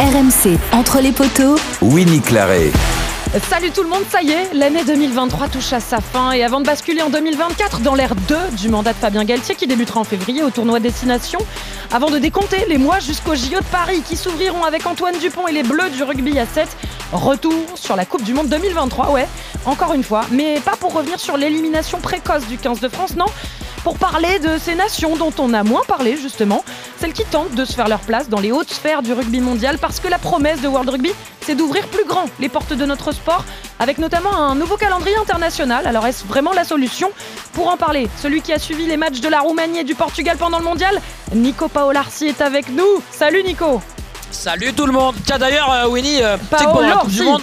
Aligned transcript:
RMC, 0.00 0.58
entre 0.72 1.00
les 1.00 1.12
poteaux, 1.12 1.56
Winnie 1.82 2.20
Claret. 2.22 2.72
Salut 3.48 3.70
tout 3.70 3.82
le 3.82 3.88
monde, 3.88 4.04
ça 4.10 4.22
y 4.22 4.30
est, 4.30 4.52
l'année 4.54 4.84
2023 4.84 5.48
touche 5.48 5.72
à 5.72 5.80
sa 5.80 6.00
fin. 6.00 6.32
Et 6.32 6.42
avant 6.42 6.60
de 6.60 6.66
basculer 6.66 7.02
en 7.02 7.10
2024 7.10 7.80
dans 7.80 7.94
l'ère 7.94 8.14
2 8.14 8.36
du 8.56 8.68
mandat 8.68 8.94
de 8.94 8.98
Fabien 8.98 9.24
Galtier 9.24 9.54
qui 9.54 9.66
débutera 9.66 10.00
en 10.00 10.04
février 10.04 10.42
au 10.42 10.50
tournoi 10.50 10.80
Destination, 10.80 11.40
avant 11.92 12.10
de 12.10 12.18
décompter 12.18 12.64
les 12.68 12.78
mois 12.78 13.00
jusqu'au 13.00 13.34
JO 13.34 13.58
de 13.58 13.70
Paris 13.70 14.02
qui 14.06 14.16
s'ouvriront 14.16 14.64
avec 14.64 14.86
Antoine 14.86 15.18
Dupont 15.18 15.46
et 15.46 15.52
les 15.52 15.62
Bleus 15.62 15.90
du 15.90 16.02
rugby 16.02 16.38
à 16.38 16.46
7, 16.46 16.68
retour 17.12 17.52
sur 17.74 17.94
la 17.94 18.06
Coupe 18.06 18.22
du 18.22 18.32
Monde 18.32 18.48
2023, 18.48 19.10
ouais, 19.10 19.28
encore 19.66 19.92
une 19.92 20.04
fois, 20.04 20.22
mais 20.30 20.60
pas 20.60 20.76
pour 20.76 20.94
revenir 20.94 21.20
sur 21.20 21.36
l'élimination 21.36 22.00
précoce 22.00 22.46
du 22.46 22.56
15 22.56 22.80
de 22.80 22.88
France, 22.88 23.14
non 23.16 23.26
pour 23.82 23.98
parler 23.98 24.38
de 24.38 24.58
ces 24.58 24.74
nations 24.74 25.16
dont 25.16 25.32
on 25.38 25.52
a 25.54 25.62
moins 25.62 25.82
parlé 25.86 26.16
justement, 26.16 26.64
celles 26.98 27.12
qui 27.12 27.24
tentent 27.24 27.54
de 27.54 27.64
se 27.64 27.72
faire 27.72 27.88
leur 27.88 28.00
place 28.00 28.28
dans 28.28 28.40
les 28.40 28.52
hautes 28.52 28.70
sphères 28.70 29.02
du 29.02 29.12
rugby 29.12 29.40
mondial 29.40 29.78
parce 29.78 30.00
que 30.00 30.08
la 30.08 30.18
promesse 30.18 30.60
de 30.60 30.68
World 30.68 30.88
Rugby, 30.88 31.12
c'est 31.40 31.54
d'ouvrir 31.54 31.86
plus 31.88 32.04
grand 32.04 32.26
les 32.38 32.48
portes 32.48 32.72
de 32.72 32.86
notre 32.86 33.12
sport 33.12 33.44
avec 33.78 33.98
notamment 33.98 34.34
un 34.34 34.54
nouveau 34.54 34.76
calendrier 34.76 35.16
international. 35.16 35.86
Alors 35.86 36.06
est-ce 36.06 36.24
vraiment 36.24 36.52
la 36.52 36.64
solution? 36.64 37.10
Pour 37.52 37.68
en 37.68 37.76
parler, 37.76 38.08
celui 38.20 38.40
qui 38.40 38.52
a 38.52 38.58
suivi 38.58 38.86
les 38.86 38.96
matchs 38.96 39.20
de 39.20 39.28
la 39.28 39.40
Roumanie 39.40 39.80
et 39.80 39.84
du 39.84 39.94
Portugal 39.94 40.36
pendant 40.38 40.58
le 40.58 40.64
mondial, 40.64 41.00
Nico 41.34 41.68
Paolarsi 41.68 42.26
est 42.26 42.40
avec 42.40 42.68
nous. 42.68 43.02
Salut 43.10 43.42
Nico 43.42 43.80
Salut 44.30 44.72
tout 44.72 44.86
le 44.86 44.92
monde 44.92 45.14
Tiens 45.26 45.38
d'ailleurs 45.38 45.70
euh, 45.70 45.88
Winnie, 45.88 46.22
euh, 46.22 46.36
Paolo 46.50 46.72
pendant 46.72 46.80
la 46.88 46.96
Coupe 46.96 47.10
du. 47.10 47.22
Monde 47.22 47.42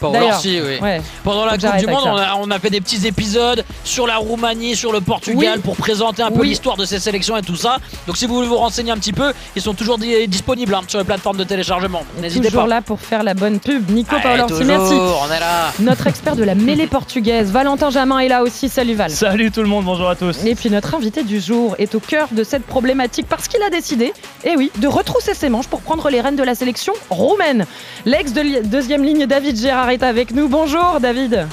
Paolo 0.00 0.14
D'ailleurs, 0.14 0.34
Orsi, 0.36 0.60
oui. 0.60 0.78
ouais. 0.80 1.00
Pendant 1.22 1.44
la 1.44 1.58
Coupe 1.58 1.76
du 1.78 1.86
Monde, 1.86 2.02
on 2.06 2.16
a, 2.16 2.34
on 2.40 2.50
a 2.50 2.58
fait 2.58 2.70
des 2.70 2.80
petits 2.80 3.06
épisodes 3.06 3.64
sur 3.84 4.06
la 4.06 4.16
Roumanie, 4.16 4.74
sur 4.74 4.92
le 4.92 5.00
Portugal 5.00 5.54
Oui. 5.56 5.62
pour 5.62 5.76
présenter 5.76 6.22
un 6.22 6.30
peu 6.30 6.40
Oui. 6.40 6.48
l'histoire 6.48 6.76
de 6.76 6.84
ces 6.84 6.98
sélections 6.98 7.36
et 7.36 7.42
tout 7.42 7.56
ça. 7.56 7.76
Donc 8.06 8.16
si 8.16 8.26
vous 8.26 8.34
voulez 8.34 8.48
vous 8.48 8.56
renseigner 8.56 8.90
un 8.92 8.96
petit 8.96 9.12
peu, 9.12 9.32
ils 9.54 9.62
sont 9.62 9.74
toujours 9.74 9.98
di- 9.98 10.26
disponibles 10.26 10.74
hein, 10.74 10.80
sur 10.88 10.98
les 10.98 11.04
plateformes 11.04 11.36
de 11.36 11.44
téléchargement. 11.44 12.02
N'hésitez 12.20 12.46
Toujours 12.48 12.62
pas. 12.62 12.68
là 12.68 12.80
pour 12.82 12.98
faire 13.00 13.22
la 13.22 13.34
bonne 13.34 13.58
pub. 13.60 13.90
Nico 13.90 14.16
toujours, 14.48 14.64
merci. 14.64 14.94
on 14.94 15.32
est 15.32 15.40
là. 15.40 15.72
Notre 15.80 16.06
expert 16.06 16.34
de 16.36 16.44
la 16.44 16.54
mêlée 16.54 16.86
portugaise, 16.86 17.50
Valentin 17.50 17.90
Jamin 17.90 18.20
est 18.20 18.28
là 18.28 18.42
aussi. 18.42 18.68
Salut 18.70 18.94
Val. 18.94 19.10
Salut 19.10 19.50
tout 19.50 19.60
le 19.60 19.68
monde, 19.68 19.84
bonjour 19.84 20.08
à 20.08 20.16
tous. 20.16 20.44
Et 20.46 20.54
puis 20.54 20.70
notre 20.70 20.94
invité 20.94 21.22
du 21.24 21.40
jour 21.40 21.74
est 21.78 21.94
au 21.94 22.00
cœur 22.00 22.28
de 22.32 22.42
cette 22.44 22.64
problématique 22.64 23.26
parce 23.28 23.48
qu'il 23.48 23.62
a 23.62 23.68
décidé, 23.70 24.12
eh 24.44 24.56
oui, 24.56 24.70
de 24.78 24.88
retrousser 24.88 25.34
ses 25.34 25.48
manches 25.50 25.66
pour 25.68 25.80
prendre 25.82 26.08
les 26.08 26.20
rênes 26.20 26.36
de 26.36 26.42
la 26.42 26.54
sélection 26.54 26.92
roumaine. 27.10 27.66
L'ex 28.06 28.32
de 28.32 28.62
deuxième 28.66 29.04
ligne 29.04 29.26
David 29.26 29.60
Gérard 29.60 29.89
est 29.90 30.02
avec 30.02 30.32
nous. 30.32 30.48
Bonjour 30.48 30.98
David. 31.00 31.46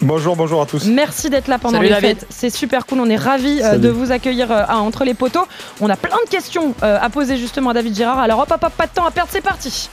Bonjour, 0.00 0.36
bonjour 0.36 0.62
à 0.62 0.66
tous. 0.66 0.86
Merci 0.86 1.28
d'être 1.28 1.48
là 1.48 1.58
pendant 1.58 1.76
Salut, 1.78 1.88
les 1.88 1.94
David. 1.94 2.18
fêtes. 2.20 2.26
C'est 2.30 2.50
super 2.50 2.86
cool. 2.86 3.00
On 3.00 3.10
est 3.10 3.16
ravis 3.16 3.60
euh, 3.62 3.76
de 3.76 3.88
vous 3.90 4.10
accueillir 4.10 4.50
euh, 4.50 4.64
à 4.66 4.78
Entre 4.78 5.04
les 5.04 5.14
poteaux. 5.14 5.46
On 5.80 5.90
a 5.90 5.96
plein 5.96 6.16
de 6.24 6.30
questions 6.30 6.74
euh, 6.82 6.98
à 7.00 7.10
poser 7.10 7.36
justement 7.36 7.70
à 7.70 7.74
David 7.74 7.94
Gérard. 7.94 8.18
Alors 8.18 8.40
hop 8.40 8.50
hop 8.50 8.64
hop, 8.64 8.72
pas 8.72 8.86
de 8.86 8.92
temps 8.92 9.04
à 9.06 9.10
perdre. 9.10 9.30
C'est 9.30 9.42
parti. 9.42 9.90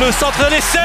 Le 0.00 0.10
centre 0.12 0.48
d'essai 0.48 0.78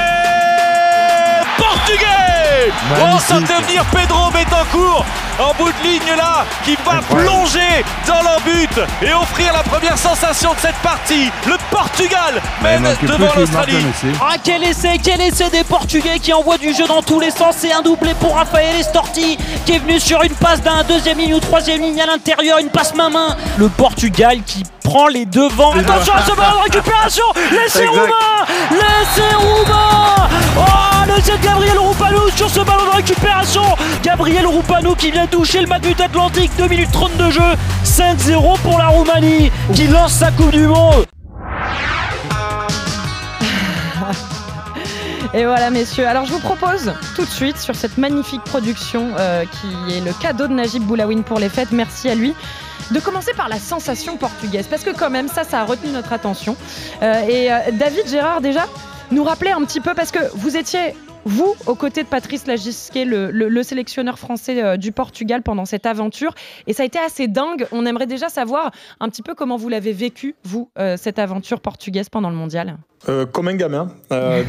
portugais 1.58 2.72
Oh, 3.00 3.18
ça 3.20 3.36
devenir 3.40 3.84
Pedro 3.86 4.32
Betancourt 4.32 5.06
en 5.40 5.54
bout 5.56 5.72
de 5.72 5.88
ligne 5.88 6.16
là, 6.18 6.46
qui 6.64 6.76
va 6.86 7.02
plonger 7.02 7.84
dans 8.08 8.22
leur 8.22 8.40
but 8.42 8.80
et 9.02 9.14
offrir 9.14 9.54
la 9.54 9.64
première 9.64 9.98
sensation 9.98 10.54
de 10.54 10.60
cette 10.60 10.76
partie. 10.78 11.30
Le 11.46 11.56
Portugal 11.70 12.42
mène 12.64 12.88
devant 13.02 13.34
l'Australie. 13.36 13.86
Ah 14.22 14.36
quel 14.42 14.64
essai, 14.64 14.98
quel 15.04 15.22
essai 15.22 15.50
des 15.50 15.64
Portugais 15.64 16.20
qui 16.20 16.32
envoient 16.34 16.58
du 16.58 16.74
jeu 16.74 16.88
dans 16.88 17.02
tous 17.02 17.20
les 17.20 17.32
sens. 17.32 17.56
C'est 17.58 17.74
un 17.74 17.82
doublé 17.82 18.14
pour 18.20 18.36
Raphaël 18.36 18.76
Estorti 18.80 19.38
qui 19.66 19.74
est 19.74 19.80
venu 19.80 20.00
sur 20.00 20.24
une 20.24 20.34
passe 20.36 20.62
d'un 20.62 20.84
deuxième 20.84 21.18
ligne 21.18 21.36
ou 21.36 21.40
troisième 21.40 21.82
ligne 21.82 22.02
à 22.02 22.06
l'intérieur, 22.06 22.60
une 22.60 22.70
passe 22.70 22.96
main-main. 22.96 23.36
Le 23.58 23.68
Portugal 23.70 24.40
qui 24.46 24.64
prend 24.86 25.08
les 25.08 25.26
devants. 25.26 25.74
Attention 25.74 26.14
à 26.14 26.22
ce 26.22 26.36
ballon 26.36 26.58
de 26.60 26.64
récupération. 26.64 27.26
L'essai 27.52 27.88
roumain 27.88 28.46
L'essai 28.72 29.36
roumain 29.36 30.30
Oh 30.58 31.06
l'essai 31.08 31.38
de 31.38 31.44
Gabriel 31.44 31.78
Roupanou 31.78 32.30
sur 32.36 32.50
ce 32.50 32.60
ballon 32.62 32.86
de 32.86 32.96
récupération. 32.96 33.64
Gabriel 34.04 34.46
Roupanou 34.46 34.96
qui 34.96 35.12
vient 35.12 35.28
toucher 35.28 35.62
le 35.62 35.68
Madrid 35.68 36.00
Atlantique. 36.00 36.52
2 36.58 36.68
minutes 36.68 36.92
30 36.92 37.18
de 37.18 37.32
jeu. 37.32 37.42
5-0 37.84 38.60
pour 38.60 38.78
la 38.78 38.88
Roumanie 38.88 39.52
qui 39.74 39.88
lance 39.88 40.14
sa 40.14 40.32
Coupe 40.32 40.52
du 40.52 40.68
Monde. 40.68 41.06
Et 45.34 45.44
voilà, 45.44 45.70
messieurs. 45.70 46.08
Alors, 46.08 46.26
je 46.26 46.32
vous 46.32 46.40
propose 46.40 46.94
tout 47.16 47.26
de 47.26 47.30
suite 47.30 47.58
sur 47.58 47.76
cette 47.76 47.98
magnifique 47.98 48.44
production 48.44 49.10
euh, 49.20 49.44
qui 49.44 49.98
est 49.98 50.00
le 50.00 50.14
cadeau 50.14 50.48
de 50.48 50.54
Najib 50.54 50.84
Boulawin 50.84 51.24
pour 51.24 51.40
les 51.40 51.50
fêtes. 51.50 51.74
Merci 51.74 52.10
à 52.10 52.16
lui. 52.16 52.34
De 52.92 53.00
commencer 53.00 53.32
par 53.36 53.50
la 53.50 53.58
sensation 53.58 54.16
portugaise, 54.16 54.68
parce 54.70 54.84
que 54.84 54.92
quand 54.96 55.10
même, 55.10 55.28
ça, 55.28 55.44
ça 55.44 55.62
a 55.62 55.66
retenu 55.66 55.92
notre 55.92 56.14
attention. 56.14 56.56
Euh, 57.02 57.28
et 57.28 57.52
euh, 57.52 57.58
David 57.74 58.08
Gérard, 58.08 58.42
déjà, 58.42 58.68
nous 59.12 59.24
rappelait 59.24 59.52
un 59.52 59.64
petit 59.66 59.82
peu, 59.82 59.94
parce 59.96 60.12
que 60.12 60.20
vous 60.36 60.56
étiez, 60.56 60.94
vous, 61.26 61.56
aux 61.66 61.74
côtés 61.74 62.04
de 62.04 62.08
Patrice 62.08 62.46
Lagisquet, 62.46 63.04
le, 63.04 63.32
le- 63.32 63.50
le 63.50 63.64
sélectionneur 63.64 64.20
français 64.20 64.64
euh, 64.64 64.78
du 64.78 64.92
Portugal 64.92 65.42
pendant 65.42 65.66
cette 65.66 65.88
aventure. 65.88 66.36
Et 66.68 66.74
ça 66.74 66.84
a 66.84 66.86
été 66.86 67.00
assez 67.00 67.28
dingue. 67.28 67.66
On 67.72 67.88
aimerait 67.88 68.06
déjà 68.06 68.30
savoir 68.30 68.70
un 69.00 69.10
petit 69.10 69.24
peu 69.24 69.34
comment 69.34 69.58
vous 69.58 69.68
l'avez 69.70 69.92
vécu, 69.92 70.36
vous, 70.44 70.70
euh, 70.78 70.96
cette 70.96 71.18
aventure 71.18 71.62
portugaise 71.62 72.10
pendant 72.10 72.30
le 72.30 72.36
mondial. 72.36 72.78
Euh, 73.10 73.26
comme 73.26 73.48
un 73.48 73.56
gamin, 73.56 73.88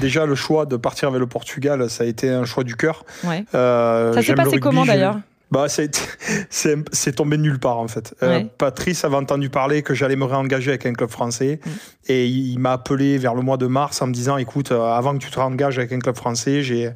déjà 0.01 0.27
le 0.27 0.35
choix 0.35 0.67
de 0.67 0.77
partir 0.77 1.11
vers 1.11 1.21
le 1.21 1.27
Portugal, 1.27 1.89
ça 1.89 2.05
a 2.05 2.07
été 2.07 2.29
un 2.29 2.45
choix 2.45 2.65
du 2.65 2.77
cœur. 2.77 3.05
Ouais. 3.25 3.45
Ça 3.53 4.13
s'est 4.23 4.35
passé 4.35 4.59
comment 4.61 4.85
d'ailleurs? 4.85 5.17
Bah, 5.51 5.67
c'est 5.69 5.91
c'est 6.51 7.13
tombé 7.15 7.39
nulle 7.39 7.59
part 7.59 7.79
en 7.79 7.89
fait. 7.89 8.15
Euh, 8.23 8.39
Ouais. 8.39 8.47
Patrice 8.59 9.05
avait 9.05 9.17
entendu 9.17 9.49
parler 9.51 9.83
que 9.83 9.95
j'allais 9.95 10.17
me 10.17 10.25
réengager 10.25 10.71
avec 10.71 10.87
un 10.87 10.93
club 10.93 11.11
français 11.11 11.61
Mm. 11.65 11.71
et 12.09 12.27
il 12.27 12.59
m'a 12.59 12.73
appelé 12.73 13.17
vers 13.19 13.35
le 13.35 13.43
mois 13.43 13.57
de 13.57 13.67
mars 13.67 14.03
en 14.03 14.07
me 14.09 14.13
disant 14.13 14.37
écoute, 14.39 14.73
euh, 14.73 14.83
avant 14.93 15.13
que 15.17 15.19
tu 15.25 15.31
te 15.31 15.39
réengages 15.39 15.79
avec 15.79 15.93
un 15.93 15.99
club 16.01 16.17
français, 16.17 16.63
j'ai 16.63 16.91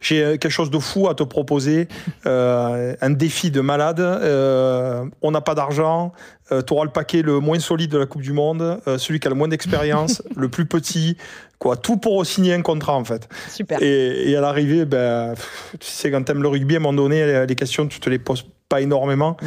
j'ai 0.00 0.22
euh, 0.22 0.30
quelque 0.36 0.50
chose 0.50 0.70
de 0.70 0.78
fou 0.78 1.08
à 1.08 1.14
te 1.14 1.22
proposer, 1.24 1.88
euh, 2.26 2.94
un 3.00 3.10
défi 3.10 3.50
de 3.50 3.60
malade. 3.60 4.00
euh, 4.00 5.04
on 5.22 5.30
n'a 5.32 5.40
pas 5.40 5.54
d'argent, 5.54 6.12
tu 6.48 6.72
auras 6.72 6.84
le 6.84 6.90
paquet 6.92 7.22
le 7.22 7.40
moins 7.40 7.58
solide 7.58 7.90
de 7.90 7.98
la 7.98 8.06
Coupe 8.06 8.22
du 8.22 8.32
Monde, 8.32 8.80
euh, 8.86 8.98
celui 8.98 9.18
qui 9.18 9.26
a 9.26 9.30
le 9.30 9.36
moins 9.36 9.48
d'expérience, 9.48 10.22
le 10.36 10.48
plus 10.48 10.64
petit, 10.66 11.16
quoi, 11.58 11.76
tout 11.76 11.96
pour 11.96 12.24
signer 12.26 12.54
un 12.54 12.62
contrat 12.62 12.94
en 12.96 13.04
fait. 13.04 13.28
Super. 13.48 13.82
Et, 13.82 14.30
et 14.30 14.36
à 14.36 14.40
l'arrivée, 14.40 14.84
ben, 14.84 15.34
tu 15.80 15.86
sais, 15.90 16.10
quand 16.10 16.22
t'aimes 16.22 16.42
le 16.42 16.48
rugby, 16.48 16.74
à 16.74 16.78
un 16.78 16.80
moment 16.80 17.02
donné, 17.02 17.46
les- 17.46 17.54
questions, 17.56 17.86
tu 17.86 18.00
te 18.00 18.10
les 18.10 18.18
poses 18.18 18.44
pas 18.68 18.80
énormément. 18.80 19.36
Mm. 19.40 19.46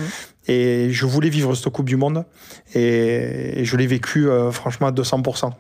Et 0.52 0.88
je 0.92 1.06
voulais 1.06 1.30
vivre 1.30 1.54
cette 1.56 1.70
Coupe 1.72 1.86
du 1.88 1.96
Monde. 1.98 2.26
Et, 2.74 3.60
et 3.62 3.66
je 3.66 3.78
l'ai 3.78 3.86
vécu, 3.88 4.28
euh, 4.30 4.52
franchement, 4.52 4.88
à 4.88 4.92
200%. 4.92 5.52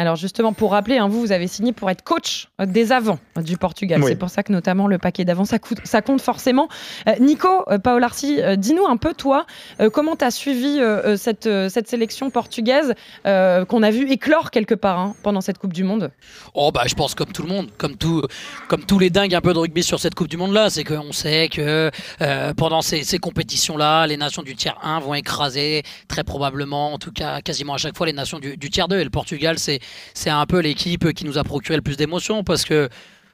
Alors 0.00 0.16
justement, 0.16 0.54
pour 0.54 0.70
rappeler, 0.70 0.96
hein, 0.96 1.08
vous, 1.08 1.20
vous 1.20 1.30
avez 1.30 1.46
signé 1.46 1.74
pour 1.74 1.90
être 1.90 2.02
coach 2.02 2.48
euh, 2.58 2.64
des 2.64 2.90
avants 2.90 3.18
euh, 3.36 3.42
du 3.42 3.58
Portugal. 3.58 4.00
Oui. 4.02 4.06
C'est 4.08 4.16
pour 4.16 4.30
ça 4.30 4.42
que 4.42 4.50
notamment 4.50 4.86
le 4.86 4.96
paquet 4.96 5.26
d'avants, 5.26 5.44
ça, 5.44 5.58
compte 6.00 6.22
forcément. 6.22 6.70
Euh, 7.06 7.16
Nico, 7.20 7.48
euh, 7.68 7.76
Paolarsi, 7.76 8.40
euh, 8.40 8.56
dis-nous 8.56 8.86
un 8.86 8.96
peu, 8.96 9.12
toi, 9.12 9.44
euh, 9.78 9.90
comment 9.90 10.16
tu 10.16 10.24
as 10.24 10.30
suivi 10.30 10.80
cette, 11.18 11.46
euh, 11.46 11.68
cette 11.68 11.86
sélection 11.86 12.30
portugaise 12.30 12.94
euh, 13.26 13.66
qu'on 13.66 13.82
a 13.82 13.90
vu 13.90 14.10
éclore 14.10 14.50
quelque 14.50 14.74
part 14.74 14.98
hein, 14.98 15.14
pendant 15.22 15.42
cette 15.42 15.58
Coupe 15.58 15.74
du 15.74 15.84
Monde? 15.84 16.10
Oh 16.54 16.72
bah 16.72 16.84
je 16.86 16.94
pense 16.94 17.14
comme 17.14 17.32
tout 17.32 17.42
le 17.42 17.48
monde, 17.48 17.68
comme, 17.76 17.96
tout, 17.96 18.22
comme 18.68 18.86
tous 18.86 18.98
les 18.98 19.10
dingues 19.10 19.34
un 19.34 19.42
peu 19.42 19.52
de 19.52 19.58
rugby 19.58 19.82
sur 19.82 20.00
cette 20.00 20.14
Coupe 20.14 20.28
du 20.28 20.38
Monde 20.38 20.54
là, 20.54 20.70
c'est 20.70 20.84
qu'on 20.84 21.12
sait 21.12 21.50
que 21.50 21.90
euh, 22.22 22.54
pendant 22.54 22.80
ces, 22.80 23.04
ces 23.04 23.18
compétitions 23.18 23.76
là, 23.76 24.06
les 24.06 24.16
nations 24.16 24.42
du 24.42 24.56
tiers 24.56 24.78
1 24.82 25.00
vont 25.00 25.12
écraser 25.12 25.82
très 26.08 26.24
probablement, 26.24 26.94
en 26.94 26.98
tout 26.98 27.12
cas 27.12 27.42
quasiment 27.42 27.74
à 27.74 27.78
chaque 27.78 27.98
fois 27.98 28.06
les 28.06 28.14
nations 28.14 28.38
du, 28.38 28.56
du 28.56 28.70
tiers 28.70 28.88
2 28.88 28.98
et 28.98 29.04
le 29.04 29.10
Portugal 29.10 29.58
c'est 29.58 29.80
c'est 30.14 30.30
un 30.30 30.46
peu 30.46 30.60
l'équipe 30.60 31.12
qui 31.12 31.24
nous 31.24 31.38
a 31.38 31.44
procuré 31.44 31.76
le 31.76 31.82
plus 31.82 31.96
d'émotions 31.96 32.44
parce 32.44 32.64
que 32.64 32.88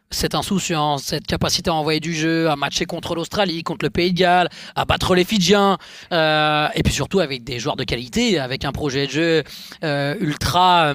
cette 0.08 0.36
insouciance, 0.36 1.02
cette 1.02 1.26
capacité 1.26 1.68
à 1.68 1.74
envoyer 1.74 1.98
du 1.98 2.14
jeu, 2.14 2.48
à 2.48 2.54
matcher 2.54 2.84
contre 2.84 3.16
l'Australie, 3.16 3.64
contre 3.64 3.84
le 3.84 3.90
Pays 3.90 4.12
de 4.12 4.18
Galles, 4.18 4.48
à 4.76 4.84
battre 4.84 5.16
les 5.16 5.24
Fidjiens, 5.24 5.78
euh, 6.12 6.68
et 6.76 6.84
puis 6.84 6.92
surtout 6.92 7.18
avec 7.18 7.42
des 7.42 7.58
joueurs 7.58 7.74
de 7.74 7.82
qualité, 7.82 8.38
avec 8.38 8.64
un 8.64 8.70
projet 8.70 9.06
de 9.08 9.10
jeu 9.10 9.42
euh, 9.82 10.14
ultra 10.20 10.94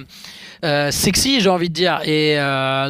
euh, 0.64 0.90
sexy, 0.90 1.42
j'ai 1.42 1.50
envie 1.50 1.68
de 1.68 1.74
dire. 1.74 2.00
Et 2.06 2.36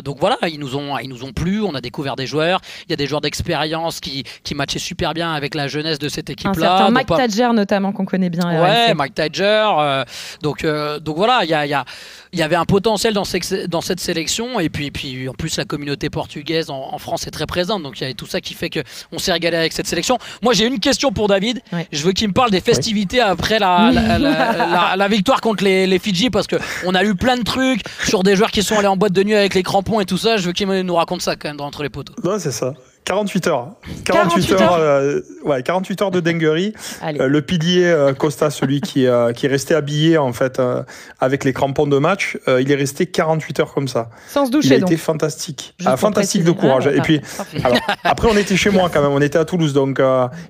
donc 0.04 0.18
voilà, 0.20 0.36
ils 0.48 0.60
nous 0.60 0.76
ont, 0.76 0.96
ils 0.98 1.08
nous 1.08 1.24
ont 1.24 1.32
plu. 1.32 1.60
On 1.60 1.74
a 1.74 1.80
découvert 1.80 2.14
des 2.14 2.26
joueurs. 2.28 2.60
Il 2.86 2.90
y 2.90 2.92
a 2.92 2.96
des 2.96 3.08
joueurs 3.08 3.20
d'expérience 3.20 3.98
qui, 3.98 4.22
qui 4.44 4.54
matchaient 4.54 4.78
super 4.78 5.14
bien 5.14 5.32
avec 5.32 5.56
la 5.56 5.66
jeunesse 5.66 5.98
de 5.98 6.08
cette 6.08 6.30
Un 6.30 6.34
équipe-là. 6.34 6.54
certain 6.68 6.84
Donc 6.84 6.94
Mike 6.94 7.08
pas- 7.08 7.16
Tadger 7.16 7.48
notamment 7.52 7.90
qu'on 7.90 8.04
connaît 8.04 8.30
bien. 8.30 8.62
Ouais. 8.62 8.94
Mike 8.94 9.18
euh, 9.18 10.04
donc, 10.40 10.64
donc 11.00 11.16
voilà, 11.16 11.40
il 11.42 11.50
y, 11.50 11.54
a- 11.54 11.66
il 11.66 11.70
y, 11.70 11.74
a- 11.74 11.84
il 12.32 12.38
y 12.38 12.42
avait 12.42 12.56
un 12.56 12.64
potentiel 12.64 13.12
dans, 13.14 13.24
ce- 13.24 13.66
dans 13.66 13.80
cette 13.80 14.00
sélection. 14.00 14.58
Et 14.60 14.68
puis, 14.70 14.90
puis 14.90 15.28
en 15.28 15.34
plus, 15.34 15.56
la 15.56 15.64
communauté 15.64 16.08
portugaise 16.10 16.70
en, 16.70 16.88
en 16.92 16.98
France 16.98 17.26
est 17.26 17.30
très 17.30 17.46
présente. 17.46 17.82
Donc 17.82 17.98
il 17.98 18.02
y 18.02 18.04
avait 18.04 18.14
tout 18.14 18.26
ça 18.26 18.40
qui 18.40 18.54
fait 18.54 18.70
qu'on 18.70 19.18
s'est 19.18 19.32
régalé 19.32 19.56
avec 19.56 19.72
cette 19.72 19.86
sélection. 19.86 20.18
Moi, 20.42 20.54
j'ai 20.54 20.66
une 20.66 20.80
question 20.80 21.12
pour 21.12 21.28
David. 21.28 21.60
Ouais. 21.72 21.86
Je 21.92 22.02
veux 22.02 22.12
qu'il 22.12 22.28
me 22.28 22.32
parle 22.32 22.50
des 22.50 22.60
festivités 22.60 23.20
après 23.20 23.58
la, 23.58 23.90
la, 23.92 24.18
la- 24.18 24.52
la- 24.56 24.94
la 24.96 25.08
victoire 25.16 25.40
contre 25.40 25.64
les, 25.64 25.86
les 25.86 25.98
Fidji 25.98 26.30
parce 26.30 26.46
qu'on 26.46 26.94
a 26.94 27.04
eu 27.04 27.14
plein 27.14 27.36
de 27.36 27.42
trucs 27.44 27.82
sur 28.06 28.22
des 28.22 28.34
joueurs 28.36 28.50
qui 28.50 28.62
sont 28.62 28.78
allés 28.78 28.88
en 28.88 28.96
boîte 28.96 29.12
de 29.12 29.22
nuit 29.22 29.34
avec 29.34 29.54
les 29.54 29.62
crampons 29.62 30.00
et 30.00 30.06
tout 30.06 30.18
ça. 30.18 30.36
Je 30.38 30.46
veux 30.46 30.52
qu'il 30.52 30.66
nous 30.68 30.94
raconte 30.94 31.22
ça 31.22 31.36
quand 31.36 31.48
même 31.48 31.56
dans 31.58 31.66
entre 31.66 31.82
les 31.82 31.90
poteaux. 31.90 32.14
Non, 32.24 32.38
c'est 32.38 32.52
ça. 32.52 32.72
48 33.04 33.46
heures. 33.48 33.68
48 34.04 34.52
heures, 34.52 34.60
heures 34.62 34.76
euh, 34.78 35.20
ouais, 35.44 35.62
48 35.62 36.02
heures 36.02 36.10
de 36.10 36.20
dinguerie. 36.32 36.72
Euh, 37.02 37.26
le 37.26 37.42
pilier 37.42 37.86
euh, 37.86 38.12
Costa, 38.14 38.50
celui 38.50 38.80
qui, 38.80 39.06
euh, 39.06 39.32
qui 39.32 39.46
est 39.46 39.48
resté 39.48 39.74
habillé 39.74 40.18
en 40.18 40.32
fait 40.32 40.60
avec 41.20 41.44
les 41.44 41.52
crampons 41.52 41.86
de 41.86 41.98
match, 41.98 42.38
il 42.46 42.70
est 42.70 42.74
resté 42.76 43.06
48 43.06 43.60
heures 43.60 43.74
comme 43.74 43.88
ça. 43.88 44.10
Sans 44.28 44.46
se 44.46 44.50
Il 44.50 44.54
a 44.54 44.58
doucher, 44.58 44.76
été 44.76 44.96
fantastique. 44.96 45.74
Ah, 45.84 45.96
fantastique 45.96 46.44
de 46.44 46.50
courage. 46.52 46.88
Ah, 46.88 46.94
Et 46.96 47.00
puis, 47.00 47.20
parfait. 47.36 47.60
alors, 47.64 47.78
après, 48.04 48.28
on 48.30 48.36
était 48.36 48.56
chez 48.56 48.70
moi 48.70 48.90
quand 48.92 49.02
même. 49.02 49.12
On 49.12 49.20
était 49.20 49.38
à 49.38 49.44
Toulouse, 49.44 49.72
donc 49.72 50.00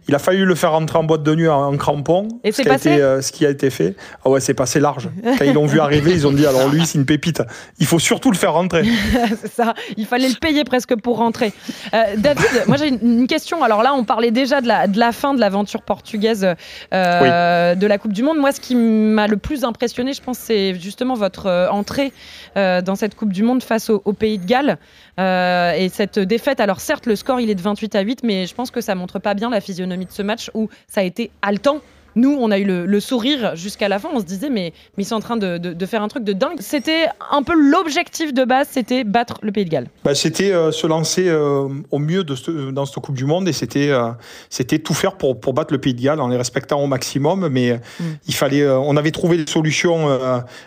il 0.08 0.14
a 0.14 0.18
fallu 0.18 0.44
le 0.44 0.54
faire 0.54 0.72
rentrer 0.72 0.98
en 0.98 1.04
boîte 1.04 1.22
de 1.22 1.34
nuit 1.34 1.48
en, 1.48 1.72
en 1.72 1.76
crampons. 1.76 2.28
Et 2.44 2.52
ce 2.52 2.62
qui 2.62 2.68
a 2.68 2.74
été, 2.74 2.98
Ce 3.22 3.32
qui 3.32 3.46
a 3.46 3.50
été 3.50 3.70
fait. 3.70 3.94
Ah 4.24 4.30
ouais, 4.30 4.40
c'est 4.40 4.54
passé 4.54 4.80
large. 4.80 5.08
Quand 5.38 5.44
ils 5.44 5.54
l'ont 5.54 5.66
vu 5.66 5.80
arriver, 5.80 6.12
ils 6.12 6.26
ont 6.26 6.32
dit 6.32 6.46
alors 6.46 6.68
lui, 6.68 6.84
c'est 6.86 6.98
une 6.98 7.06
pépite. 7.06 7.42
Il 7.78 7.86
faut 7.86 7.98
surtout 7.98 8.30
le 8.30 8.36
faire 8.36 8.52
rentrer. 8.52 8.84
c'est 9.40 9.52
ça. 9.52 9.74
Il 9.96 10.06
fallait 10.06 10.28
le 10.28 10.36
payer 10.40 10.64
presque 10.64 10.94
pour 10.96 11.16
rentrer. 11.18 11.52
Euh, 11.94 12.02
David, 12.42 12.68
moi 12.68 12.76
j'ai 12.76 12.88
une, 12.88 13.26
question. 13.26 13.62
Alors 13.62 13.82
là, 13.82 13.94
on 13.94 14.04
parlait 14.04 14.30
déjà 14.30 14.60
de 14.60 14.68
la, 14.68 14.86
de 14.86 14.98
la 14.98 15.12
fin 15.12 15.34
de 15.34 15.40
l'aventure 15.40 15.82
portugaise 15.82 16.46
euh, 16.92 17.74
de 17.74 17.86
la 17.86 17.98
Coupe 17.98 18.12
du 18.12 18.22
Monde. 18.22 18.38
Moi, 18.38 18.52
ce 18.52 18.60
qui 18.60 18.74
m'a 18.74 19.26
le 19.26 19.36
plus 19.36 19.64
impressionné, 19.64 20.12
je 20.12 20.22
pense, 20.22 20.38
c'est 20.38 20.74
justement 20.74 21.14
votre 21.14 21.46
euh, 21.46 21.68
entrée 21.68 22.12
euh, 22.56 22.82
dans 22.82 22.94
cette 22.94 23.14
Coupe 23.14 23.32
du 23.32 23.42
Monde 23.42 23.62
face 23.62 23.90
au, 23.90 24.02
au 24.04 24.12
Pays 24.12 24.38
de 24.38 24.46
Galles. 24.46 24.78
Euh, 25.18 25.72
et 25.72 25.88
cette 25.88 26.18
défaite, 26.18 26.60
alors 26.60 26.80
certes, 26.80 27.06
le 27.06 27.16
score 27.16 27.40
il 27.40 27.50
est 27.50 27.54
de 27.54 27.62
28 27.62 27.94
à 27.94 28.00
8, 28.00 28.20
mais 28.24 28.46
je 28.46 28.54
pense 28.54 28.70
que 28.70 28.80
ça 28.80 28.94
montre 28.94 29.18
pas 29.18 29.34
bien 29.34 29.50
la 29.50 29.60
physionomie 29.60 30.06
de 30.06 30.12
ce 30.12 30.22
match 30.22 30.50
où 30.54 30.68
ça 30.86 31.00
a 31.00 31.04
été 31.04 31.30
haletant. 31.42 31.80
Nous, 32.14 32.36
on 32.38 32.50
a 32.50 32.58
eu 32.58 32.64
le, 32.64 32.86
le 32.86 33.00
sourire 33.00 33.56
jusqu'à 33.56 33.88
la 33.88 33.98
fin. 33.98 34.08
On 34.12 34.20
se 34.20 34.24
disait, 34.24 34.50
mais, 34.50 34.72
mais 34.96 35.02
ils 35.04 35.06
sont 35.06 35.14
en 35.16 35.20
train 35.20 35.36
de, 35.36 35.58
de- 35.58 35.72
de 35.72 35.86
faire 35.86 36.02
un 36.02 36.08
truc 36.08 36.24
de 36.24 36.32
dingue. 36.32 36.56
C'était 36.60 37.06
un 37.30 37.42
peu 37.42 37.54
l'objectif 37.54 38.34
de 38.34 38.44
base, 38.44 38.68
c'était 38.70 39.04
battre 39.04 39.38
le 39.42 39.52
Pays 39.52 39.64
de 39.64 39.70
Galles. 39.70 39.88
Bah, 40.04 40.14
c'était 40.14 40.52
euh, 40.52 40.72
se 40.72 40.86
lancer 40.86 41.28
euh, 41.28 41.68
au 41.90 41.98
mieux 41.98 42.24
de 42.24 42.34
ce- 42.34 42.70
dans 42.70 42.84
cette 42.86 43.02
Coupe 43.02 43.14
du 43.16 43.24
Monde 43.24 43.48
et 43.48 43.52
c'était 43.52 43.88
euh, 43.90 44.10
c'était 44.50 44.78
tout 44.78 44.94
faire 44.94 45.16
pour, 45.16 45.40
pour 45.40 45.54
battre 45.54 45.72
le 45.72 45.80
Pays 45.80 45.94
de 45.94 46.02
Galles 46.02 46.20
en 46.20 46.28
les 46.28 46.36
respectant 46.36 46.80
au 46.80 46.86
maximum. 46.86 47.48
Mais 47.48 47.80
Mm. 48.00 48.04
il 48.28 48.34
fallait, 48.34 48.68
on 48.68 48.96
avait 48.96 49.10
trouvé 49.10 49.36
des 49.36 49.50
solutions, 49.50 50.08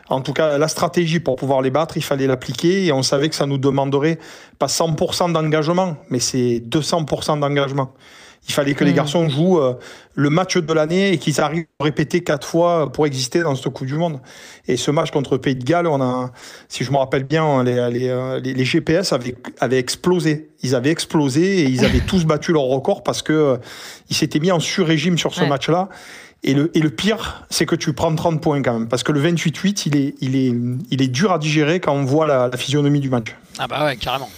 en 0.10 0.22
tout 0.22 0.34
cas 0.34 0.58
la 0.58 0.68
stratégie 0.68 1.20
pour 1.20 1.36
pouvoir 1.36 1.62
les 1.62 1.70
battre, 1.72 1.98
il 1.98 2.04
fallait 2.04 2.28
l'appliquer 2.28 2.86
et 2.86 2.92
on 2.92 3.04
savait 3.04 3.30
que 3.30 3.36
ça 3.36 3.46
nous 3.46 3.58
demanderait 3.58 4.20
pas 4.60 4.68
100% 4.68 5.32
d'engagement, 5.32 5.98
mais 6.10 6.20
c'est 6.20 6.62
200% 6.68 7.40
d'engagement. 7.40 7.94
Il 8.48 8.54
fallait 8.54 8.74
que 8.76 8.84
les 8.84 8.92
Mm. 8.92 8.96
garçons 8.96 9.28
jouent 9.30 9.60
euh, 9.60 9.74
le 10.14 10.30
match 10.30 10.58
de 10.58 10.74
l'année 10.74 11.14
et 11.14 11.18
qu'ils 11.18 11.42
arrivent 11.42 11.66
à 11.80 11.84
répéter 11.84 12.22
quatre 12.24 12.48
fois 12.48 12.92
pour 12.92 13.06
exister 13.08 13.42
dans 13.42 13.56
cette 13.56 13.72
Coupe 13.74 13.88
du 13.88 13.96
Monde. 13.96 14.20
Et 14.68 14.78
ce 14.78 14.92
match 14.92 15.10
contre 15.12 15.38
Pays 15.38 15.56
de 15.56 15.64
Galles, 15.64 15.88
on 15.88 16.02
a, 16.02 16.32
si 16.70 16.84
je 16.84 16.92
me 16.92 16.98
rappelle 16.98 17.24
bien, 17.24 17.64
les, 17.64 17.90
les, 17.92 18.10
euh, 18.10 18.40
les- 18.40 18.54
les 18.54 18.66
GPS 18.66 19.14
avaient, 19.14 19.36
avaient 19.60 19.80
explosé. 19.80 20.50
Ils 20.62 20.76
avaient 20.76 20.92
explosé 20.92 21.62
et 21.62 21.64
ils 21.66 21.84
avaient 21.84 22.00
tous 22.08 22.26
battu 22.26 22.54
leur 22.54 22.64
record 22.64 23.04
parce 23.04 23.22
que 23.24 23.34
euh, 23.34 23.58
ils 24.10 24.16
s'étaient 24.16 24.40
mis 24.40 24.52
en 24.52 24.60
sur-régime 24.60 25.18
sur 25.18 25.34
ce 25.34 25.42
Ouais. 25.42 25.48
match-là. 25.48 25.90
Et 26.44 26.54
le, 26.54 26.70
et 26.78 26.80
le 26.82 26.92
pire, 26.92 27.48
c'est 27.50 27.66
que 27.66 27.74
tu 27.76 27.92
prends 27.94 28.14
30 28.14 28.40
points 28.40 28.62
quand 28.62 28.74
même. 28.74 28.88
Parce 28.88 29.02
que 29.02 29.12
le 29.12 29.20
28-8, 29.20 29.88
il 29.88 29.96
est, 29.98 30.14
il, 30.22 30.36
est, 30.36 30.54
il 30.92 31.02
est 31.02 31.08
dur 31.08 31.32
à 31.32 31.40
digérer 31.40 31.80
quand 31.80 31.94
on 31.94 32.04
voit 32.06 32.28
la, 32.28 32.50
la 32.50 32.58
physionomie 32.58 33.00
du 33.00 33.10
match. 33.10 33.36
Ah 33.58 33.66
bah 33.68 33.84
ouais, 33.86 33.96
carrément. 33.96 34.30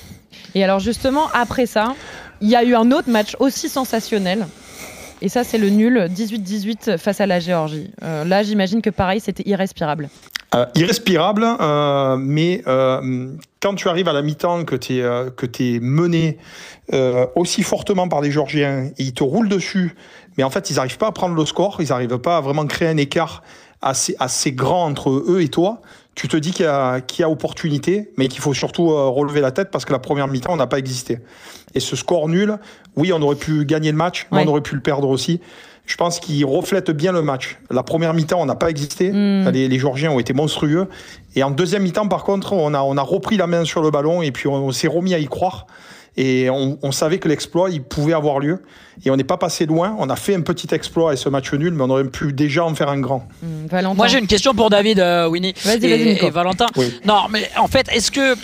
Et 0.55 0.63
alors 0.63 0.79
justement, 0.79 1.27
après 1.33 1.65
ça, 1.65 1.95
il 2.41 2.49
y 2.49 2.55
a 2.55 2.63
eu 2.63 2.75
un 2.75 2.91
autre 2.91 3.09
match 3.09 3.35
aussi 3.39 3.69
sensationnel. 3.69 4.47
Et 5.21 5.29
ça, 5.29 5.43
c'est 5.43 5.57
le 5.57 5.69
nul 5.69 5.97
18-18 5.97 6.97
face 6.97 7.21
à 7.21 7.25
la 7.25 7.39
Géorgie. 7.39 7.91
Euh, 8.03 8.23
là, 8.23 8.43
j'imagine 8.43 8.81
que 8.81 8.89
pareil, 8.89 9.19
c'était 9.19 9.47
irrespirable. 9.47 10.09
Euh, 10.55 10.65
irrespirable, 10.75 11.45
euh, 11.59 12.15
mais 12.17 12.63
quand 12.65 13.75
tu 13.75 13.89
arrives 13.89 14.07
à 14.07 14.13
la 14.13 14.21
mi-temps, 14.21 14.63
que 14.63 14.75
tu 14.75 14.99
es, 14.99 15.79
mené 15.79 16.37
aussi 17.35 17.63
fortement 17.63 18.07
par 18.07 18.21
les 18.21 18.31
Georgiens, 18.31 18.91
et 18.97 19.03
ils 19.03 19.13
te 19.13 19.23
roulent 19.23 19.49
dessus, 19.49 19.95
mais 20.37 20.43
en 20.43 20.49
fait, 20.49 20.69
ils 20.69 20.75
n'arrivent 20.75 20.99
pas 20.99 21.07
à 21.07 21.11
prendre 21.11 21.35
le 21.35 21.45
score, 21.45 21.77
ils 21.79 21.89
n'arrivent 21.89 22.19
pas 22.19 22.37
à 22.37 22.41
vraiment 22.41 22.65
créer 22.67 22.87
un 22.87 22.97
écart 22.97 23.43
assez 23.81 24.51
grand 24.51 24.85
entre 24.85 25.09
eux 25.09 25.41
et 25.41 25.49
toi, 25.49 25.81
tu 26.17 26.27
te 26.27 26.35
dis 26.35 26.49
qu'il 26.51 26.65
y, 26.65 27.19
y 27.19 27.23
a 27.23 27.29
opportunité, 27.29 28.09
mais 28.17 28.27
qu'il 28.27 28.41
faut 28.41 28.55
surtout 28.55 28.89
euh, 28.89 29.07
relever 29.07 29.39
la 29.39 29.51
tête 29.51 29.69
parce 29.71 29.85
que 29.85 29.93
la 29.93 29.99
première 29.99 30.27
mi-temps, 30.27 30.51
on 30.51 30.55
n'a 30.57 30.65
pas 30.65 30.79
existé. 30.79 31.19
Et 31.75 31.79
ce 31.79 31.95
score 31.95 32.27
nul, 32.27 32.57
oui, 32.95 33.13
on 33.13 33.21
aurait 33.21 33.35
pu 33.35 33.65
gagner 33.65 33.91
le 33.91 33.97
match, 33.97 34.25
mais 34.31 34.39
Ouais. 34.39 34.43
on 34.47 34.49
aurait 34.49 34.61
pu 34.61 34.73
le 34.73 34.81
perdre 34.81 35.07
aussi. 35.09 35.39
Je 35.85 35.95
pense 35.95 36.19
qu'il 36.19 36.43
reflète 36.43 36.89
bien 36.89 37.11
le 37.11 37.21
match. 37.21 37.59
La 37.69 37.83
première 37.83 38.15
mi-temps, 38.15 38.41
on 38.41 38.47
n'a 38.47 38.55
pas 38.55 38.71
existé. 38.71 39.11
Mm. 39.11 39.49
Les, 39.51 39.67
les 39.69 39.77
Georgiens 39.79 40.09
ont 40.11 40.19
été 40.19 40.33
monstrueux. 40.33 40.87
Et 41.35 41.43
en 41.43 41.51
deuxième 41.51 41.83
mi-temps, 41.83 42.07
par 42.07 42.23
contre, 42.23 42.53
on 42.53 42.73
a, 42.73 42.81
on 42.81 42.97
a 42.97 43.01
repris 43.03 43.37
la 43.37 43.45
main 43.45 43.63
sur 43.63 43.83
le 43.83 43.91
ballon 43.91 44.23
et 44.23 44.31
puis 44.31 44.47
on, 44.47 44.55
on 44.55 44.71
s'est 44.71 44.87
remis 44.87 45.13
à 45.13 45.19
y 45.19 45.27
croire. 45.27 45.67
Et 46.17 46.49
on, 46.49 46.79
on 46.81 46.91
savait 46.91 47.19
que 47.19 47.27
l'exploit, 47.27 47.69
il 47.69 47.83
pouvait 47.83 48.13
avoir 48.13 48.39
lieu. 48.39 48.63
Et 49.05 49.11
on 49.11 49.15
n'est 49.15 49.23
pas 49.23 49.37
passé 49.37 49.67
loin. 49.67 49.95
On 49.99 50.09
a 50.09 50.15
fait 50.15 50.33
un 50.33 50.41
petit 50.41 50.73
exploit 50.73 51.13
et 51.13 51.15
ce 51.15 51.29
match 51.29 51.53
nul, 51.53 51.73
mais 51.73 51.83
on 51.83 51.89
aurait 51.91 52.05
pu 52.05 52.33
déjà 52.33 52.65
en 52.65 52.73
faire 52.73 52.89
un 52.89 52.99
grand. 52.99 53.27
Valentin. 53.69 53.95
Moi 53.95 54.07
j'ai 54.07 54.17
une 54.17 54.27
question 54.27 54.53
pour 54.55 54.69
David, 54.71 54.99
euh, 54.99 55.27
Winnie 55.29 55.53
Vas-y, 55.63 55.85
et, 55.85 55.89
vas-y, 55.89 56.13
Nico. 56.13 56.25
et 56.25 56.31
Valentin. 56.31 56.65
Oui. 56.75 56.99
Non, 57.05 57.27
mais 57.29 57.47
en 57.57 57.67
fait, 57.67 57.87
est-ce 57.93 58.09
que, 58.11 58.35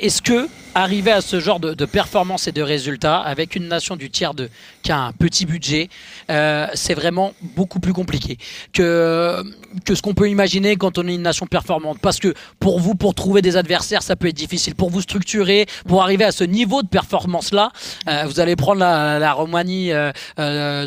est-ce 0.00 0.20
que 0.20 0.48
arriver 0.74 1.12
à 1.12 1.20
ce 1.20 1.38
genre 1.38 1.60
de, 1.60 1.74
de 1.74 1.84
performance 1.84 2.48
et 2.48 2.52
de 2.52 2.62
résultats 2.62 3.18
avec 3.18 3.54
une 3.54 3.68
nation 3.68 3.94
du 3.94 4.10
tiers 4.10 4.34
2 4.34 4.48
qui 4.82 4.92
a 4.92 4.98
un 4.98 5.12
petit 5.12 5.46
budget, 5.46 5.88
euh, 6.30 6.66
c'est 6.74 6.94
vraiment 6.94 7.32
beaucoup 7.40 7.80
plus 7.80 7.92
compliqué 7.92 8.36
que, 8.72 9.42
que 9.84 9.94
ce 9.94 10.02
qu'on 10.02 10.14
peut 10.14 10.28
imaginer 10.28 10.76
quand 10.76 10.98
on 10.98 11.06
est 11.06 11.14
une 11.14 11.22
nation 11.22 11.46
performante. 11.46 11.98
Parce 12.00 12.18
que 12.18 12.34
pour 12.60 12.80
vous, 12.80 12.94
pour 12.94 13.14
trouver 13.14 13.42
des 13.42 13.56
adversaires, 13.56 14.02
ça 14.02 14.16
peut 14.16 14.28
être 14.28 14.36
difficile. 14.36 14.74
Pour 14.74 14.90
vous 14.90 15.00
structurer, 15.00 15.66
pour 15.86 16.02
arriver 16.02 16.24
à 16.24 16.32
ce 16.32 16.44
niveau 16.44 16.82
de 16.82 16.88
performance-là, 16.88 17.70
euh, 18.08 18.24
vous 18.26 18.40
allez 18.40 18.56
prendre 18.56 18.80
la, 18.80 19.18
la 19.18 19.32
Roumanie 19.32 19.92
euh, 19.92 20.12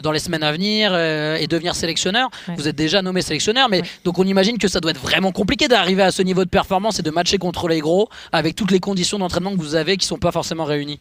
dans 0.02 0.12
les 0.12 0.20
semaines 0.20 0.44
à 0.44 0.52
venir 0.52 0.96
et 0.96 1.48
devenir 1.48 1.76
sélectionneur. 1.76 2.30
Ouais. 2.48 2.56
Vous 2.58 2.68
êtes 2.68 2.76
déjà 2.76 3.02
nommé 3.02 3.22
sélectionneur, 3.22 3.70
mais 3.70 3.82
donc 4.04 4.20
on 4.20 4.24
imagine 4.24 4.58
que 4.58 4.68
ça 4.68 4.80
doit 4.80 4.92
être 4.92 5.02
vraiment 5.02 5.32
compliqué 5.32 5.68
d'arriver 5.68 6.04
à 6.04 6.12
ce 6.12 6.22
niveau 6.22 6.44
de 6.44 6.50
performance 6.50 7.00
et 7.00 7.04
de 7.04 7.12
matcher 7.12 7.38
contre 7.38 7.68
les 7.68 7.80
gros 7.80 8.10
avec 8.32 8.56
toutes 8.56 8.72
les 8.72 8.80
conditions 8.80 9.20
d'entraînement 9.20 9.52
que 9.52 9.58
vous 9.62 9.76
avez 9.76 9.98
qui 9.98 10.06
sont 10.06 10.18
pas 10.18 10.32
forcément 10.32 10.66
réunies. 10.66 11.00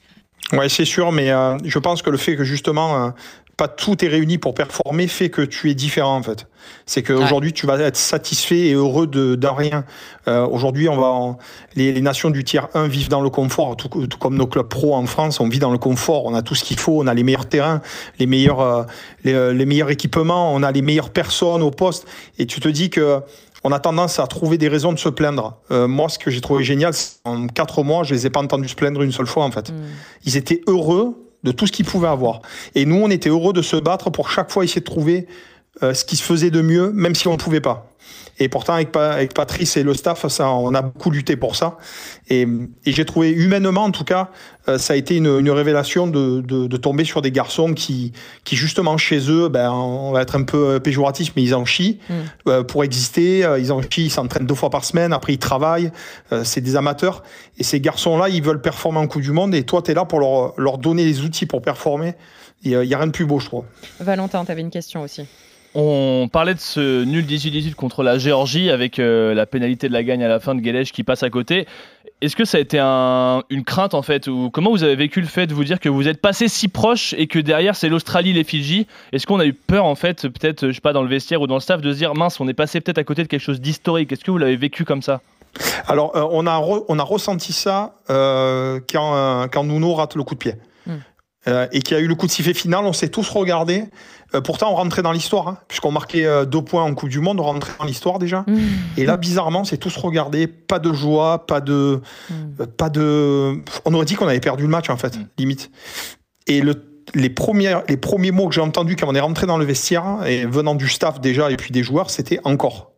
Ouais, 0.52 0.68
c'est 0.68 0.84
sûr, 0.84 1.10
mais 1.12 1.30
euh, 1.30 1.56
je 1.64 1.78
pense 1.78 2.02
que 2.02 2.10
le 2.10 2.18
fait 2.18 2.36
que 2.36 2.44
justement 2.44 3.06
euh, 3.06 3.10
pas 3.56 3.68
tout 3.68 4.04
est 4.04 4.08
réuni 4.08 4.36
pour 4.38 4.52
performer 4.52 5.06
fait 5.06 5.30
que 5.30 5.40
tu 5.42 5.70
es 5.70 5.74
différent 5.74 6.16
en 6.16 6.22
fait. 6.22 6.46
C'est 6.86 7.02
qu'aujourd'hui 7.02 7.52
tu 7.52 7.66
vas 7.66 7.78
être 7.78 7.96
satisfait 7.96 8.58
et 8.66 8.72
heureux 8.74 9.06
de, 9.06 9.36
d'un 9.36 9.52
rien. 9.54 9.84
Euh, 10.28 10.46
aujourd'hui, 10.46 10.88
on 10.88 10.96
va 10.96 11.06
en- 11.06 11.38
les, 11.76 11.92
les 11.92 12.00
nations 12.00 12.30
du 12.30 12.42
tiers 12.44 12.68
1 12.74 12.88
vivent 12.88 13.08
dans 13.08 13.20
le 13.20 13.30
confort, 13.30 13.76
tout, 13.76 13.88
tout 13.88 14.18
comme 14.18 14.36
nos 14.36 14.46
clubs 14.46 14.68
pro 14.68 14.94
en 14.94 15.06
France, 15.06 15.40
on 15.40 15.48
vit 15.48 15.58
dans 15.60 15.70
le 15.72 15.78
confort. 15.78 16.24
On 16.26 16.34
a 16.34 16.42
tout 16.42 16.54
ce 16.54 16.64
qu'il 16.64 16.78
faut, 16.78 17.00
on 17.02 17.06
a 17.06 17.14
les 17.14 17.22
meilleurs 17.22 17.46
terrains, 17.48 17.80
les 18.18 18.26
meilleurs, 18.26 18.60
euh, 18.60 18.82
les, 19.24 19.54
les 19.54 19.66
meilleurs 19.66 19.90
équipements, 19.90 20.52
on 20.52 20.62
a 20.62 20.72
les 20.72 20.82
meilleures 20.82 21.10
personnes 21.10 21.62
au 21.62 21.70
poste, 21.70 22.06
et 22.38 22.46
tu 22.46 22.60
te 22.60 22.68
dis 22.68 22.90
que 22.90 23.20
on 23.64 23.72
a 23.72 23.80
tendance 23.80 24.18
à 24.18 24.26
trouver 24.26 24.58
des 24.58 24.68
raisons 24.68 24.92
de 24.92 24.98
se 24.98 25.08
plaindre. 25.08 25.56
Euh, 25.70 25.88
moi, 25.88 26.08
ce 26.10 26.18
que 26.18 26.30
j'ai 26.30 26.42
trouvé 26.42 26.62
génial, 26.62 26.92
c'est 26.92 27.16
en 27.24 27.46
quatre 27.46 27.82
mois, 27.82 28.04
je 28.04 28.14
les 28.14 28.26
ai 28.26 28.30
pas 28.30 28.40
entendus 28.40 28.68
se 28.68 28.74
plaindre 28.74 29.02
une 29.02 29.12
seule 29.12 29.26
fois 29.26 29.44
en 29.44 29.50
fait. 29.50 29.70
Hum. 29.70 29.76
Ils 30.26 30.36
étaient 30.36 30.60
heureux 30.66 31.16
de 31.42 31.50
tout 31.50 31.66
ce 31.66 31.72
qu'ils 31.72 31.86
pouvaient 31.86 32.08
avoir. 32.08 32.42
Et 32.74 32.84
nous, 32.84 32.96
on 32.96 33.10
était 33.10 33.30
heureux 33.30 33.52
de 33.52 33.62
se 33.62 33.76
battre 33.76 34.10
pour 34.10 34.30
chaque 34.30 34.50
fois 34.50 34.64
essayer 34.64 34.80
de 34.80 34.86
trouver 34.86 35.26
euh, 35.82 35.94
ce 35.94 36.04
qui 36.04 36.16
se 36.16 36.22
faisait 36.22 36.50
de 36.50 36.60
mieux, 36.60 36.92
même 36.92 37.14
si 37.14 37.26
on 37.26 37.32
ne 37.32 37.36
pouvait 37.36 37.60
pas. 37.60 37.90
Et 38.40 38.48
pourtant, 38.48 38.74
avec, 38.74 38.90
Pa- 38.90 39.12
avec 39.12 39.32
Patrice 39.32 39.76
et 39.76 39.84
le 39.84 39.94
staff, 39.94 40.26
ça, 40.26 40.50
on 40.50 40.74
a 40.74 40.82
beaucoup 40.82 41.10
lutté 41.12 41.36
pour 41.36 41.54
ça. 41.54 41.78
Et, 42.28 42.48
et 42.84 42.92
j'ai 42.92 43.04
trouvé 43.04 43.30
humainement, 43.30 43.84
en 43.84 43.92
tout 43.92 44.02
cas, 44.02 44.30
euh, 44.68 44.76
ça 44.76 44.94
a 44.94 44.96
été 44.96 45.16
une, 45.16 45.26
une 45.38 45.50
révélation 45.50 46.08
de, 46.08 46.40
de, 46.40 46.66
de 46.66 46.76
tomber 46.76 47.04
sur 47.04 47.22
des 47.22 47.30
garçons 47.30 47.74
qui, 47.74 48.12
qui 48.42 48.56
justement, 48.56 48.96
chez 48.96 49.30
eux, 49.30 49.48
ben, 49.48 49.70
on 49.70 50.10
va 50.10 50.22
être 50.22 50.34
un 50.34 50.42
peu 50.42 50.66
euh, 50.70 50.80
péjoratif, 50.80 51.32
mais 51.36 51.42
ils 51.42 51.54
en 51.54 51.64
chient 51.64 52.00
Mm. 52.08 52.12
euh, 52.48 52.62
pour 52.64 52.82
exister. 52.82 53.46
Ils 53.60 53.70
en 53.72 53.80
chient, 53.82 54.06
ils 54.06 54.10
s'entraînent 54.10 54.46
deux 54.46 54.54
fois 54.56 54.70
par 54.70 54.84
semaine, 54.84 55.12
après 55.12 55.32
ils 55.34 55.38
travaillent. 55.38 55.92
C'est 56.42 56.60
des 56.60 56.74
amateurs. 56.74 57.22
Et 57.58 57.62
ces 57.62 57.80
garçons-là, 57.80 58.28
ils 58.30 58.42
veulent 58.42 58.60
performer 58.60 58.98
en 58.98 59.06
Coupe 59.06 59.22
du 59.22 59.30
Monde. 59.32 59.54
Et 59.54 59.62
toi, 59.62 59.80
tu 59.80 59.92
es 59.92 59.94
là 59.94 60.04
pour 60.04 60.18
leur, 60.18 60.54
leur 60.58 60.78
donner 60.78 61.04
les 61.04 61.20
outils 61.20 61.46
pour 61.46 61.62
performer. 61.62 62.14
Il 62.64 62.70
n'y 62.78 62.92
a, 62.94 62.96
a 62.96 62.98
rien 63.00 63.06
de 63.06 63.12
plus 63.12 63.26
beau, 63.26 63.38
je 63.38 63.46
trouve. 63.46 63.64
Valentin, 64.00 64.44
tu 64.44 64.50
avais 64.50 64.62
une 64.62 64.70
question 64.70 65.02
aussi. 65.02 65.24
On 65.76 66.28
parlait 66.32 66.54
de 66.54 66.60
ce 66.60 67.02
nul 67.04 67.24
18-18 67.24 67.74
contre 67.74 68.02
la 68.04 68.16
Géorgie 68.18 68.70
avec 68.70 68.98
euh, 69.00 69.34
la 69.34 69.44
pénalité 69.44 69.88
de 69.88 69.92
la 69.92 70.04
gagne 70.04 70.22
à 70.22 70.28
la 70.28 70.38
fin 70.38 70.54
de 70.54 70.60
Guelèche 70.60 70.92
qui 70.92 71.02
passe 71.02 71.24
à 71.24 71.30
côté. 71.30 71.66
Est-ce 72.20 72.36
que 72.36 72.44
ça 72.44 72.58
a 72.58 72.60
été 72.60 72.78
un- 72.80 73.42
une 73.50 73.64
crainte 73.64 73.92
en 73.92 74.02
fait 74.02 74.28
ou 74.28 74.50
comment 74.50 74.70
vous 74.70 74.84
avez 74.84 74.94
vécu 74.94 75.20
le 75.20 75.26
fait 75.26 75.48
de 75.48 75.52
vous 75.54 75.64
dire 75.64 75.80
que 75.80 75.88
vous 75.88 76.06
êtes 76.06 76.20
passé 76.20 76.46
si 76.46 76.68
proche 76.68 77.12
et 77.18 77.26
que 77.26 77.40
derrière 77.40 77.74
c'est 77.74 77.88
l'Australie, 77.88 78.32
les 78.32 78.44
Fidji? 78.44 78.86
Est-ce 79.12 79.26
qu'on 79.26 79.40
a 79.40 79.46
eu 79.46 79.52
peur 79.52 79.84
en 79.84 79.96
fait, 79.96 80.28
peut-être, 80.28 80.68
je 80.68 80.72
sais 80.72 80.80
pas, 80.80 80.92
dans 80.92 81.02
le 81.02 81.08
vestiaire 81.08 81.40
ou 81.42 81.48
dans 81.48 81.54
le 81.56 81.60
staff, 81.60 81.80
de 81.80 81.92
se 81.92 81.98
dire 81.98 82.14
mince, 82.14 82.38
on 82.40 82.46
est 82.46 82.54
passé 82.54 82.80
peut-être 82.80 82.98
à 82.98 83.04
côté 83.04 83.24
de 83.24 83.28
quelque 83.28 83.42
chose 83.42 83.60
d'historique? 83.60 84.12
Est-ce 84.12 84.22
que 84.22 84.30
vous 84.30 84.38
l'avez 84.38 84.56
vécu 84.56 84.84
comme 84.84 85.02
ça? 85.02 85.22
Alors, 85.88 86.16
euh, 86.16 86.24
on, 86.30 86.46
a 86.46 87.02
ressenti 87.02 87.52
ça 87.52 87.94
euh, 88.10 88.78
quand, 88.90 89.48
quand 89.52 89.64
Nuno 89.64 89.94
rate 89.94 90.14
le 90.14 90.22
coup 90.22 90.34
de 90.34 90.40
pied. 90.40 90.54
Euh, 91.46 91.66
et 91.72 91.82
qu'il 91.82 91.96
y 91.96 92.00
a 92.00 92.02
eu 92.02 92.06
le 92.06 92.14
coup 92.14 92.26
de 92.26 92.32
sifflet 92.32 92.54
final, 92.54 92.84
on 92.84 92.92
s'est 92.92 93.08
tous 93.08 93.28
regardés. 93.28 93.84
Euh, 94.34 94.40
pourtant, 94.40 94.72
on 94.72 94.74
rentrait 94.74 95.02
dans 95.02 95.12
l'histoire, 95.12 95.48
hein, 95.48 95.58
puisqu'on 95.68 95.92
marquait 95.92 96.24
euh, 96.24 96.44
deux 96.44 96.62
points 96.62 96.82
en 96.82 96.94
Coupe 96.94 97.10
du 97.10 97.20
Monde, 97.20 97.38
on 97.38 97.44
rentrait 97.44 97.72
dans 97.78 97.84
l'histoire 97.84 98.18
déjà. 98.18 98.44
Hum, 98.48 98.58
Et 98.96 99.04
là, 99.04 99.16
bizarrement, 99.16 99.60
on 99.60 99.64
s'est 99.64 99.76
tous 99.76 99.96
regardés, 99.96 100.46
pas 100.46 100.78
de 100.78 100.92
joie, 100.92 101.46
pas 101.46 101.60
de, 101.60 102.00
euh, 102.32 102.66
pas 102.78 102.88
de. 102.88 103.60
On 103.84 103.92
aurait 103.94 104.06
dit 104.06 104.14
qu'on 104.14 104.26
avait 104.26 104.40
perdu 104.40 104.62
le 104.62 104.70
match 104.70 104.88
en 104.90 104.96
fait, 104.96 105.16
Mm. 105.16 105.26
limite. 105.38 105.70
Et 106.46 106.60
le, 106.62 106.74
les, 107.14 107.30
premiers, 107.30 107.78
les 107.88 107.96
premiers 107.96 108.30
mots 108.30 108.48
que 108.48 108.54
j'ai 108.54 108.60
entendus 108.60 108.96
quand 108.96 109.06
on 109.08 109.14
est 109.14 109.20
rentré 109.20 109.46
dans 109.46 109.58
le 109.58 109.64
vestiaire, 109.64 110.24
et 110.26 110.46
venant 110.46 110.74
du 110.74 110.88
staff 110.88 111.20
déjà 111.20 111.50
et 111.50 111.56
puis 111.56 111.70
des 111.70 111.82
joueurs, 111.82 112.10
c'était 112.10 112.40
encore. 112.44 112.92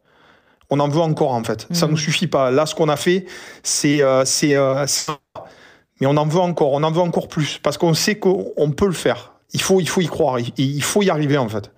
On 0.71 0.81
en 0.81 0.88
veut 0.88 1.00
encore 1.00 1.33
en 1.33 1.45
fait. 1.45 1.69
Ça 1.71 1.87
ne 1.87 1.93
nous 1.93 1.97
suffit 1.97 2.26
pas. 2.26 2.50
Là, 2.50 2.67
ce 2.67 2.75
qu'on 2.75 2.88
a 2.88 2.97
fait, 2.97 3.26
c'est 3.62 4.03
euh, 4.03 4.25
c'est 4.25 4.57
euh. 4.57 4.85
Mais 6.00 6.07
on 6.07 6.17
en 6.17 6.26
veut 6.26 6.41
encore. 6.41 6.73
On 6.73 6.83
en 6.83 6.91
veut 6.91 7.00
encore 7.00 7.29
plus 7.29 7.59
parce 7.62 7.79
qu'on 7.79 7.95
sait 7.95 8.17
qu'on 8.17 8.71
peut 8.76 8.87
le 8.87 8.93
faire. 8.93 9.33
Il 9.53 9.61
faut 9.61 9.81
il 9.81 9.88
faut 9.88 10.00
y 10.00 10.07
croire. 10.07 10.38
Il, 10.38 10.53
il 10.59 10.83
faut 10.83 11.03
y 11.03 11.11
arriver 11.11 11.38
en 11.38 11.49
fait. 11.49 11.71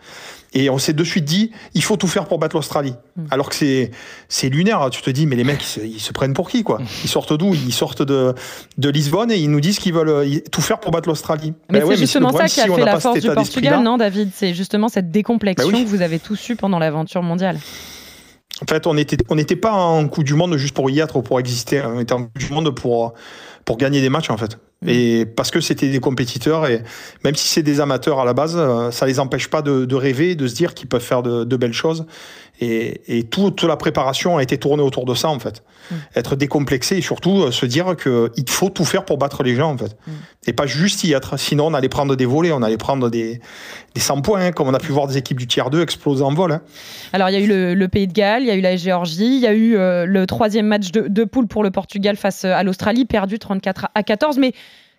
Et 0.54 0.70
on 0.70 0.78
s'est 0.78 0.94
de 0.94 1.04
suite 1.04 1.26
dit, 1.26 1.50
il 1.74 1.82
faut 1.82 1.96
tout 1.96 2.06
faire 2.06 2.24
pour 2.24 2.38
battre 2.38 2.56
l'Australie. 2.56 2.94
Alors 3.30 3.50
que 3.50 3.54
c'est 3.54 3.90
c'est 4.28 4.48
lunaire. 4.48 4.88
Tu 4.90 5.02
te 5.02 5.10
dis, 5.10 5.26
mais 5.26 5.36
les 5.36 5.44
mecs, 5.44 5.62
ils 5.62 5.66
se, 5.66 5.80
ils 5.80 6.00
se 6.00 6.12
prennent 6.12 6.32
pour 6.32 6.48
qui 6.48 6.62
quoi 6.62 6.78
Ils 7.04 7.10
sortent 7.10 7.34
d'où 7.34 7.54
Ils 7.54 7.72
sortent 7.72 8.02
de 8.02 8.34
de 8.78 8.88
Lisbonne 8.88 9.30
et 9.30 9.36
ils 9.36 9.50
nous 9.50 9.60
disent 9.60 9.78
qu'ils 9.78 9.92
veulent 9.92 10.08
euh, 10.08 10.40
tout 10.50 10.62
faire 10.62 10.80
pour 10.80 10.90
battre 10.90 11.08
l'Australie. 11.08 11.52
Mais 11.70 11.80
Ben 11.80 11.84
c'est 11.84 11.90
ouais, 11.90 11.96
justement 11.98 12.30
le 12.30 12.38
ça 12.38 12.48
qui 12.48 12.60
a 12.60 12.64
si 12.64 12.72
fait 12.72 12.84
la 12.84 12.98
force 12.98 13.20
du 13.20 13.30
Portugal, 13.30 13.82
non, 13.82 13.98
David? 13.98 14.30
C'est 14.34 14.54
justement 14.54 14.88
cette 14.88 15.10
décomplexion 15.10 15.68
oui. 15.68 15.84
que 15.84 15.88
vous 15.88 16.00
avez 16.02 16.18
tous 16.18 16.48
eu 16.48 16.56
pendant 16.56 16.78
l'aventure 16.78 17.22
mondiale. 17.22 17.58
En 18.62 18.66
fait, 18.66 18.86
on 18.86 18.94
n'était 18.94 19.18
on 19.28 19.36
pas 19.60 19.72
en 19.72 20.08
Coupe 20.08 20.24
du 20.24 20.34
Monde 20.34 20.56
juste 20.56 20.74
pour 20.74 20.90
y 20.90 20.98
être 20.98 21.16
ou 21.16 21.22
pour 21.22 21.38
exister. 21.38 21.82
On 21.84 22.00
était 22.00 22.14
en 22.14 22.24
Coupe 22.24 22.38
du 22.38 22.52
Monde 22.52 22.74
pour, 22.74 23.14
pour 23.68 23.76
gagner 23.76 24.00
des 24.00 24.08
matchs, 24.08 24.30
en 24.30 24.38
fait. 24.38 24.58
Et 24.86 25.26
parce 25.26 25.50
que 25.50 25.60
c'était 25.60 25.90
des 25.90 26.00
compétiteurs, 26.00 26.66
et 26.66 26.82
même 27.22 27.34
si 27.34 27.48
c'est 27.48 27.62
des 27.62 27.82
amateurs 27.82 28.18
à 28.18 28.24
la 28.24 28.32
base, 28.32 28.54
euh, 28.56 28.90
ça 28.90 29.04
les 29.04 29.20
empêche 29.20 29.48
pas 29.48 29.60
de, 29.60 29.84
de 29.84 29.94
rêver, 29.94 30.36
de 30.36 30.46
se 30.46 30.54
dire 30.54 30.72
qu'ils 30.72 30.88
peuvent 30.88 31.02
faire 31.02 31.22
de, 31.22 31.44
de 31.44 31.56
belles 31.58 31.74
choses. 31.74 32.06
Et, 32.60 33.18
et 33.18 33.22
tout- 33.24 33.50
toute 33.52 33.68
la 33.68 33.76
préparation 33.76 34.36
a 34.36 34.42
été 34.42 34.58
tournée 34.58 34.82
autour 34.82 35.04
de 35.04 35.14
ça, 35.14 35.28
en 35.28 35.38
fait. 35.38 35.62
Être 36.16 36.34
décomplexé 36.36 36.96
et 36.96 37.00
surtout 37.02 37.42
euh, 37.44 37.50
se 37.52 37.64
dire 37.66 37.96
qu'il 37.96 38.48
faut 38.48 38.68
tout 38.68 38.84
faire 38.84 39.04
pour 39.04 39.16
battre 39.16 39.42
les 39.42 39.54
gens, 39.54 39.70
en 39.72 39.78
fait. 39.78 39.96
Et 40.46 40.52
pas 40.52 40.66
juste 40.66 41.04
y 41.04 41.12
être. 41.12 41.38
Sinon, 41.38 41.66
on 41.68 41.74
allait 41.74 41.88
prendre 41.88 42.16
des 42.16 42.26
volets, 42.26 42.50
on 42.52 42.62
allait 42.62 42.76
prendre 42.76 43.08
des, 43.10 43.40
des 43.94 44.00
100 44.00 44.22
points, 44.22 44.40
hein, 44.46 44.52
comme 44.52 44.66
on 44.68 44.74
a 44.74 44.78
pu 44.80 44.92
voir 44.92 45.06
des 45.06 45.16
équipes 45.16 45.38
du 45.38 45.46
tiers 45.46 45.70
2 45.70 45.82
exploser 45.82 46.24
en 46.24 46.34
vol. 46.34 46.52
hein. 46.52 46.60
Alors, 47.12 47.30
il 47.30 47.34
y 47.34 47.36
a 47.36 47.40
eu 47.40 47.46
le, 47.46 47.74
le 47.74 47.88
Pays 47.88 48.06
de 48.08 48.12
Galles, 48.12 48.42
il 48.42 48.48
y 48.48 48.50
a 48.50 48.56
eu 48.56 48.60
la 48.60 48.76
Géorgie, 48.76 49.36
il 49.36 49.40
y 49.40 49.46
a 49.46 49.52
eu 49.54 49.76
euh, 49.76 50.04
le 50.04 50.26
troisième 50.26 50.66
match 50.66 50.90
de, 50.90 51.06
de 51.08 51.24
poule 51.24 51.46
pour 51.46 51.62
le 51.62 51.70
Portugal 51.70 52.16
face 52.16 52.44
à 52.44 52.62
l'Australie, 52.64 53.04
perdu 53.04 53.38
34 53.38 53.86
à 53.94 54.02
14. 54.02 54.38
Mais 54.38 54.52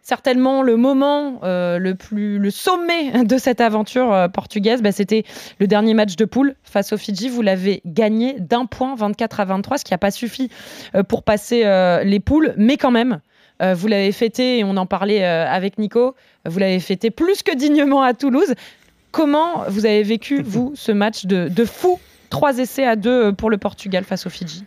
certainement 0.10 0.63
le 0.63 0.75
moment 0.75 1.39
euh, 1.44 1.78
le 1.78 1.94
plus 1.94 2.39
le 2.39 2.50
sommet 2.50 3.24
de 3.24 3.38
cette 3.38 3.62
aventure 3.62 4.12
euh, 4.12 4.28
portugaise, 4.28 4.82
bah, 4.82 4.92
c'était 4.92 5.24
le 5.60 5.68
dernier 5.68 5.94
match 5.94 6.16
de 6.16 6.25
poule 6.25 6.56
face 6.63 6.92
aux 6.94 6.98
Fidji. 6.98 7.30
Vous 7.30 7.44
l'avez 7.44 7.82
gagné 7.86 8.36
d'un 8.39 8.66
point, 8.66 8.96
24 8.96 9.39
à 9.39 9.46
23, 9.46 9.78
ce 9.78 9.86
qui 9.86 9.94
n'a 9.94 10.00
pas 10.00 10.10
suffi 10.12 10.50
euh, 10.96 11.04
pour 11.04 11.22
passer 11.24 11.63
les 12.04 12.20
poules, 12.20 12.54
mais 12.58 12.78
quand 12.78 12.92
même. 12.92 13.20
vous 13.62 13.88
l'avez 13.88 14.12
fêté, 14.12 14.60
et 14.60 14.63
on 14.63 14.75
en 14.78 14.86
parlait 14.86 15.24
avec 15.24 15.78
Nico, 15.78 16.16
vous 16.46 16.60
l'avez 16.60 16.80
fêté 16.80 17.12
plus 17.12 17.44
que 17.44 17.56
dignement 17.56 18.01
à 18.01 18.13
Toulouse. 18.13 18.54
Comment 19.12 19.63
vous 19.68 19.86
avez 19.86 20.04
vécu, 20.04 20.42
vous, 20.46 20.72
ce 20.75 20.92
match 20.92 21.25
de, 21.25 21.48
de 21.50 21.66
fou? 21.66 22.00
Trois 22.30 22.58
essais 22.58 22.86
à 22.86 22.96
deux 22.96 23.34
pour 23.34 23.50
le 23.50 23.58
Portugal 23.58 24.04
face 24.04 24.25
aux 24.25 24.30
Fidji. 24.30 24.63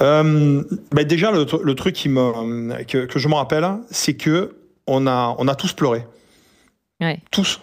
Euh, 0.00 0.62
ben 0.92 1.04
déjà, 1.06 1.30
le, 1.30 1.44
tr- 1.44 1.62
le 1.62 1.74
truc 1.74 1.94
qui 1.94 2.08
me, 2.08 2.82
que, 2.84 3.04
que 3.06 3.18
je 3.18 3.28
me 3.28 3.34
rappelle, 3.34 3.66
c'est 3.90 4.14
que 4.14 4.54
on 4.86 5.06
a, 5.06 5.34
on 5.38 5.48
a 5.48 5.54
tous 5.54 5.72
pleuré. 5.72 6.06
Ouais. 7.00 7.20
Tous. 7.30 7.60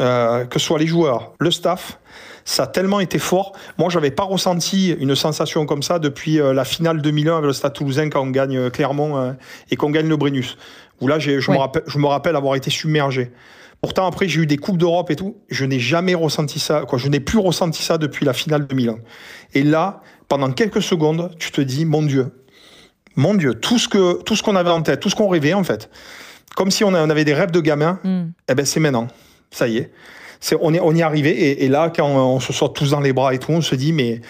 Euh, 0.00 0.44
que 0.46 0.58
ce 0.58 0.66
soit 0.66 0.78
les 0.78 0.86
joueurs, 0.86 1.32
le 1.38 1.50
staff, 1.50 1.98
ça 2.44 2.62
a 2.64 2.66
tellement 2.66 2.98
été 2.98 3.18
fort. 3.18 3.52
Moi, 3.78 3.90
j'avais 3.90 4.10
pas 4.10 4.24
ressenti 4.24 4.90
une 4.90 5.14
sensation 5.14 5.66
comme 5.66 5.82
ça 5.82 5.98
depuis 5.98 6.40
euh, 6.40 6.52
la 6.54 6.64
finale 6.64 7.02
2001 7.02 7.34
avec 7.34 7.46
le 7.46 7.52
Stade 7.52 7.74
Toulousain 7.74 8.08
quand 8.08 8.22
on 8.22 8.30
gagne 8.30 8.56
euh, 8.56 8.70
Clermont 8.70 9.16
euh, 9.18 9.32
et 9.70 9.76
qu'on 9.76 9.90
gagne 9.90 10.08
le 10.08 10.16
Brennus. 10.16 10.56
Où 11.00 11.08
là, 11.08 11.18
je, 11.18 11.32
Ouais. 11.32 11.54
me 11.54 11.58
rappelle, 11.58 11.82
je 11.86 11.98
me 11.98 12.06
rappelle 12.06 12.36
avoir 12.36 12.54
été 12.56 12.70
submergé. 12.70 13.32
Pourtant, 13.82 14.06
après, 14.06 14.28
j'ai 14.28 14.40
eu 14.40 14.46
des 14.46 14.56
Coupes 14.56 14.78
d'Europe 14.78 15.10
et 15.10 15.16
tout. 15.16 15.36
Je 15.50 15.64
n'ai 15.64 15.78
jamais 15.80 16.14
ressenti 16.14 16.58
ça. 16.58 16.84
Quoi. 16.88 16.98
Je 16.98 17.08
n'ai 17.08 17.20
plus 17.20 17.38
ressenti 17.38 17.82
ça 17.82 17.98
depuis 17.98 18.24
la 18.24 18.32
finale 18.32 18.66
2001. 18.66 18.96
Et 19.54 19.62
là, 19.62 20.00
pendant 20.28 20.50
quelques 20.52 20.82
secondes, 20.82 21.34
tu 21.38 21.50
te 21.50 21.60
dis, 21.60 21.84
mon 21.84 22.02
Dieu, 22.02 22.28
mon 23.16 23.34
Dieu, 23.34 23.54
tout 23.54 23.78
ce 23.78 23.88
que 23.88 24.22
tout 24.22 24.36
ce 24.36 24.42
qu'on 24.42 24.56
avait 24.56 24.70
en 24.70 24.82
tête, 24.82 25.00
tout 25.00 25.10
ce 25.10 25.16
qu'on 25.16 25.28
rêvait 25.28 25.52
en 25.54 25.64
fait, 25.64 25.90
comme 26.56 26.70
si 26.70 26.84
on 26.84 26.92
avait 26.94 27.24
des 27.24 27.34
rêves 27.34 27.50
de 27.50 27.60
gamin, 27.60 27.98
Hmm. 28.04 28.30
eh 28.48 28.54
ben 28.54 28.64
c'est 28.66 28.80
maintenant. 28.80 29.08
Ça 29.50 29.68
y 29.68 29.78
est. 29.78 29.90
On, 30.60 30.74
est, 30.74 30.80
on 30.80 30.92
y 30.94 31.00
est 31.00 31.02
arrivé. 31.02 31.30
Et, 31.30 31.64
et 31.64 31.68
là, 31.68 31.92
quand 31.94 32.06
on 32.08 32.40
se 32.40 32.52
sort 32.52 32.72
tous 32.72 32.90
dans 32.90 33.00
les 33.00 33.12
bras 33.12 33.32
et 33.32 33.38
tout, 33.38 33.52
on 33.52 33.60
se 33.60 33.74
dit, 33.74 33.92
mais. 33.92 34.20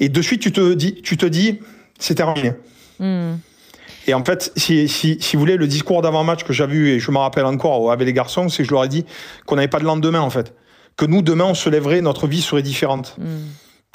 Et 0.00 0.08
de 0.08 0.22
suite, 0.22 0.40
tu 0.40 0.50
te 0.52 0.72
dis, 0.74 1.00
tu 1.02 1.16
te 1.16 1.26
dis 1.26 1.60
c'est 1.98 2.14
terminé. 2.16 2.52
Hmm. 2.98 3.36
Et 4.06 4.14
en 4.14 4.24
fait, 4.24 4.52
si, 4.56 4.88
si, 4.88 5.18
si 5.20 5.36
vous 5.36 5.40
voulez, 5.40 5.56
le 5.56 5.66
discours 5.66 6.02
d'avant-match 6.02 6.42
que 6.44 6.52
j'avais 6.52 6.74
eu, 6.74 6.88
et 6.88 6.98
je 6.98 7.10
me 7.10 7.18
rappelle 7.18 7.44
encore 7.44 7.92
avec 7.92 8.06
les 8.06 8.12
garçons, 8.12 8.48
c'est 8.48 8.62
que 8.62 8.68
je 8.68 8.74
leur 8.74 8.84
ai 8.84 8.88
dit 8.88 9.04
qu'on 9.46 9.56
n'avait 9.56 9.68
pas 9.68 9.78
de 9.78 9.84
lendemain, 9.84 10.20
en 10.20 10.30
fait. 10.30 10.54
Que 10.96 11.04
nous, 11.04 11.22
demain, 11.22 11.44
on 11.44 11.54
se 11.54 11.68
lèverait, 11.68 12.00
notre 12.00 12.26
vie 12.26 12.40
serait 12.42 12.62
différente. 12.62 13.14
Hmm. 13.18 13.46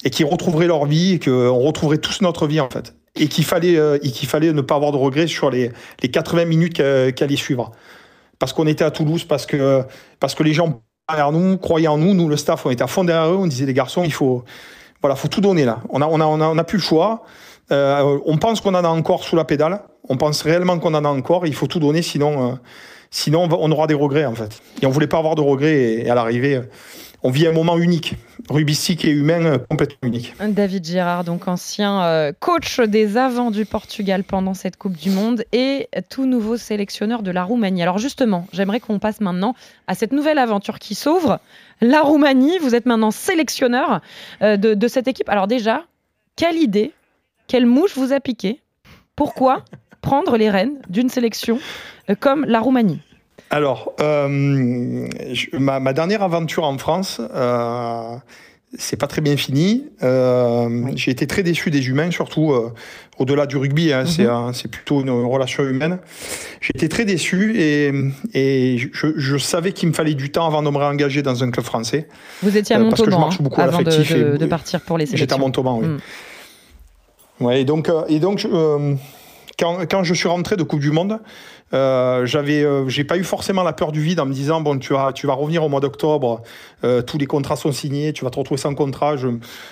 Et 0.03 0.11
qu'ils 0.11 0.27
retrouveraient 0.27 0.67
leur 0.67 0.85
vie, 0.85 1.13
et 1.13 1.19
qu'on 1.19 1.57
retrouverait 1.59 1.97
tous 1.97 2.21
notre 2.21 2.47
vie, 2.47 2.59
en 2.61 2.69
fait. 2.69 2.93
Et 3.17 3.27
qu'il 3.27 3.45
fallait, 3.45 3.77
euh, 3.77 3.97
fallait 4.27 4.51
ne 4.51 4.61
pas 4.61 4.75
avoir 4.75 4.91
de 4.91 4.97
regrets 4.97 5.27
sur 5.27 5.49
les, 5.49 5.71
les 6.01 6.09
80 6.09 6.45
minutes 6.45 6.73
qui 6.73 7.23
allaient 7.23 7.35
suivre. 7.35 7.71
Parce 8.39 8.51
qu'on 8.53 8.67
était 8.67 8.83
à 8.83 8.91
Toulouse, 8.91 9.23
parce 9.23 9.45
que, 9.45 9.83
parce 10.19 10.35
que 10.35 10.43
les 10.43 10.53
gens 10.53 10.81
derrière 11.07 11.31
nous 11.31 11.57
croyaient 11.57 11.87
en 11.87 11.97
nous, 11.97 12.13
nous, 12.13 12.27
le 12.27 12.37
staff, 12.37 12.65
on 12.65 12.71
était 12.71 12.83
à 12.83 12.87
fond 12.87 13.03
derrière 13.03 13.31
eux, 13.31 13.37
on 13.37 13.47
disait, 13.47 13.65
les 13.65 13.73
garçons, 13.73 14.03
il 14.03 14.11
faut, 14.11 14.43
voilà, 15.01 15.15
faut 15.15 15.27
tout 15.27 15.41
donner, 15.41 15.65
là. 15.65 15.79
On 15.89 16.01
a, 16.01 16.07
on 16.07 16.19
a, 16.19 16.25
on 16.25 16.41
a, 16.41 16.47
on 16.47 16.57
a 16.57 16.63
plus 16.63 16.77
le 16.77 16.83
choix. 16.83 17.23
Euh, 17.71 18.19
on 18.25 18.37
pense 18.37 18.61
qu'on 18.61 18.75
en 18.75 18.83
a 18.83 18.87
encore 18.87 19.23
sous 19.23 19.35
la 19.35 19.45
pédale. 19.45 19.81
On 20.07 20.17
pense 20.17 20.41
réellement 20.41 20.77
qu'on 20.79 20.93
en 20.93 21.05
a 21.05 21.09
encore. 21.09 21.47
Il 21.47 21.55
faut 21.55 21.67
tout 21.67 21.79
donner, 21.79 22.01
sinon, 22.01 22.51
euh, 22.51 22.55
sinon 23.11 23.47
on, 23.51 23.71
aura 23.71 23.87
des 23.87 23.93
regrets 23.93 24.25
en 24.25 24.35
fait. 24.35 24.61
Et 24.81 24.85
on 24.85 24.89
voulait 24.89 25.07
pas 25.07 25.17
avoir 25.17 25.35
de 25.35 25.41
regrets. 25.41 25.93
Et, 25.93 26.09
à 26.09 26.15
l'arrivée, 26.15 26.61
on 27.25 27.31
vit 27.31 27.47
un 27.47 27.51
moment 27.51 27.79
unique, 27.79 28.13
rubistique 28.51 29.03
et 29.03 29.09
humain, 29.09 29.43
euh, 29.45 29.57
complètement 29.57 30.07
unique. 30.07 30.35
David 30.39 30.85
Girard, 30.85 31.23
donc 31.23 31.47
ancien 31.47 32.03
euh, 32.03 32.31
coach 32.39 32.79
des 32.79 33.17
avants 33.17 33.49
du 33.49 33.65
Portugal 33.65 34.23
pendant 34.23 34.53
cette 34.53 34.77
Coupe 34.77 34.95
du 34.95 35.09
Monde 35.09 35.43
et 35.51 35.89
tout 36.11 36.27
nouveau 36.27 36.55
sélectionneur 36.55 37.23
de 37.23 37.31
la 37.31 37.43
Roumanie. 37.43 37.81
Alors 37.81 37.97
justement, 37.97 38.47
j'aimerais 38.53 38.79
qu'on 38.79 38.99
passe 38.99 39.21
maintenant 39.21 39.55
à 39.87 39.95
cette 39.95 40.11
nouvelle 40.11 40.37
aventure 40.37 40.77
qui 40.77 40.93
s'ouvre. 40.93 41.39
La 41.81 42.01
Roumanie, 42.01 42.59
vous 42.59 42.75
êtes 42.75 42.85
maintenant 42.85 43.09
sélectionneur 43.09 44.01
euh, 44.43 44.55
de, 44.55 44.75
de 44.75 44.87
cette 44.87 45.07
équipe. 45.07 45.27
Alors 45.27 45.47
déjà, 45.47 45.85
quelle 46.35 46.57
idée, 46.57 46.91
quelle 47.47 47.65
mouche 47.65 47.97
vous 47.97 48.13
a 48.13 48.19
piqué? 48.19 48.61
Pourquoi 49.15 49.65
prendre 50.01 50.37
les 50.37 50.51
rênes 50.51 50.77
d'une 50.89 51.09
sélection 51.09 51.57
comme 52.19 52.45
la 52.45 52.59
Roumanie? 52.59 53.01
Alors, 53.51 53.93
euh, 54.01 55.07
je- 55.31 55.55
ma, 55.57 55.79
ma 55.79 55.93
dernière 55.93 56.23
aventure 56.23 56.63
en 56.65 56.77
France, 56.77 57.21
euh, 57.33 58.15
c'est 58.77 58.97
pas 58.97 59.07
très 59.07 59.21
bien 59.21 59.37
fini. 59.37 59.85
Euh, 60.03 60.87
J'ai 60.95 61.11
été 61.11 61.27
très 61.27 61.43
déçu 61.43 61.69
des 61.71 61.87
humains, 61.87 62.11
surtout 62.11 62.51
euh, 62.51 62.73
au-delà 63.19 63.45
du 63.45 63.55
rugby. 63.57 63.93
hein, 63.93 64.05
c'est 64.05 64.25
un- 64.25 64.51
c'est 64.51 64.69
plutôt 64.69 65.01
une 65.01 65.09
relation 65.09 65.63
humaine. 65.63 65.99
J'ai 66.59 66.71
été 66.75 66.89
très 66.89 67.05
déçu 67.05 67.53
et, 67.57 67.91
et 68.33 68.77
je, 68.77 69.07
je 69.15 69.37
savais 69.37 69.71
qu'il 69.71 69.87
me 69.89 69.93
fallait 69.93 70.15
du 70.15 70.31
temps 70.31 70.47
avant 70.47 70.61
de 70.63 70.69
me 70.69 70.77
réengager 70.77 71.21
dans 71.21 71.41
un 71.43 71.51
club 71.51 71.65
français. 71.65 72.07
Vous 72.43 72.57
étiez 72.57 72.75
à 72.75 72.79
Euh, 72.79 72.89
parce 72.89 72.99
que 73.01 73.05
je 73.05 73.11
Montauban 73.11 73.25
marche 73.27 73.35
hein, 73.39 73.43
beaucoup 73.43 73.61
à 73.61 73.65
avant 73.65 73.79
de, 73.79 73.85
l'affectif 73.85 74.11
et- 74.11 74.23
de- 74.23 74.37
de 74.37 74.45
partir 74.47 74.81
pour 74.81 74.97
les 74.97 75.05
J'étais 75.05 75.15
à 75.15 75.17
sélections. 75.19 75.39
Montauban, 75.39 75.79
oui. 75.81 75.87
Mm. 75.87 75.99
Ouais, 77.41 77.61
et 77.61 77.65
donc, 77.65 77.89
euh, 77.89 78.01
et 78.09 78.19
donc 78.19 78.45
euh, 78.45 78.95
quand, 79.57 79.85
quand 79.89 80.03
je 80.03 80.13
suis 80.13 80.27
rentré 80.27 80.57
de 80.57 80.63
Coupe 80.63 80.79
du 80.79 80.91
Monde, 80.91 81.19
euh, 81.73 82.25
j'avais, 82.25 82.63
euh, 82.63 82.87
j'ai 82.87 83.03
pas 83.03 83.17
eu 83.17 83.23
forcément 83.23 83.63
la 83.63 83.73
peur 83.73 83.91
du 83.91 84.01
vide 84.01 84.19
en 84.19 84.25
me 84.25 84.33
disant 84.33 84.61
bon, 84.61 84.77
tu 84.77 84.93
vas, 84.93 85.13
tu 85.13 85.27
vas 85.27 85.33
revenir 85.33 85.63
au 85.63 85.69
mois 85.69 85.79
d'octobre, 85.79 86.43
euh, 86.83 87.01
tous 87.01 87.17
les 87.17 87.25
contrats 87.25 87.55
sont 87.55 87.71
signés, 87.71 88.13
tu 88.13 88.23
vas 88.23 88.29
te 88.29 88.37
retrouver 88.37 88.59
sans 88.59 88.75
contrat. 88.75 89.15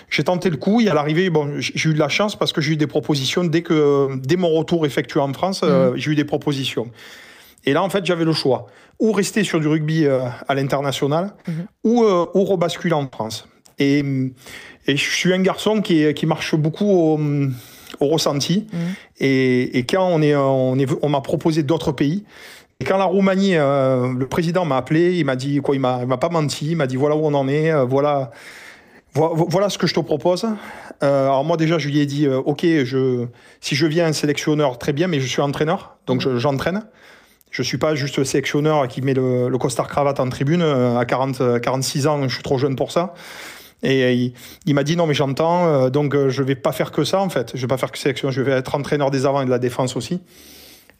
J'ai 0.09 0.23
tenté 0.23 0.49
le 0.49 0.57
coup 0.57 0.81
et 0.81 0.89
à 0.89 0.93
l'arrivée, 0.93 1.29
bon, 1.29 1.53
j'ai 1.59 1.89
eu 1.89 1.93
de 1.93 1.99
la 1.99 2.09
chance 2.09 2.35
parce 2.35 2.51
que 2.51 2.61
j'ai 2.61 2.73
eu 2.73 2.77
des 2.77 2.87
propositions 2.87 3.43
dès 3.43 3.61
que, 3.61 4.17
dès 4.17 4.35
mon 4.35 4.49
retour 4.49 4.85
effectué 4.85 5.19
en 5.19 5.33
France, 5.33 5.61
euh, 5.63 5.93
j'ai 5.95 6.11
eu 6.11 6.15
des 6.15 6.25
propositions. 6.25 6.89
Et 7.65 7.73
là, 7.73 7.83
en 7.83 7.89
fait, 7.89 8.05
j'avais 8.05 8.25
le 8.25 8.33
choix 8.33 8.67
ou 8.99 9.11
rester 9.11 9.43
sur 9.43 9.59
du 9.59 9.67
rugby 9.67 10.05
à 10.05 10.55
l'international 10.55 11.33
ou, 11.83 12.03
euh, 12.03 12.25
ou 12.33 12.43
rebasculer 12.43 12.93
en 12.93 13.07
France. 13.07 13.47
Et, 13.79 14.03
et 14.85 14.97
je 14.97 15.09
suis 15.09 15.33
un 15.33 15.41
garçon 15.41 15.81
qui, 15.81 16.13
qui 16.13 16.25
marche 16.25 16.55
beaucoup 16.55 16.85
au, 16.85 17.19
au 17.99 18.07
ressenti. 18.07 18.67
Et, 19.19 19.77
et 19.77 19.83
quand 19.85 20.05
on 20.07 20.21
est, 20.21 20.35
on 20.35 20.77
est, 20.77 20.87
on 21.01 21.09
m'a 21.09 21.21
proposé 21.21 21.63
d'autres 21.63 21.91
pays. 21.91 22.23
Et 22.79 22.85
quand 22.85 22.97
la 22.97 23.05
Roumanie, 23.05 23.55
euh, 23.55 24.11
le 24.17 24.27
président 24.27 24.65
m'a 24.65 24.77
appelé, 24.77 25.15
il 25.17 25.25
m'a 25.25 25.35
dit 25.35 25.59
quoi, 25.61 25.75
il 25.75 25.79
m'a, 25.79 25.99
il 26.01 26.07
m'a 26.07 26.17
pas 26.17 26.29
menti, 26.29 26.71
il 26.71 26.75
m'a 26.77 26.87
dit 26.87 26.95
voilà 26.97 27.15
où 27.15 27.25
on 27.25 27.33
en 27.33 27.47
est, 27.47 27.71
euh, 27.71 27.85
voilà, 27.85 28.31
vo- 29.13 29.35
voilà 29.49 29.69
ce 29.69 29.77
que 29.77 29.87
je 29.87 29.93
te 29.93 29.99
propose. 29.99 30.45
Euh, 31.03 31.23
alors 31.25 31.43
moi 31.45 31.55
déjà 31.57 31.77
je 31.77 31.87
lui 31.87 31.99
ai 31.99 32.05
dit 32.05 32.27
ok, 32.27 32.61
je, 32.83 33.25
si 33.61 33.75
je 33.75 33.85
viens 33.85 34.11
sélectionneur 34.11 34.77
très 34.79 34.91
bien, 34.93 35.07
mais 35.07 35.19
je 35.19 35.27
suis 35.27 35.41
entraîneur, 35.41 35.97
donc 36.07 36.21
je- 36.21 36.37
j'entraîne. 36.37 36.83
Je 37.51 37.61
suis 37.61 37.77
pas 37.77 37.93
juste 37.93 38.23
sélectionneur 38.23 38.87
qui 38.87 39.01
met 39.03 39.13
le, 39.13 39.47
le 39.47 39.57
costard 39.59 39.87
cravate 39.87 40.19
en 40.19 40.27
tribune 40.27 40.63
à 40.63 41.05
40, 41.05 41.39
euh, 41.41 41.59
46 41.59 42.07
ans, 42.07 42.27
je 42.27 42.33
suis 42.33 42.43
trop 42.43 42.57
jeune 42.57 42.75
pour 42.75 42.91
ça. 42.91 43.13
Et 43.83 44.03
euh, 44.03 44.11
il, 44.11 44.33
il 44.65 44.73
m'a 44.75 44.83
dit 44.83 44.95
non 44.95 45.05
mais 45.07 45.13
j'entends, 45.13 45.67
euh, 45.67 45.89
donc 45.89 46.15
euh, 46.15 46.29
je 46.29 46.41
vais 46.41 46.55
pas 46.55 46.71
faire 46.71 46.91
que 46.91 47.03
ça 47.03 47.19
en 47.21 47.29
fait. 47.29 47.51
Je 47.53 47.61
vais 47.61 47.67
pas 47.67 47.77
faire 47.77 47.91
que 47.91 47.97
sélection, 47.97 48.31
je 48.31 48.41
vais 48.41 48.53
être 48.53 48.75
entraîneur 48.75 49.11
des 49.11 49.25
avants 49.25 49.41
et 49.41 49.45
de 49.45 49.49
la 49.49 49.59
défense 49.59 49.95
aussi. 49.95 50.21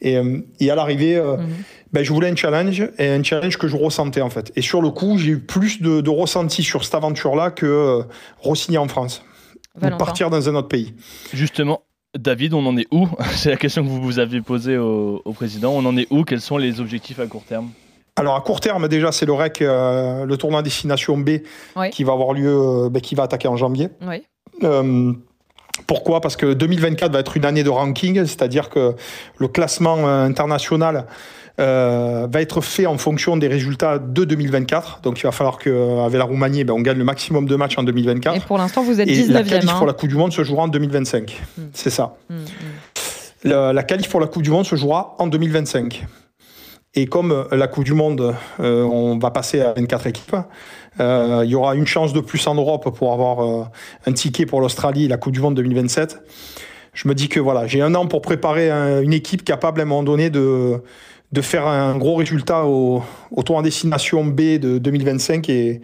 Et, 0.00 0.16
euh, 0.18 0.40
et 0.60 0.70
à 0.70 0.74
l'arrivée, 0.74 1.16
euh, 1.16 1.36
Mhm. 1.38 1.46
ben, 1.92 2.04
je 2.04 2.12
voulais 2.12 2.28
un 2.28 2.36
challenge 2.36 2.82
et 2.98 3.08
un 3.08 3.22
challenge 3.22 3.56
que 3.56 3.68
je 3.68 3.76
ressentais 3.76 4.20
en 4.20 4.28
fait. 4.28 4.52
Et 4.56 4.60
sur 4.60 4.82
le 4.82 4.90
coup, 4.90 5.16
j'ai 5.18 5.30
eu 5.30 5.38
plus 5.38 5.80
de, 5.80 6.00
de 6.02 6.10
ressenti 6.10 6.62
sur 6.62 6.84
cette 6.84 6.94
aventure-là 6.94 7.50
que 7.50 7.64
euh, 7.64 8.02
re-signer 8.42 8.78
en 8.78 8.88
France 8.88 9.22
ou 9.80 9.88
partir 9.96 10.28
dans 10.30 10.48
un 10.48 10.54
autre 10.56 10.68
pays. 10.68 10.94
Justement, 11.32 11.82
David, 12.16 12.54
on 12.54 12.64
en 12.66 12.76
est 12.76 12.86
où? 12.92 13.08
C'est 13.34 13.50
la 13.50 13.56
question 13.56 13.82
que 13.82 13.88
vous 13.88 14.02
vous 14.02 14.18
avez 14.18 14.40
posée 14.42 14.76
au, 14.76 15.22
au 15.24 15.32
président. 15.32 15.72
On 15.74 15.84
en 15.86 15.96
est 15.96 16.06
où? 16.10 16.24
Quels 16.24 16.40
sont 16.42 16.58
les 16.58 16.80
objectifs 16.80 17.18
à 17.18 17.26
court 17.26 17.44
terme? 17.44 17.70
Alors 18.16 18.36
à 18.36 18.40
court 18.40 18.60
terme, 18.60 18.86
déjà, 18.88 19.10
c'est 19.12 19.26
le 19.26 19.32
REC, 19.32 19.62
euh, 19.62 20.24
le 20.24 20.36
tournoi 20.36 20.62
destination 20.62 21.18
B, 21.18 21.38
qui 21.90 22.04
va 22.04 22.12
avoir 22.12 22.32
lieu, 22.32 22.56
euh, 22.56 22.88
ben, 22.88 23.00
qui 23.00 23.14
va 23.14 23.24
attaquer 23.24 23.48
en 23.48 23.56
janvier. 23.56 23.88
Oui. 24.06 24.22
Euh, 24.62 25.12
pourquoi? 25.88 26.20
Parce 26.20 26.36
que 26.36 26.52
2024 26.52 27.12
va 27.12 27.18
être 27.18 27.36
une 27.36 27.44
année 27.44 27.64
de 27.64 27.70
ranking, 27.70 28.24
c'est-à-dire 28.24 28.70
que 28.70 28.94
le 29.38 29.48
classement 29.48 30.06
international 30.06 31.06
euh, 31.60 32.26
va 32.28 32.40
être 32.40 32.60
fait 32.60 32.86
en 32.86 32.98
fonction 32.98 33.36
des 33.36 33.46
résultats 33.46 33.98
de 33.98 34.24
2024. 34.24 35.00
Donc 35.02 35.20
il 35.20 35.22
va 35.22 35.30
falloir 35.30 35.58
qu'avec 35.58 36.18
la 36.18 36.24
Roumanie, 36.24 36.64
ben, 36.64 36.72
on 36.72 36.80
gagne 36.80 36.98
le 36.98 37.04
maximum 37.04 37.46
de 37.46 37.54
matchs 37.56 37.78
en 37.78 37.82
Et 37.82 37.86
2024. 37.86 38.46
pour 38.46 38.58
l'instant, 38.58 38.82
vous 38.82 39.00
êtes 39.00 39.08
Et 39.08 39.24
la 39.26 39.42
19e. 39.42 39.48
qualif 39.48 39.70
hein. 39.70 39.74
pour 39.78 39.86
la 39.86 39.92
Coupe 39.92 40.08
du 40.08 40.16
Monde 40.16 40.32
se 40.32 40.42
jouera 40.42 40.64
en 40.64 40.68
2025. 40.68 41.40
Mm. 41.56 41.62
C'est 41.72 41.90
ça. 41.90 42.16
Mm, 42.28 42.34
mm. 42.34 42.46
La, 43.44 43.72
la 43.72 43.82
qualif 43.84 44.08
pour 44.08 44.20
la 44.20 44.26
Coupe 44.26 44.42
du 44.42 44.50
Monde 44.50 44.66
se 44.66 44.74
jouera 44.74 45.14
en 45.18 45.26
2025. 45.28 46.04
Et 46.94 47.06
comme 47.06 47.32
euh, 47.32 47.44
la 47.52 47.66
Coupe 47.66 47.84
du 47.84 47.94
Monde, 47.94 48.34
euh, 48.60 48.82
on 48.84 49.18
va 49.18 49.30
passer 49.30 49.60
à 49.60 49.72
24 49.72 50.06
équipes, 50.06 50.36
euh, 51.00 51.42
il 51.44 51.50
y 51.50 51.54
aura 51.54 51.74
une 51.74 51.86
chance 51.86 52.12
de 52.12 52.20
plus 52.20 52.46
en 52.46 52.54
Europe 52.54 52.96
pour 52.96 53.12
avoir 53.12 53.68
un 54.06 54.12
ticket 54.12 54.46
pour 54.46 54.60
l'Australie 54.60 55.06
et 55.06 55.08
la 55.08 55.16
Coupe 55.16 55.32
du 55.32 55.40
Monde 55.40 55.54
2027. 55.56 56.22
Je 56.92 57.08
me 57.08 57.14
dis 57.14 57.28
que 57.28 57.40
voilà, 57.40 57.66
j'ai 57.66 57.82
un 57.82 57.94
an 57.96 58.06
pour 58.06 58.22
préparer 58.22 58.70
un- 58.70 59.00
une 59.02 59.12
équipe 59.12 59.42
capable 59.44 59.80
à 59.80 59.82
un 59.82 59.86
moment 59.86 60.04
donné 60.04 60.30
de, 60.30 60.80
de 61.32 61.40
faire 61.40 61.66
un 61.66 61.96
gros 61.96 62.14
résultat 62.14 62.64
au, 62.64 63.02
au 63.32 63.42
tour 63.42 63.56
en 63.56 63.62
destination 63.62 64.24
B 64.24 64.58
de 64.60 64.78
2025 64.78 65.48
et, 65.48 65.82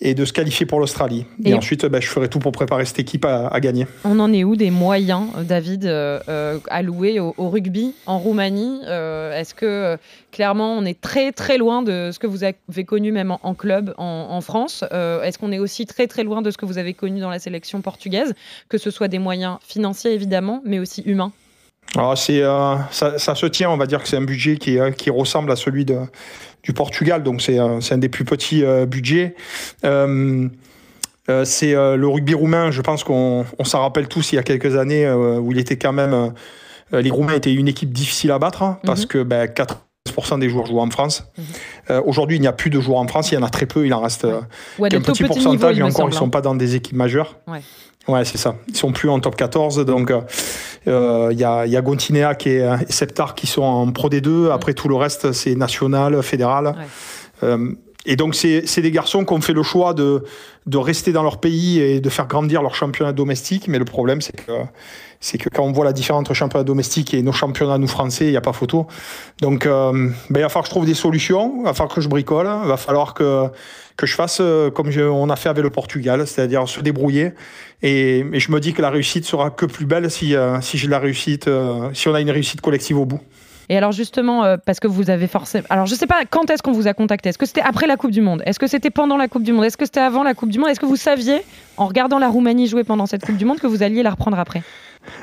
et 0.00 0.14
de 0.14 0.24
se 0.24 0.32
qualifier 0.32 0.66
pour 0.66 0.78
l'Australie. 0.80 1.24
Et, 1.44 1.50
Et- 1.50 1.54
ensuite, 1.54 1.86
ben, 1.86 2.00
je 2.02 2.06
ferai 2.08 2.28
tout 2.28 2.38
pour 2.38 2.52
préparer 2.52 2.84
cette 2.84 2.98
équipe 2.98 3.24
à, 3.24 3.48
à 3.48 3.60
gagner. 3.60 3.86
On 4.04 4.18
en 4.20 4.32
est 4.32 4.44
où 4.44 4.56
des 4.56 4.70
moyens, 4.70 5.28
euh, 5.36 5.42
David, 5.42 5.86
euh, 5.86 6.20
euh, 6.28 6.58
alloués 6.68 7.18
au, 7.20 7.34
au 7.38 7.48
rugby 7.48 7.94
en 8.06 8.18
Roumanie 8.18 8.80
Euh, 8.86 9.38
Est-ce 9.38 9.54
que 9.54 9.96
clairement 10.32 10.72
on 10.76 10.84
est 10.84 11.00
très 11.00 11.32
très 11.32 11.56
loin 11.58 11.82
de 11.82 12.10
ce 12.12 12.18
que 12.18 12.26
vous 12.26 12.44
avez 12.44 12.84
connu 12.84 13.10
même 13.12 13.30
en, 13.30 13.40
en 13.42 13.54
club 13.54 13.94
en, 13.98 14.26
en 14.30 14.40
France 14.40 14.84
Euh, 14.92 15.22
Est-ce 15.22 15.38
qu'on 15.38 15.52
est 15.52 15.58
aussi 15.58 15.86
très 15.86 16.06
très 16.06 16.24
loin 16.24 16.42
de 16.42 16.50
ce 16.50 16.58
que 16.58 16.66
vous 16.66 16.78
avez 16.78 16.92
connu 16.94 17.20
dans 17.20 17.30
la 17.30 17.38
sélection 17.38 17.80
portugaise 17.80 18.34
Que 18.68 18.78
ce 18.78 18.90
soit 18.90 19.08
des 19.08 19.18
moyens 19.18 19.56
financiers 19.66 20.12
évidemment, 20.12 20.60
mais 20.64 20.78
aussi 20.78 21.02
humains? 21.02 21.32
Alors 21.96 22.18
c'est, 22.18 22.42
euh, 22.42 22.76
ça, 22.90 23.18
ça 23.18 23.34
se 23.34 23.46
tient, 23.46 23.70
on 23.70 23.76
va 23.76 23.86
dire 23.86 24.02
que 24.02 24.08
c'est 24.08 24.16
un 24.16 24.22
budget 24.24 24.56
qui, 24.56 24.78
euh, 24.78 24.90
qui 24.90 25.10
ressemble 25.10 25.50
à 25.50 25.56
celui 25.56 25.84
de, 25.84 25.98
du 26.62 26.72
Portugal, 26.72 27.22
donc 27.22 27.40
c'est, 27.40 27.58
euh, 27.58 27.80
c'est 27.80 27.94
un 27.94 27.98
des 27.98 28.08
plus 28.08 28.24
petits 28.24 28.64
budgets. 28.86 29.34
Euh, 29.84 30.48
c'est 31.44 31.72
le 31.72 32.06
rugby 32.06 32.34
roumain, 32.34 32.70
je 32.70 32.80
pense 32.82 33.02
qu'on 33.02 33.44
on 33.58 33.64
s'en 33.64 33.80
rappelle 33.80 34.06
tous 34.06 34.32
il 34.32 34.36
y 34.36 34.38
a 34.38 34.42
quelques 34.44 34.76
années 34.76 35.10
où 35.10 35.50
il 35.50 35.58
était 35.58 35.76
quand 35.76 35.92
même. 35.92 36.32
les 36.92 37.10
Roumains 37.10 37.34
étaient 37.34 37.52
une 37.52 37.66
équipe 37.66 37.92
difficile 37.92 38.30
à 38.30 38.38
battre 38.38 38.62
hein, 38.62 38.78
parce 38.84 39.00
Mhm. 39.02 39.06
que 39.08 39.22
ben, 39.24 39.48
14% 39.48 40.38
des 40.38 40.48
joueurs 40.48 40.66
jouent 40.66 40.78
en 40.78 40.88
France. 40.88 41.24
Mhm. 41.36 41.44
Euh, 41.90 42.02
aujourd'hui, 42.06 42.36
il 42.36 42.40
n'y 42.40 42.46
a 42.46 42.52
plus 42.52 42.70
de 42.70 42.78
joueurs 42.80 42.98
en 43.00 43.08
France, 43.08 43.32
il 43.32 43.34
y 43.34 43.38
en 43.38 43.42
a 43.42 43.48
très 43.50 43.66
peu, 43.66 43.86
il 43.86 43.92
en 43.92 44.00
reste. 44.00 44.24
euh, 44.24 44.40
tout 44.78 45.00
petit 45.00 45.24
pourcentage 45.24 45.76
et 45.80 45.82
encore 45.82 45.96
semble, 45.96 46.12
ils 46.12 46.16
hein. 46.16 46.18
sont 46.20 46.30
pas 46.30 46.42
dans 46.42 46.54
des 46.54 46.76
équipes 46.76 46.94
majeures. 46.94 47.34
Ouais. 47.48 47.60
Ouais, 48.08 48.24
c'est 48.24 48.38
ça. 48.38 48.56
Ils 48.68 48.76
sont 48.76 48.92
plus 48.92 49.08
en 49.08 49.18
top 49.18 49.34
14, 49.36 49.84
donc 49.84 50.10
euh, 50.10 50.20
euh, 50.86 51.28
il 51.32 51.38
y 51.38 51.44
a, 51.44 51.66
y 51.66 51.76
a 51.76 51.82
Gontineac 51.82 52.46
et, 52.46 52.62
euh, 52.62 52.76
et 52.88 52.92
Septar 52.92 53.34
qui 53.34 53.46
sont 53.46 53.62
en 53.62 53.90
Pro 53.90 54.08
D2. 54.08 54.52
Après 54.52 54.74
tout 54.74 54.88
le 54.88 54.94
reste, 54.94 55.32
c'est 55.32 55.56
national, 55.56 56.22
fédéral. 56.22 56.74
Euh, 57.42 57.72
et 58.06 58.16
donc 58.16 58.34
c'est 58.34 58.80
des 58.80 58.90
garçons 58.90 59.24
qui 59.24 59.32
ont 59.34 59.40
fait 59.40 59.52
le 59.52 59.62
choix 59.62 59.92
de 59.92 60.24
de 60.66 60.78
rester 60.78 61.12
dans 61.12 61.22
leur 61.22 61.38
pays 61.38 61.80
et 61.80 62.00
de 62.00 62.10
faire 62.10 62.26
grandir 62.26 62.60
leur 62.60 62.74
championnat 62.74 63.12
domestique. 63.12 63.68
Mais 63.68 63.78
le 63.78 63.84
problème, 63.84 64.20
c'est 64.20 64.34
que 64.34 64.52
c'est 65.20 65.38
que 65.38 65.48
quand 65.48 65.64
on 65.64 65.72
voit 65.72 65.84
la 65.84 65.92
différence 65.92 66.20
entre 66.20 66.34
championnat 66.34 66.64
domestique 66.64 67.14
et 67.14 67.22
nos 67.22 67.32
championnats, 67.32 67.78
nous 67.78 67.86
français, 67.86 68.26
il 68.26 68.30
n'y 68.30 68.36
a 68.36 68.40
pas 68.40 68.52
photo. 68.52 68.86
Donc, 69.40 69.64
euh, 69.64 69.92
ben, 70.30 70.40
il 70.40 70.42
va 70.42 70.48
falloir 70.48 70.64
que 70.64 70.68
je 70.68 70.70
trouve 70.70 70.86
des 70.86 70.94
solutions, 70.94 71.54
il 71.60 71.64
va 71.64 71.72
falloir 71.72 71.94
que 71.94 72.00
je 72.00 72.08
bricole, 72.08 72.48
il 72.62 72.68
va 72.68 72.76
falloir 72.76 73.14
que, 73.14 73.46
que 73.96 74.06
je 74.06 74.14
fasse 74.14 74.38
euh, 74.40 74.70
comme 74.70 74.90
on 74.98 75.30
a 75.30 75.36
fait 75.36 75.48
avec 75.48 75.62
le 75.62 75.70
Portugal, 75.70 76.26
c'est-à-dire 76.26 76.68
se 76.68 76.80
débrouiller. 76.80 77.32
Et, 77.82 78.26
et 78.32 78.40
je 78.40 78.52
me 78.52 78.60
dis 78.60 78.72
que 78.72 78.82
la 78.82 78.90
réussite 78.90 79.24
sera 79.24 79.50
que 79.50 79.66
plus 79.66 79.86
belle 79.86 80.10
si, 80.10 80.34
euh, 80.34 80.60
si 80.60 80.78
j'ai 80.78 80.88
la 80.88 80.98
réussite, 80.98 81.48
si 81.92 82.08
on 82.08 82.14
a 82.14 82.20
une 82.20 82.30
réussite 82.30 82.60
collective 82.60 82.98
au 82.98 83.06
bout. 83.06 83.20
Et 83.68 83.76
alors 83.76 83.92
justement, 83.92 84.44
euh, 84.44 84.56
parce 84.64 84.80
que 84.80 84.86
vous 84.86 85.10
avez 85.10 85.26
forcément... 85.26 85.66
Alors 85.70 85.86
je 85.86 85.94
sais 85.94 86.06
pas, 86.06 86.24
quand 86.28 86.50
est-ce 86.50 86.62
qu'on 86.62 86.72
vous 86.72 86.86
a 86.86 86.94
contacté. 86.94 87.28
Est-ce 87.28 87.38
que 87.38 87.46
c'était 87.46 87.62
après 87.62 87.86
la 87.86 87.96
Coupe 87.96 88.10
du 88.10 88.20
Monde? 88.20 88.42
Est-ce 88.46 88.58
que 88.58 88.66
c'était 88.66 88.90
pendant 88.90 89.16
la 89.16 89.28
Coupe 89.28 89.42
du 89.42 89.52
Monde? 89.52 89.64
Est-ce 89.64 89.76
que 89.76 89.84
c'était 89.84 90.00
avant 90.00 90.22
la 90.22 90.34
Coupe 90.34 90.50
du 90.50 90.58
Monde? 90.58 90.68
Est-ce 90.68 90.80
que 90.80 90.86
vous 90.86 90.96
saviez, 90.96 91.42
en 91.76 91.86
regardant 91.86 92.18
la 92.18 92.28
Roumanie 92.28 92.66
jouer 92.66 92.84
pendant 92.84 93.06
cette 93.06 93.24
Coupe 93.24 93.36
du 93.36 93.44
Monde, 93.44 93.58
que 93.58 93.66
vous 93.66 93.82
alliez 93.82 94.02
la 94.02 94.10
reprendre 94.10 94.38
après? 94.38 94.62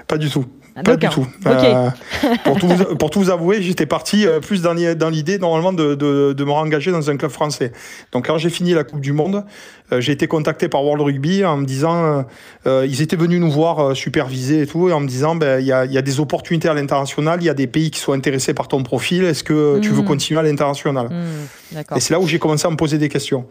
Pas 0.08 0.18
du 0.18 0.30
tout. 0.30 0.46
Ah, 0.76 0.82
Pas 0.84 0.96
du 0.96 1.08
tout. 1.14 1.28
Pour, 2.46 2.58
tout 2.58 2.68
vous, 2.68 2.96
pour 2.96 3.10
tout 3.12 3.20
vous 3.20 3.30
avouer, 3.30 3.62
j'étais 3.62 3.86
parti 3.86 4.26
euh, 4.26 4.40
plus 4.40 4.62
dans, 4.62 4.74
l'i- 4.74 4.96
dans 4.96 5.10
l'idée 5.10 5.38
normalement 5.38 5.72
de, 5.74 5.94
de, 5.94 6.34
de 6.34 6.44
me 6.44 6.52
réengager 6.52 6.92
dans 6.92 7.10
un 7.12 7.18
club 7.18 7.30
français. 7.32 7.72
Donc 8.12 8.26
quand 8.28 8.38
j'ai 8.40 8.50
fini 8.50 8.74
la 8.74 8.84
Coupe 8.84 9.00
du 9.02 9.14
Monde, 9.14 9.44
euh, 9.92 10.02
j'ai 10.02 10.14
été 10.14 10.26
contacté 10.28 10.70
par 10.70 10.84
World 10.84 11.02
Rugby 11.04 11.46
en 11.46 11.58
me 11.58 11.66
disant, 11.66 12.26
euh, 12.66 12.86
ils 12.88 13.02
étaient 13.02 13.16
venus 13.16 13.40
nous 13.40 13.52
voir 13.52 13.96
superviser 13.96 14.62
et 14.62 14.68
tout, 14.68 14.90
et 14.90 14.94
en 14.94 15.00
me 15.00 15.08
disant, 15.08 15.36
ben, 15.36 15.60
il 15.60 15.66
y, 15.68 15.72
a, 15.72 15.86
il 15.86 15.92
y 15.92 15.98
a 15.98 16.02
des 16.02 16.20
opportunités 16.20 16.70
à 16.70 16.74
l'international, 16.74 17.40
il 17.42 17.46
y 17.46 17.50
a 17.50 17.54
des 17.54 17.68
pays 17.68 17.92
qui 17.92 18.00
sont 18.00 18.14
intéressés 18.14 18.54
par 18.54 18.68
ton 18.68 18.82
profil, 18.84 19.26
est-ce 19.26 19.44
que 19.44 19.80
tu 19.80 19.90
veux 19.90 20.02
Mhm. 20.02 20.08
continuer 20.08 20.40
à 20.40 20.44
l'international? 20.44 21.10
D'accord. 21.72 21.98
Et 21.98 22.00
c'est 22.00 22.14
là 22.14 22.20
où 22.20 22.28
j'ai 22.28 22.40
commencé 22.40 22.66
à 22.66 22.72
me 22.72 22.78
poser 22.78 22.98
des 22.98 23.10
questions. 23.10 23.46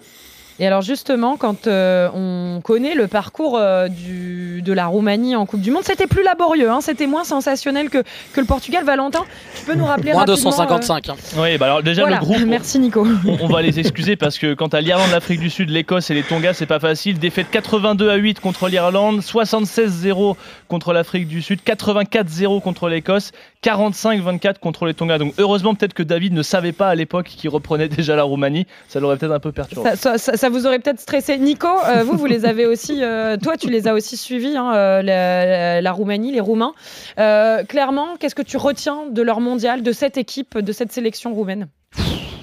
Et 0.59 0.67
alors 0.67 0.83
justement, 0.83 1.37
quand 1.37 1.67
euh, 1.67 2.09
on 2.15 2.61
connaît 2.61 2.95
le 2.95 3.07
parcours 3.09 3.57
euh, 3.59 3.89
du, 3.89 4.63
de 4.63 4.73
la 4.73 4.87
Roumanie 4.87 5.35
en 5.35 5.47
Coupe 5.47 5.61
du 5.61 5.71
Monde, 5.71 5.83
c'était 5.85 6.07
plus 6.07 6.23
laborieux, 6.23 6.71
hein, 6.71 6.81
c'était 6.81 7.07
moins 7.07 7.25
sensationnel 7.25 7.89
que, 7.91 7.99
que 8.33 8.41
le 8.41 8.47
Portugal. 8.47 8.85
Valentin, 8.85 9.25
tu 9.59 9.65
peux 9.65 9.75
nous 9.75 9.85
rappeler 9.87 10.13
Moins 10.13 10.21
rapidement, 10.21 10.51
255. 10.51 11.09
hein. 11.09 11.15
Oui, 11.39 11.59
bah 11.59 11.67
alors 11.67 11.83
déjà 11.83 12.03
euh, 12.03 12.05
voilà. 12.05 12.21
le 12.21 12.25
groupe. 12.27 12.39
Merci 12.47 12.79
Nico. 12.79 13.07
on, 13.27 13.39
on 13.41 13.49
va 13.49 13.63
les 13.63 13.79
excuser 13.81 14.17
parce 14.17 14.39
que 14.39 14.55
quant 14.55 14.67
à 14.69 14.81
l'Irlande, 14.81 15.11
l'Afrique 15.11 15.41
du 15.41 15.51
Sud, 15.51 15.71
l'Écosse 15.71 16.11
et 16.11 16.15
les 16.15 16.23
Tonga, 16.23 16.53
c'est 16.55 16.67
pas 16.67 16.81
facile. 16.81 17.19
Défaite 17.19 17.47
82 17.51 18.11
à 18.11 18.17
8 18.17 18.41
contre 18.41 18.69
l'Irlande, 18.69 19.21
76-0 19.21 20.37
contre 20.69 20.93
l'Afrique 20.93 21.29
du 21.29 21.43
Sud, 21.43 21.61
84-0 21.67 22.61
contre 22.61 22.89
l'Écosse, 22.89 23.33
45-24 23.65 24.59
contre 24.61 24.87
les 24.87 24.95
Tonga. 24.95 25.19
Donc 25.19 25.35
heureusement 25.39 25.75
peut-être 25.75 25.95
que 25.95 26.03
David 26.03 26.33
ne 26.33 26.43
savait 26.43 26.73
pas 26.73 26.89
à 26.89 26.95
l'époque 26.95 27.27
qu'il 27.27 27.51
reprenait 27.51 27.89
déjà 27.89 28.17
la 28.17 28.23
Roumanie. 28.23 28.67
Ça 28.89 29.01
l'aurait 29.01 29.17
peut-être 29.17 29.33
un 29.33 29.41
peu 29.41 29.53
perturbé. 29.53 29.91
Ça, 29.91 29.97
ça- 29.97 30.19
ça- 30.19 30.37
ça 30.43 30.49
vous 30.49 30.67
aurait 30.67 30.81
peut-être 30.81 30.99
stressé. 30.99 31.39
Nico, 31.39 31.69
euh, 31.69 32.03
vous, 32.03 32.17
vous 32.17 32.27
les 32.27 32.45
avez 32.47 32.67
aussi, 32.67 33.05
euh, 33.05 33.37
toi, 33.37 33.57
tu 33.57 33.71
les 33.71 33.87
as 33.87 33.95
aussi 33.95 34.17
suivis, 34.17 34.57
hein, 34.57 34.75
euh, 34.75 35.81
la, 35.81 35.93
Roumanie, 35.93 36.33
les 36.33 36.41
Roumains. 36.41 36.75
Clairement, 37.15 38.17
qu'est-ce 38.19 38.35
que 38.35 38.43
tu 38.43 38.57
retiens 38.57 39.07
de 39.09 39.23
leur 39.23 39.39
mondial, 39.39 39.85
de 39.85 39.93
cette 39.93 40.17
équipe, 40.17 40.59
de 40.59 40.73
cette 40.73 40.91
sélection 40.91 41.33
roumaine? 41.33 41.69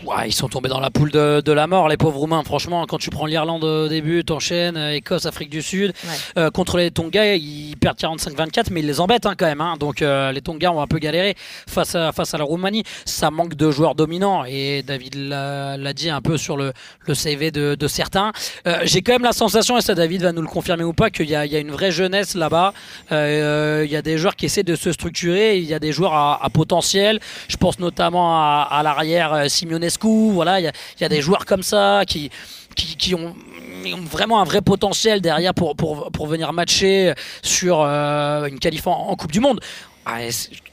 Ouais, 0.10 0.28
ils 0.28 0.34
sont 0.34 0.48
tombés 0.48 0.70
dans 0.70 0.80
la 0.80 0.90
poule 0.90 1.12
de, 1.12 1.40
de 1.46 1.52
la 1.52 1.68
mort, 1.68 1.88
les 1.88 1.96
pauvres 1.98 2.18
Roumains. 2.18 2.42
Franchement, 2.44 2.86
quand 2.88 2.98
tu 2.98 3.12
prends 3.12 3.28
l'Irlande 3.28 3.64
au 3.64 3.88
début, 3.88 4.24
t'enchaînes, 4.26 4.76
euh, 4.76 4.96
Écosse, 4.96 5.28
Afrique 5.28 5.52
du 5.52 5.62
Sud. 5.62 5.94
Ouais. 6.04 6.10
Euh, 6.40 6.50
contre 6.50 6.78
les 6.78 6.90
Tonga, 6.90 7.36
ils 7.36 7.76
perdent 7.78 8.00
45-24, 8.00 8.70
mais 8.72 8.80
ils 8.80 8.88
les 8.88 9.02
embêtent 9.02 9.28
hein, 9.28 9.36
quand 9.38 9.46
même. 9.46 9.62
hein. 9.62 9.76
Donc 9.80 10.02
euh, 10.02 10.32
les 10.32 10.42
Tonga 10.42 10.72
ont 10.72 10.82
un 10.82 10.88
peu 10.88 10.98
galéré 10.98 11.36
face 11.68 11.94
à, 11.94 12.12
face 12.12 12.34
à 12.34 12.40
la 12.40 12.44
Roumanie. 12.44 12.84
Ça 13.06 13.30
manque 13.30 13.54
de 13.54 13.70
joueurs 13.70 13.94
dominants, 13.94 14.46
et 14.46 14.82
David 14.82 15.14
l'a 15.16 15.94
dit 15.94 16.10
un 16.10 16.22
peu 16.22 16.38
sur 16.38 16.58
le, 16.58 16.74
le 17.06 17.14
CV 17.14 17.52
de, 17.52 17.76
de 17.76 17.88
certains. 17.88 18.32
Euh, 18.66 18.80
J'ai 18.86 19.04
quand 19.04 19.12
même 19.14 19.22
la 19.24 19.32
sensation, 19.34 19.78
et 19.78 19.82
ça 19.82 19.94
David 19.94 20.24
va 20.24 20.32
nous 20.32 20.42
le 20.42 20.48
confirmer 20.48 20.86
ou 20.86 20.94
pas, 20.94 21.12
qu'il 21.12 21.30
y, 21.30 21.36
a- 21.36 21.46
il 21.46 21.52
y 21.52 21.56
a 21.56 21.60
une 21.60 21.72
vraie 21.72 21.92
jeunesse 21.92 22.34
là-bas. 22.34 22.74
Il 23.12 23.92
y 23.92 23.96
a 23.96 24.02
des 24.02 24.18
joueurs 24.18 24.36
qui 24.36 24.46
essaient 24.48 24.64
de 24.64 24.76
se 24.76 24.92
structurer, 24.92 25.58
il 25.60 25.66
y 25.66 25.74
a 25.76 25.80
des 25.80 25.92
joueurs 25.92 26.14
à, 26.16 26.44
à 26.44 26.50
potentiel. 26.50 27.20
Je 27.48 27.58
pense 27.58 27.78
notamment 27.80 28.36
à, 28.40 28.68
à 28.72 28.82
l'arrière 28.82 29.34
euh, 29.34 29.46
Voilà, 30.08 30.60
il 30.60 30.64
y, 30.64 30.68
a, 30.68 30.72
il 30.98 31.02
y 31.02 31.06
a 31.06 31.10
des 31.10 31.22
joueurs 31.22 31.46
comme 31.46 31.64
ça 31.64 32.04
qui, 32.08 32.30
qui, 32.76 32.96
qui 32.96 33.16
ont, 33.16 33.36
vraiment 34.12 34.42
un 34.42 34.44
vrai 34.44 34.62
potentiel 34.62 35.22
derrière 35.22 35.54
pour, 35.54 35.76
pour, 35.76 36.12
pour 36.12 36.28
venir 36.28 36.52
matcher 36.54 37.14
sur 37.42 37.82
euh, 37.82 38.46
une 38.46 38.60
qualif 38.60 38.88
en, 38.88 39.10
en 39.10 39.16
Coupe 39.16 39.32
du 39.32 39.40
Monde. 39.40 39.60
Ah, 40.06 40.20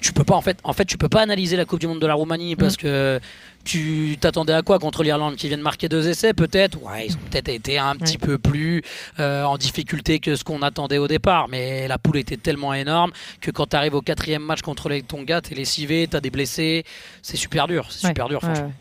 tu 0.00 0.12
peux 0.12 0.24
pas 0.24 0.34
en 0.34 0.40
fait, 0.40 0.58
en 0.64 0.72
fait, 0.72 0.86
tu 0.86 0.96
peux 0.96 1.10
pas 1.10 1.20
analyser 1.20 1.56
la 1.56 1.66
Coupe 1.66 1.80
du 1.80 1.86
Monde 1.86 2.00
de 2.00 2.06
la 2.06 2.14
Roumanie 2.14 2.56
parce 2.56 2.76
que 2.76 3.20
tu 3.64 4.16
t'attendais 4.18 4.54
à 4.54 4.62
quoi 4.62 4.78
contre 4.78 5.02
l'Irlande 5.02 5.36
qui 5.36 5.48
viennent 5.48 5.60
marquer 5.60 5.88
deux 5.90 6.08
essais 6.08 6.32
peut-être? 6.32 6.80
Ouais, 6.82 7.06
ils 7.08 7.14
ont 7.16 7.20
peut-être 7.30 7.48
été 7.50 7.78
un 7.78 7.96
petit 7.96 8.16
peu 8.16 8.38
plus 8.38 8.82
euh, 9.18 9.44
en 9.44 9.58
difficulté 9.58 10.20
que 10.20 10.36
ce 10.36 10.44
qu'on 10.44 10.62
attendait 10.62 10.98
au 10.98 11.08
départ, 11.08 11.48
mais 11.48 11.86
la 11.86 11.98
poule 11.98 12.16
était 12.16 12.38
tellement 12.38 12.72
énorme 12.72 13.10
que 13.40 13.50
quand 13.50 13.66
tu 13.66 13.76
arrives 13.76 13.94
au 13.94 14.00
quatrième 14.00 14.42
match 14.42 14.62
contre 14.62 14.88
les 14.88 15.02
Tonga, 15.02 15.42
t'es 15.42 15.54
lessivé, 15.54 16.06
t'as 16.08 16.20
des 16.20 16.30
blessés, 16.30 16.84
c'est 17.20 17.36
super 17.36 17.66
dur, 17.66 17.88
c'est 17.90 18.04
Ouais, 18.04 18.10
super 18.10 18.28
dur 18.28 18.42
ouais, 18.42 18.48
franchement. 18.48 18.72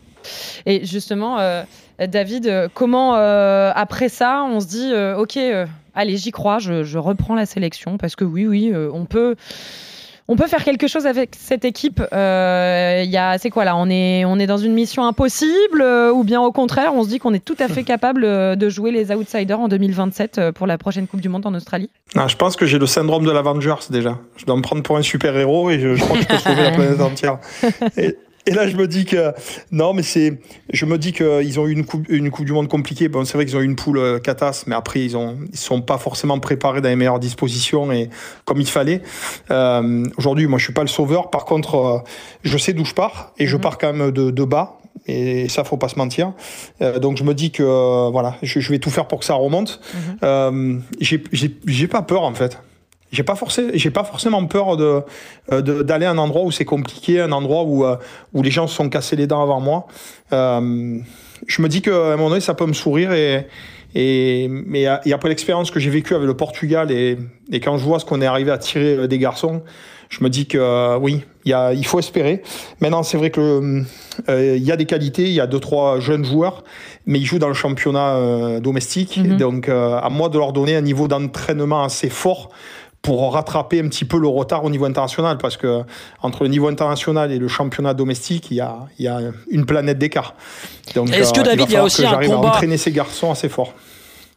Et 0.65 0.85
justement, 0.85 1.39
euh, 1.39 1.63
David, 1.99 2.47
euh, 2.47 2.67
comment 2.73 3.15
euh, 3.15 3.71
après 3.73 4.09
ça, 4.09 4.43
on 4.43 4.59
se 4.59 4.67
dit, 4.67 4.91
euh, 4.91 5.17
ok, 5.17 5.37
allez, 5.93 6.17
j'y 6.17 6.31
crois, 6.31 6.59
je, 6.59 6.83
je 6.83 6.97
reprends 6.97 7.35
la 7.35 7.45
sélection 7.45 7.97
parce 7.97 8.15
que 8.15 8.25
oui, 8.25 8.45
oui, 8.47 8.73
on 8.93 9.05
peut. 9.05 9.35
On 10.27 10.35
peut 10.35 10.47
faire 10.47 10.63
quelque 10.63 10.87
chose 10.87 11.05
avec 11.05 11.35
cette 11.37 11.65
équipe. 11.65 12.01
Il 12.11 12.17
a, 12.17 13.37
c'est 13.37 13.51
quoi 13.51 13.63
là 13.63 13.75
On 13.77 13.87
est, 13.91 14.25
on 14.25 14.39
est 14.39 14.47
dans 14.47 14.57
une 14.57 14.73
mission 14.73 15.05
impossible 15.05 15.83
ou 15.83 16.23
bien 16.23 16.41
au 16.41 16.51
contraire, 16.51 16.95
on 16.95 17.03
se 17.03 17.09
dit 17.09 17.19
qu'on 17.19 17.35
est 17.35 17.45
tout 17.45 17.55
à 17.59 17.67
fait 17.67 17.83
capable 17.83 18.23
de 18.57 18.69
jouer 18.69 18.89
les 18.89 19.11
outsiders 19.11 19.59
en 19.59 19.67
2027 19.67 20.37
euh, 20.39 20.51
pour 20.51 20.65
la 20.65 20.79
prochaine 20.79 21.05
Coupe 21.05 21.21
du 21.21 21.29
Monde 21.29 21.45
en 21.45 21.53
Australie? 21.53 21.91
Non, 22.15 22.27
je 22.27 22.35
pense 22.37 22.55
que 22.55 22.65
j'ai 22.65 22.79
le 22.79 22.87
syndrome 22.87 23.23
de 23.23 23.29
l'Avengers 23.29 23.75
déjà. 23.91 24.17
Je 24.37 24.45
dois 24.45 24.55
me 24.55 24.63
prendre 24.63 24.81
pour 24.81 24.97
un 24.97 25.03
super 25.03 25.37
héros 25.37 25.69
et 25.69 25.79
je, 25.79 25.93
je 25.93 26.01
crois 26.01 26.17
que 26.17 26.23
je 26.23 26.27
peux 26.27 26.37
sauver 26.37 26.63
la 26.63 26.71
planète 26.75 27.01
entière. 27.01 27.37
Et, 27.95 28.17
et 28.47 28.51
là, 28.51 28.67
je 28.67 28.75
me 28.75 28.87
dis 28.87 29.05
que 29.05 29.33
non, 29.71 29.93
mais 29.93 30.03
c'est, 30.03 30.39
je 30.71 30.85
me 30.85 30.97
dis 30.97 31.13
qu'ils 31.13 31.59
ont 31.59 31.67
eu 31.67 31.71
une 31.73 31.85
coupe, 31.85 32.05
une 32.09 32.29
coupe 32.31 32.45
du 32.45 32.51
monde 32.53 32.67
compliquée. 32.67 33.07
Bon, 33.07 33.25
c'est 33.25 33.33
vrai 33.37 33.45
qu'ils 33.45 33.57
ont 33.57 33.61
eu 33.61 33.65
une 33.65 33.75
poule 33.75 33.97
euh, 33.97 34.19
catas, 34.19 34.63
mais 34.67 34.75
après 34.75 35.03
ils 35.03 35.15
ont, 35.17 35.37
ils 35.51 35.57
sont 35.57 35.81
pas 35.81 35.97
forcément 35.97 36.39
préparés 36.39 36.81
dans 36.81 36.89
les 36.89 36.95
meilleures 36.95 37.19
dispositions 37.19 37.91
et 37.91 38.09
comme 38.45 38.61
il 38.61 38.67
fallait. 38.67 39.01
Euh, 39.51 40.05
Aujourd'hui, 40.17 40.47
moi, 40.47 40.59
je 40.59 40.63
suis 40.65 40.73
pas 40.73 40.81
le 40.81 40.87
sauveur. 40.87 41.29
Par 41.29 41.45
contre, 41.45 41.75
euh, 41.75 41.97
je 42.43 42.57
sais 42.57 42.73
d'où 42.73 42.85
je 42.85 42.93
pars 42.93 43.33
et 43.37 43.47
je 43.47 43.55
Mhm. 43.55 43.61
pars 43.61 43.77
quand 43.77 43.93
même 43.93 44.11
de, 44.11 44.31
de 44.31 44.43
bas. 44.43 44.79
Et 45.07 45.49
ça, 45.49 45.63
faut 45.63 45.77
pas 45.77 45.89
se 45.89 45.97
mentir. 45.99 46.33
Euh, 46.81 46.97
donc, 46.99 47.17
je 47.17 47.23
me 47.23 47.33
dis 47.35 47.51
que 47.51 47.61
euh, 47.61 48.09
voilà, 48.11 48.37
je, 48.41 48.59
je 48.59 48.71
vais 48.71 48.79
tout 48.79 48.89
faire 48.89 49.07
pour 49.07 49.19
que 49.19 49.25
ça 49.25 49.35
remonte. 49.35 49.79
Mhm. 49.93 50.17
Euh, 50.23 50.79
j'ai- 50.99 51.23
j'ai 51.31 51.55
j'ai 51.67 51.87
pas 51.87 52.01
peur 52.01 52.23
en 52.23 52.33
fait. 52.33 52.57
J'ai 53.15 53.23
pas 53.23 53.35
forcé, 53.35 53.61
j'ai 53.73 53.91
pas 53.91 54.03
forcément 54.03 54.45
peur 54.45 54.77
de 54.77 55.01
euh, 55.51 55.61
de- 55.61 55.81
d'aller 55.83 56.05
à 56.05 56.11
un 56.11 56.17
endroit 56.17 56.43
où 56.43 56.51
c'est 56.51 56.65
compliqué, 56.65 57.21
un 57.21 57.31
endroit 57.31 57.63
où 57.63 57.85
euh, 57.85 57.95
où 58.33 58.41
les 58.43 58.51
gens 58.51 58.67
se 58.67 58.75
sont 58.75 58.89
cassés 58.89 59.15
les 59.15 59.27
dents 59.27 59.41
avant 59.41 59.59
moi. 59.61 59.87
Euh, 60.33 60.97
je 61.47 61.61
me 61.61 61.67
dis 61.69 61.81
qu'à 61.81 61.91
un 62.13 62.15
moment 62.17 62.29
donné, 62.29 62.41
ça 62.41 62.53
peut 62.53 62.65
me 62.65 62.73
sourire 62.73 63.11
et 63.13 63.47
et 63.95 64.47
mais 64.49 64.81
et 65.05 65.13
après 65.13 65.29
l'expérience 65.29 65.71
que 65.71 65.79
j'ai 65.79 65.89
vécue 65.89 66.13
avec 66.15 66.27
le 66.27 66.35
Portugal 66.35 66.91
et 66.91 67.17
et 67.51 67.59
quand 67.59 67.77
je 67.77 67.83
vois 67.85 67.99
ce 67.99 68.05
qu'on 68.05 68.21
est 68.21 68.25
arrivé 68.25 68.51
à 68.51 68.57
tirer 68.57 69.07
des 69.07 69.19
garçons, 69.19 69.61
je 70.09 70.23
me 70.23 70.29
dis 70.29 70.45
que 70.47 70.97
oui, 70.97 71.23
il 71.45 71.51
y 71.51 71.53
a 71.53 71.71
il 71.73 71.85
faut 71.85 71.99
espérer. 71.99 72.41
Maintenant, 72.81 73.03
c'est 73.03 73.17
vrai 73.17 73.29
que 73.29 73.83
euh, 74.29 74.55
il 74.57 74.63
y 74.63 74.71
a 74.71 74.75
des 74.75 74.85
qualités, 74.85 75.23
il 75.23 75.33
y 75.33 75.39
a 75.39 75.47
deux 75.47 75.59
trois 75.59 75.99
jeunes 75.99 76.25
joueurs, 76.25 76.63
mais 77.05 77.19
ils 77.19 77.25
jouent 77.25 77.39
dans 77.39 77.47
le 77.47 77.53
championnat 77.53 78.15
euh, 78.15 78.59
domestique, 78.59 79.17
Mhm. 79.17 79.37
donc 79.37 79.69
euh, 79.69 79.97
à 79.97 80.09
moi 80.09 80.27
de 80.29 80.37
leur 80.37 80.51
donner 80.51 80.75
un 80.75 80.81
niveau 80.81 81.07
d'entraînement 81.07 81.83
assez 81.83 82.09
fort 82.09 82.49
pour 83.05 83.31
rattraper 83.33 83.79
un 83.81 83.87
petit 83.87 84.03
peu 84.05 84.17
le 84.17 84.27
retard 84.27 84.63
au 84.63 84.69
niveau 84.71 84.85
international, 84.85 85.37
parce 85.37 85.57
que 85.57 85.83
entre 86.23 86.41
le 86.43 86.49
niveau 86.49 86.67
international 86.67 87.31
et 87.31 87.37
le 87.37 87.47
championnat 87.47 87.93
domestique, 87.93 88.47
il 88.49 88.57
y 88.57 88.61
a, 88.61 88.77
il 88.97 89.05
y 89.05 89.07
a 89.07 89.19
une 89.51 89.65
planète 89.67 89.99
d'écart. 89.99 90.33
Donc, 90.95 91.11
Est-ce 91.11 91.31
que, 91.31 91.41
euh, 91.41 91.43
David, 91.43 91.67
il 91.69 91.73
y 91.73 91.75
a 91.77 91.83
aussi 91.83 92.01
que 92.01 92.07
un 92.07 92.11
j'arrive 92.11 92.31
à 92.31 92.35
combat- 92.35 92.49
entraîner 92.49 92.77
ces 92.77 92.91
garçons 92.91 93.29
assez 93.31 93.47
fort. 93.47 93.73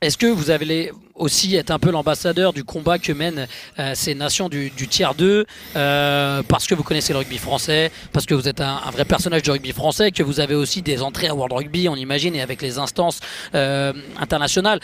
Est-ce 0.03 0.19
que 0.19 0.27
vous 0.27 0.51
avez 0.51 0.65
les- 0.67 0.93
aussi 1.15 1.57
être 1.57 1.71
un 1.71 1.79
peu 1.79 1.91
l'ambassadeur 1.91 2.53
du 2.53 2.63
combat 2.63 2.99
que 2.99 3.11
mènent 3.13 3.49
euh, 3.79 3.93
ces 3.97 4.15
nations 4.15 4.49
du, 4.51 4.71
du 4.71 4.87
tiers 4.87 5.15
2 5.15 5.47
euh, 5.75 6.43
parce 6.47 6.67
que 6.67 6.75
vous 6.77 6.83
connaissez 6.85 7.13
le 7.15 7.19
rugby 7.21 7.39
français, 7.39 7.91
parce 8.13 8.27
que 8.27 8.35
vous 8.35 8.49
êtes 8.49 8.61
un, 8.61 8.81
un 8.87 8.91
vrai 8.91 9.05
personnage 9.07 9.43
du 9.43 9.51
rugby 9.51 9.73
français, 9.73 10.13
que 10.13 10.23
vous 10.23 10.39
avez 10.41 10.55
aussi 10.55 10.83
des 10.83 11.03
entrées 11.03 11.27
à 11.29 11.35
World 11.35 11.55
Rugby, 11.55 11.89
on 11.89 11.97
imagine, 11.97 12.35
et 12.37 12.43
avec 12.43 12.61
les 12.63 12.79
instances 12.79 13.19
euh, 13.55 13.93
internationales, 14.21 14.79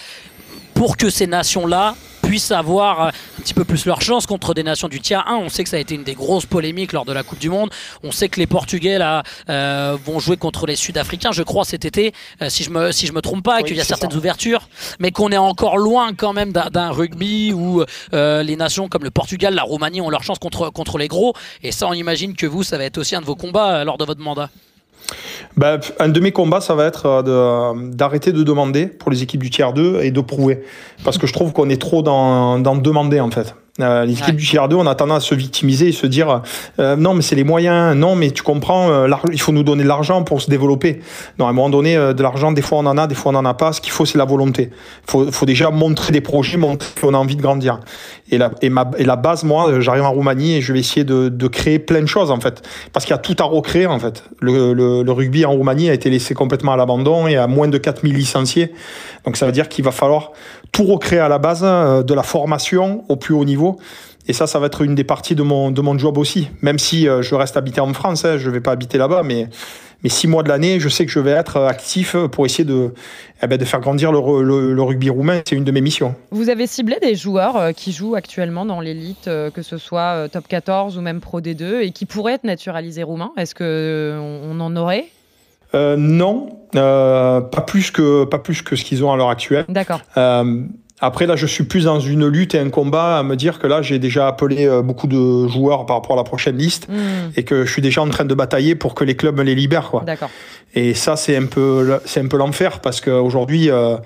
pour 0.73 0.97
que 0.97 1.11
ces 1.11 1.27
nations-là 1.29 1.95
puissent 2.35 2.51
avoir 2.51 3.01
euh, 3.01 3.09
un 3.39 3.43
petit 3.43 3.55
peu 3.55 3.65
plus 3.65 3.87
leur 3.87 4.03
chance 4.03 4.27
contre 4.27 4.55
des 4.55 4.65
nations 4.65 4.89
du 4.89 4.99
tiers 5.01 5.25
1. 5.29 5.37
On 5.37 5.49
sait 5.49 5.63
que 5.63 5.71
ça 5.71 5.77
a 5.77 5.79
été 5.79 5.95
une 5.95 6.03
des 6.03 6.15
grosses 6.15 6.47
polémiques 6.47 6.93
lors 6.93 7.05
de 7.05 7.13
la 7.13 7.23
Coupe 7.23 7.39
du 7.39 7.49
Monde. 7.49 7.71
On 8.03 8.11
sait 8.11 8.29
que 8.29 8.41
les 8.41 8.49
Portugais 8.49 8.99
là 8.99 9.23
euh, 9.49 9.97
vont 10.05 10.19
jouer 10.19 10.37
contre 10.37 10.67
les 10.67 10.75
Sud-Africains, 10.75 11.31
je 11.31 11.45
crois 11.45 11.65
cet 11.65 11.85
été, 11.85 12.13
euh, 12.43 12.49
si 12.49 12.65
je 12.65 12.71
me 12.71 12.91
si 12.91 13.07
je 13.07 13.13
me 13.13 13.21
trompe 13.21 13.45
pas, 13.45 13.59
Oui, 13.59 13.69
qu'il 13.69 13.77
y 13.77 13.81
a 13.81 13.85
certaines 13.85 14.11
ça. 14.11 14.17
ouvertures, 14.17 14.69
mais 14.99 15.13
qu'on 15.13 15.31
est 15.31 15.37
encore 15.37 15.79
loin 15.79 16.13
quand 16.13 16.33
même 16.33 16.51
d'un 16.53 16.91
rugby 16.91 17.53
où 17.53 17.85
euh, 18.15 18.43
les 18.43 18.57
nations 18.57 18.89
comme 18.89 19.05
le 19.05 19.13
Portugal, 19.13 19.55
la 19.55 19.63
Roumanie 19.63 20.01
ont 20.01 20.11
leur 20.11 20.25
chance 20.25 20.41
contre 20.41 20.71
contre 20.71 20.99
les 20.99 21.07
gros. 21.07 21.35
Et 21.63 21.71
ça, 21.71 21.87
on 21.87 21.93
imagine 21.93 22.35
que 22.35 22.49
vous, 22.49 22.65
ça 22.65 22.79
va 22.79 22.85
être 22.85 22.99
aussi 22.99 23.15
un 23.15 23.21
de 23.21 23.27
vos 23.27 23.37
combats 23.37 23.85
lors 23.85 23.97
de 23.97 24.05
votre 24.05 24.21
mandat. 24.21 24.51
Ben, 25.57 25.79
un 25.99 26.09
de 26.09 26.21
mes 26.21 26.33
combats, 26.33 26.61
ça 26.61 26.75
va 26.75 26.87
être 26.87 27.07
euh, 27.07 27.75
d'arrêter 27.91 28.33
de, 28.33 28.43
demander 28.43 28.87
pour 28.87 29.11
les 29.11 29.23
équipes 29.23 29.43
du 29.43 29.51
tiers 29.51 29.73
2 29.73 30.01
et 30.03 30.11
de 30.11 30.21
prouver. 30.21 30.63
Parce 31.05 31.19
que 31.19 31.27
je 31.27 31.33
trouve 31.33 31.53
qu'on 31.53 31.69
est 31.69 31.81
trop 31.81 32.03
dans, 32.03 32.59
dans 32.59 32.77
demander, 32.77 33.21
en 33.21 33.31
fait. 33.31 33.55
Euh, 33.81 34.05
les 34.05 34.13
équipes 34.13 34.27
Ouais. 34.29 34.33
du 34.35 34.47
tiers 34.47 34.69
2, 34.69 34.77
on 34.77 34.87
a 34.87 34.95
tendance 34.95 35.25
à 35.25 35.27
se 35.27 35.35
victimiser 35.35 35.89
et 35.89 35.93
se 35.93 36.07
dire 36.07 36.43
euh, 36.79 36.95
non, 36.95 37.13
mais 37.15 37.23
c'est 37.23 37.35
les 37.35 37.43
moyens, 37.43 37.97
non, 37.97 38.15
mais 38.15 38.31
tu 38.31 38.45
comprends, 38.45 38.89
euh, 38.89 39.09
il 39.33 39.41
faut 39.41 39.51
nous 39.51 39.65
donner 39.65 39.83
de 39.83 39.89
l'argent 39.89 40.23
pour 40.23 40.41
se 40.41 40.49
développer. 40.49 41.01
Non, 41.41 41.47
à 41.47 41.51
un 41.51 41.53
moment 41.53 41.71
donné, 41.71 41.97
euh, 41.97 42.13
de 42.13 42.23
l'argent, 42.23 42.53
des 42.53 42.63
fois 42.63 42.79
on 42.79 42.87
en 42.87 42.97
a, 42.97 43.09
des 43.09 43.17
fois 43.17 43.31
on 43.31 43.33
n'en 43.33 43.45
a 43.45 43.55
pas. 43.55 43.73
Ce 43.73 43.81
qu'il 43.81 43.91
faut, 43.91 44.05
c'est 44.07 44.17
la 44.17 44.27
volonté. 44.27 44.71
Il 44.73 45.11
faut, 45.11 45.33
faut 45.33 45.45
déjà 45.45 45.71
montrer 45.71 46.13
des 46.13 46.21
projets, 46.21 46.57
montrer 46.57 46.89
qu'on 47.01 47.15
a 47.15 47.19
envie 47.19 47.35
de 47.35 47.43
grandir. 47.43 47.81
Et 48.31 48.39
la, 48.39 48.53
et, 48.63 48.71
ma, 48.71 48.89
et 48.97 49.05
la 49.05 49.17
base, 49.17 49.43
moi, 49.43 49.69
euh, 49.69 49.81
j'arrive 49.81 50.05
en 50.05 50.13
Roumanie 50.13 50.55
et 50.55 50.61
je 50.61 50.73
vais 50.73 50.79
essayer 50.79 51.03
de, 51.03 51.29
de 51.29 51.49
créer 51.49 51.81
plein 51.81 52.01
de 52.01 52.07
choses, 52.07 52.31
en 52.31 52.39
fait. 52.39 52.63
Parce 52.93 53.05
qu'il 53.05 53.13
y 53.13 53.19
a 53.19 53.19
tout 53.19 53.37
à 53.41 53.45
recréer, 53.45 53.87
en 53.87 53.99
fait. 53.99 54.23
Le, 54.41 54.73
le, 54.73 55.03
le 55.03 55.13
rugby 55.13 55.45
en 55.45 55.51
Roumanie 55.53 55.91
a 55.91 55.95
été 55.95 56.11
laissé 56.11 56.33
complètement 56.33 56.73
à 56.75 56.77
l'abandon 56.77 57.27
et 57.27 57.37
à 57.37 57.49
moins 57.49 57.67
de 57.67 57.77
4000 57.79 58.15
licenciés. 58.15 58.73
Donc 59.25 59.37
ça 59.37 59.47
veut 59.47 59.53
dire 59.53 59.69
qu'il 59.69 59.85
va 59.85 59.91
falloir 59.91 60.31
tout 60.75 60.85
recréer 60.85 61.21
à 61.21 61.29
la 61.29 61.39
base, 61.39 61.63
euh, 61.63 62.03
de 62.03 62.13
la 62.13 62.25
formation 62.25 63.05
au 63.09 63.17
plus 63.17 63.33
haut 63.33 63.45
niveau. 63.45 63.79
Et 64.27 64.33
ça, 64.33 64.47
ça 64.47 64.59
va 64.59 64.67
être 64.67 64.83
une 64.83 64.95
des 64.95 65.05
parties 65.05 65.37
de 65.37 65.43
mon, 65.43 65.71
de 65.71 65.81
mon 65.81 65.97
job 65.97 66.19
aussi. 66.19 66.49
Même 66.63 66.79
si 66.79 67.09
euh, 67.09 67.23
je 67.23 67.35
reste 67.35 67.57
habité 67.57 67.81
en 67.81 67.93
France, 67.95 68.25
hein, 68.25 68.39
je 68.39 68.51
vais 68.51 68.61
pas 68.61 68.73
habiter 68.73 68.99
là-bas, 68.99 69.23
mais, 69.23 69.49
mais 70.03 70.09
six 70.09 70.27
mois 70.27 70.43
de 70.43 70.49
l'année, 70.49 70.81
je 70.81 70.89
sais 70.89 71.07
que 71.07 71.13
je 71.13 71.21
vais 71.21 71.31
être 71.31 71.61
actif 71.61 72.17
pour 72.33 72.45
essayer 72.45 72.65
de, 72.65 72.93
eh 73.41 73.47
ben, 73.47 73.57
de 73.57 73.65
faire 73.65 73.81
grandir 73.81 74.11
le, 74.11 74.83
rugby 74.83 75.11
roumain. 75.11 75.43
C'est 75.47 75.55
une 75.55 75.65
de 75.65 75.71
mes 75.71 75.81
missions. 75.83 76.17
Vous 76.33 76.49
avez 76.49 76.67
ciblé 76.67 76.97
des 77.01 77.15
joueurs 77.15 77.57
euh, 77.57 77.73
qui 77.73 77.93
jouent 77.93 78.17
actuellement 78.17 78.67
dans 78.67 78.81
l'élite, 78.81 79.27
que 79.27 79.63
ce 79.63 79.79
soit 79.79 80.29
top 80.29 80.49
14 80.49 80.99
ou 80.99 81.03
même 81.03 81.21
pro 81.21 81.41
D2, 81.41 81.83
et 81.83 81.93
qui 81.93 82.05
pourraient 82.05 82.35
être 82.35 82.45
naturalisés 82.45 83.05
roumains. 83.05 83.33
Est-ce 83.37 83.55
que 83.55 83.65
euh, 83.65 84.19
on 84.19 84.35
on 84.55 84.61
en 84.61 84.77
aurait 84.77 85.07
Euh, 85.75 85.97
non, 85.97 86.49
euh, 86.77 87.41
pas 87.41 87.61
plus 87.63 87.91
que 87.91 88.25
pas 88.25 88.39
plus 88.39 88.63
que 88.63 88.77
ce 88.77 88.85
qu'ils 88.85 89.05
ont 89.05 89.13
à 89.13 89.17
l'heure 89.17 89.31
actuelle. 89.31 89.65
D'accord. 89.69 90.01
Euh, 90.17 90.63
après 91.01 91.27
là, 91.27 91.37
je 91.37 91.47
suis 91.47 91.65
plus 91.65 91.85
dans 91.85 92.01
une 92.01 92.27
lutte 92.29 92.55
et 92.55 92.61
un 92.61 92.71
combat 92.71 93.19
à 93.19 93.23
me 93.23 93.35
dire 93.37 93.59
que 93.59 93.67
là, 93.67 93.83
j'ai 93.83 93.99
déjà 93.99 94.29
appelé 94.29 94.69
beaucoup 94.83 95.07
de 95.09 95.49
joueurs 95.49 95.85
par 95.87 95.97
rapport 95.97 96.15
à 96.15 96.17
la 96.17 96.25
prochaine 96.25 96.57
liste 96.57 96.89
Hmm, 96.89 97.31
et 97.37 97.43
que 97.43 97.65
je 97.65 97.71
suis 97.73 97.83
déjà 97.83 98.01
en 98.01 98.09
train 98.09 98.25
de 98.25 98.35
batailler 98.35 98.75
pour 98.77 98.95
que 98.95 99.05
les 99.05 99.17
clubs 99.17 99.37
me 99.37 99.43
les 99.43 99.55
libèrent. 99.57 99.91
Quoi. 99.91 100.03
D'accord. 100.07 100.31
Et 100.75 100.95
ça, 100.95 101.17
c'est 101.17 101.37
un 101.37 101.47
peu 101.47 101.99
c'est 102.05 102.21
un 102.21 102.29
peu 102.29 102.37
l'enfer 102.39 102.81
parce 102.81 103.01
qu'aujourd'hui. 103.01 103.71
Euh, 103.71 103.97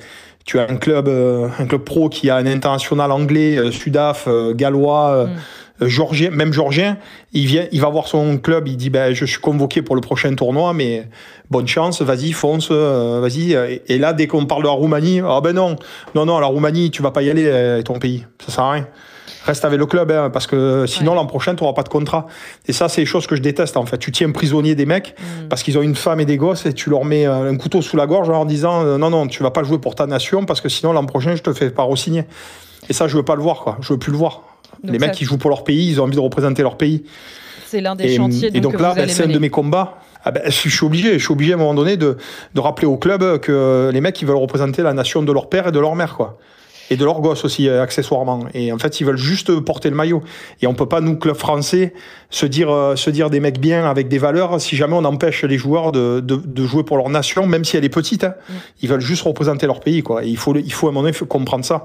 tu 0.45 0.59
as 0.59 0.63
un 0.63 0.77
club, 0.77 1.09
euh, 1.09 1.49
un 1.59 1.67
club 1.67 1.83
pro 1.83 2.09
qui 2.09 2.31
a 2.31 2.37
un 2.37 2.47
international 2.47 3.13
anglais, 3.13 3.59
euh, 3.59 3.71
sudaf, 3.71 4.27
gallois, 4.55 5.11
euh, 5.11 5.27
Mm. 5.27 5.29
euh, 5.29 5.35
georgien, 5.81 6.31
même 6.31 6.53
georgien. 6.53 6.97
Il 7.33 7.47
vient, 7.47 7.67
il 7.73 7.81
va 7.81 7.89
voir 7.89 8.09
son 8.09 8.39
club, 8.39 8.69
il 8.69 8.77
dit 8.77 8.91
ben 8.91 9.15
je 9.15 9.25
suis 9.25 9.41
convoqué 9.41 9.83
pour 9.83 9.95
le 9.95 10.01
prochain 10.01 10.35
tournoi, 10.35 10.73
mais 10.73 11.09
bonne 11.51 11.69
chance, 11.69 12.03
vas-y 12.03 12.33
fonce, 12.33 12.69
euh, 12.71 13.21
vas-y. 13.21 13.53
Et, 13.87 13.99
là 13.99 14.13
dès 14.13 14.27
qu'on 14.27 14.47
parle 14.47 14.63
de 14.63 14.69
la 14.69 14.73
Roumanie, 14.75 15.21
ah 15.25 15.41
ben 15.43 15.53
non, 15.53 15.77
non 16.15 16.25
non 16.27 16.39
la 16.41 16.47
Roumanie 16.47 16.91
tu 16.91 17.03
vas 17.03 17.11
pas 17.11 17.23
y 17.23 17.31
aller, 17.31 17.45
euh, 17.47 17.83
ton 17.83 17.99
pays, 17.99 18.27
ça 18.45 18.53
sert 18.53 18.65
à 18.65 18.73
rien. 18.73 18.87
Reste 19.45 19.65
avec 19.65 19.79
le 19.79 19.87
club, 19.87 20.11
hein, 20.11 20.29
parce 20.31 20.47
que 20.47 20.85
sinon 20.87 21.13
Ouais. 21.13 21.17
l'an 21.17 21.27
prochain 21.27 21.55
tu 21.55 21.63
n'auras 21.63 21.75
pas 21.75 21.83
de 21.83 21.89
contrat. 21.89 22.27
Et 22.67 22.73
ça 22.75 22.89
c'est 22.89 23.01
les 23.01 23.07
choses 23.07 23.27
que 23.27 23.35
je 23.37 23.41
déteste 23.41 23.77
en 23.79 23.87
fait. 23.87 23.97
Tu 23.97 24.13
tiens 24.13 24.31
prisonnier 24.31 24.75
des 24.75 24.85
mecs 24.85 25.15
Hmm. 25.19 25.49
parce 25.49 25.63
qu'ils 25.63 25.79
ont 25.79 25.83
une 25.83 25.95
femme 25.95 26.21
et 26.21 26.27
des 26.27 26.37
gosses 26.37 26.67
et 26.67 26.75
tu 26.75 26.91
leur 26.91 27.05
mets 27.07 27.27
euh, 27.27 27.51
un 27.51 27.57
couteau 27.57 27.81
sous 27.81 27.97
la 27.97 28.07
gorge 28.07 28.29
en 28.29 28.33
leur 28.33 28.47
disant 28.47 28.85
euh, 28.85 28.99
non 28.99 29.09
non 29.11 29.27
tu 29.27 29.43
vas 29.43 29.51
pas 29.51 29.63
jouer 29.63 29.79
pour 29.79 29.95
ta 29.95 30.07
nation 30.07 30.45
parce 30.45 30.61
que 30.61 30.69
sinon 30.69 30.93
l'an 30.93 31.05
prochain 31.07 31.35
je 31.35 31.43
te 31.43 31.53
fais 31.55 31.71
pas 31.71 31.85
re-signer. 31.85 32.25
Et 32.91 32.93
ça 32.93 33.09
je 33.09 33.17
veux 33.17 33.23
pas 33.23 33.37
le 33.37 33.43
voir 33.43 33.61
quoi, 33.61 33.79
je 33.81 33.93
veux 33.93 33.99
plus 33.99 34.13
le 34.13 34.19
voir. 34.19 34.43
Donc 34.83 34.93
les 34.93 34.99
mecs 34.99 35.13
qui 35.13 35.25
jouent 35.25 35.39
pour 35.39 35.51
leur 35.51 35.65
pays, 35.65 35.89
ils 35.91 36.01
ont 36.01 36.05
envie 36.05 36.17
de 36.17 36.21
représenter 36.21 36.63
leur 36.63 36.77
pays. 36.77 37.05
C'est 37.67 37.81
l'un 37.81 37.95
des 37.97 38.05
Et, 38.05 38.17
chantiers 38.17 38.51
et 38.55 38.61
donc 38.61 38.81
là, 38.81 38.95
ben, 38.95 39.09
c'est 39.09 39.25
un 39.25 39.29
de 39.29 39.39
mes 39.39 39.51
combats. 39.51 39.99
Ah 40.25 40.31
ben, 40.31 40.43
je 40.47 40.51
suis 40.69 40.85
obligé, 40.85 41.19
je 41.19 41.25
suis 41.25 41.33
obligé 41.33 41.53
à 41.53 41.57
un 41.57 41.59
moment 41.59 41.75
donné 41.75 41.97
de, 41.97 42.17
de 42.55 42.61
rappeler 42.61 42.87
au 42.87 42.97
club 42.97 43.39
que 43.41 43.91
les 43.93 44.01
mecs 44.01 44.21
ils 44.21 44.27
veulent 44.27 44.37
représenter 44.37 44.83
la 44.83 44.93
nation 44.93 45.23
de 45.23 45.33
leur 45.33 45.49
père 45.49 45.69
et 45.69 45.73
de 45.73 45.79
leur 45.79 45.95
mère 45.95 46.15
quoi. 46.17 46.39
Et 46.91 46.97
de 46.97 47.05
leurs 47.05 47.21
gosses 47.21 47.45
aussi, 47.45 47.69
euh, 47.69 47.83
accessoirement. 47.83 48.47
Et 48.55 48.73
en 48.73 48.79
fait, 48.79 48.99
ils 48.99 49.05
veulent 49.05 49.19
juste 49.19 49.61
porter 49.61 49.91
le 49.91 49.95
maillot. 49.97 50.23
Et 50.63 50.67
on 50.67 50.73
peut 50.73 50.87
pas, 50.89 51.03
nous, 51.03 51.19
club 51.19 51.37
français, 51.37 51.93
se 52.31 52.47
dire, 52.47 52.71
euh, 52.71 52.97
se 52.97 53.11
dire 53.11 53.29
des 53.29 53.41
mecs 53.41 53.61
bien 53.61 53.85
avec 53.85 54.09
des 54.09 54.17
valeurs 54.17 54.59
si 54.59 54.75
jamais 54.75 54.95
on 54.95 55.05
empêche 55.05 55.45
les 55.45 55.59
joueurs 55.59 55.93
de, 55.93 56.21
de, 56.21 56.37
de 56.37 56.67
jouer 56.67 56.85
pour 56.85 56.97
leur 56.97 57.11
nation, 57.11 57.47
même 57.47 57.67
si 57.67 57.77
elle 57.77 57.85
est 57.85 57.91
petite. 57.91 58.25
hein. 58.25 58.33
Mm. 58.49 58.53
Ils 58.85 58.89
veulent 58.89 59.01
juste 59.03 59.23
représenter 59.25 59.67
leur 59.67 59.81
pays, 59.81 60.03
quoi. 60.03 60.25
Et 60.25 60.29
il 60.29 60.39
faut, 60.39 60.57
il 60.57 60.73
faut 60.73 60.87
à 60.87 60.89
un 60.91 60.93
moment 60.95 61.07
donné 61.07 61.15
comprendre 61.29 61.63
ça. 61.67 61.85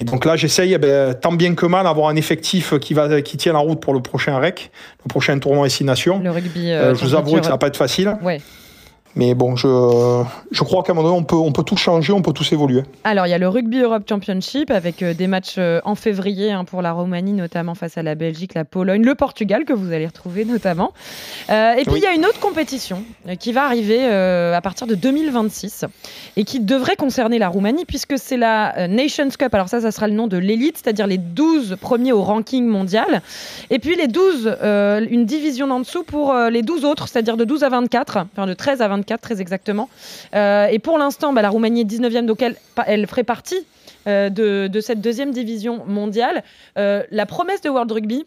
Et 0.00 0.04
donc 0.04 0.24
là, 0.24 0.36
j'essaye, 0.36 0.72
eh 0.72 0.78
ben, 0.78 1.14
tant 1.14 1.32
bien 1.32 1.54
que 1.54 1.66
mal, 1.66 1.84
d'avoir 1.84 2.08
un 2.08 2.16
effectif 2.16 2.78
qui, 2.78 2.94
va, 2.94 3.20
qui 3.22 3.36
tient 3.36 3.52
la 3.52 3.58
route 3.58 3.80
pour 3.80 3.94
le 3.94 4.00
prochain 4.00 4.38
REC, 4.38 4.70
le 5.04 5.08
prochain 5.08 5.38
tournoi 5.38 5.68
Six 5.68 5.84
Nations. 5.84 6.20
Le 6.22 6.30
rugby. 6.30 6.70
Euh, 6.70 6.90
euh, 6.90 6.94
je 6.94 7.04
vous 7.04 7.14
avouerai 7.14 7.40
que 7.40 7.46
ça 7.46 7.52
va 7.52 7.58
pas 7.58 7.68
être 7.68 7.76
facile. 7.76 8.16
Ouais. 8.22 8.40
Mais 9.14 9.34
bon, 9.34 9.56
je, 9.56 9.68
je 10.50 10.62
crois 10.64 10.82
qu'à 10.82 10.92
un 10.92 10.94
moment 10.94 11.08
donné, 11.08 11.20
on 11.20 11.24
peut, 11.24 11.36
on 11.36 11.52
peut 11.52 11.64
tout 11.64 11.76
changer, 11.76 12.14
on 12.14 12.22
peut 12.22 12.32
tous 12.32 12.50
évoluer. 12.52 12.82
Alors, 13.04 13.26
il 13.26 13.30
y 13.30 13.34
a 13.34 13.38
le 13.38 13.46
Rugby 13.46 13.80
Europe 13.80 14.04
Championship 14.08 14.70
avec 14.70 15.02
euh, 15.02 15.12
des 15.12 15.26
matchs 15.26 15.56
euh, 15.58 15.80
en 15.84 15.94
février 15.94 16.50
hein, 16.50 16.64
pour 16.64 16.80
la 16.80 16.92
Roumanie, 16.92 17.34
notamment 17.34 17.74
face 17.74 17.98
à 17.98 18.02
la 18.02 18.14
Belgique, 18.14 18.54
la 18.54 18.64
Pologne, 18.64 19.02
le 19.02 19.14
Portugal, 19.14 19.66
que 19.66 19.74
vous 19.74 19.92
allez 19.92 20.06
retrouver 20.06 20.46
notamment. 20.46 20.92
Euh, 21.50 21.72
et 21.74 21.82
puis, 21.82 21.92
Oui. 21.92 21.98
il 22.00 22.04
y 22.04 22.06
a 22.06 22.14
une 22.14 22.24
autre 22.24 22.40
compétition 22.40 23.02
qui 23.38 23.52
va 23.52 23.64
arriver 23.66 23.98
euh, 24.00 24.54
à 24.56 24.62
partir 24.62 24.86
de 24.86 24.94
2026 24.94 25.84
et 26.38 26.44
qui 26.44 26.60
devrait 26.60 26.96
concerner 26.96 27.38
la 27.38 27.48
Roumanie 27.50 27.84
puisque 27.84 28.14
c'est 28.16 28.38
la 28.38 28.88
Nations 28.88 29.28
Cup. 29.28 29.52
Alors, 29.54 29.68
ça, 29.68 29.82
ça 29.82 29.90
sera 29.90 30.08
le 30.08 30.14
nom 30.14 30.26
de 30.26 30.38
l'élite, 30.38 30.78
c'est-à-dire 30.82 31.06
les 31.06 31.18
12 31.18 31.76
premiers 31.82 32.12
au 32.12 32.22
ranking 32.22 32.64
mondial. 32.66 33.20
Et 33.68 33.78
puis, 33.78 33.94
les 33.94 34.08
12, 34.08 34.56
euh, 34.62 35.06
une 35.10 35.26
division 35.26 35.70
en 35.70 35.80
dessous 35.80 36.02
pour 36.02 36.32
les 36.50 36.62
12 36.62 36.86
autres, 36.86 37.08
c'est-à-dire 37.08 37.36
de 37.36 37.44
12 37.44 37.62
à 37.62 37.68
24, 37.68 38.16
enfin 38.32 38.46
de 38.46 38.54
13 38.54 38.80
à 38.80 38.88
24 38.88 39.01
très 39.04 39.40
exactement. 39.40 39.88
Euh, 40.34 40.66
et 40.66 40.78
pour 40.78 40.98
l'instant, 40.98 41.32
bah, 41.32 41.42
la 41.42 41.50
Roumanie 41.50 41.82
est 41.82 41.84
19e, 41.84 42.26
donc 42.26 42.42
elle, 42.42 43.06
ferait 43.06 43.24
partie 43.24 43.66
euh, 44.06 44.30
de, 44.30 44.68
de 44.68 44.80
cette 44.80 45.00
deuxième 45.00 45.32
division 45.32 45.84
mondiale. 45.86 46.42
Euh, 46.78 47.02
la 47.10 47.26
promesse 47.26 47.60
de 47.60 47.70
World 47.70 47.90
Rugby, 47.92 48.24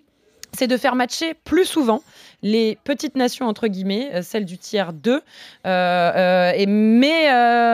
c'est 0.54 0.68
de 0.68 0.78
faire 0.78 0.96
matcher 0.96 1.34
plus 1.44 1.66
souvent 1.66 2.02
les 2.46 2.78
petites 2.84 3.16
nations, 3.16 3.48
entre 3.48 3.68
guillemets, 3.68 4.12
euh, 4.14 4.22
celles 4.22 4.46
du 4.46 4.58
tiers 4.60 4.94
2. 4.94 5.12
Euh, 5.14 5.20
euh, 5.66 6.52
et, 6.56 6.68
mais 6.68 7.28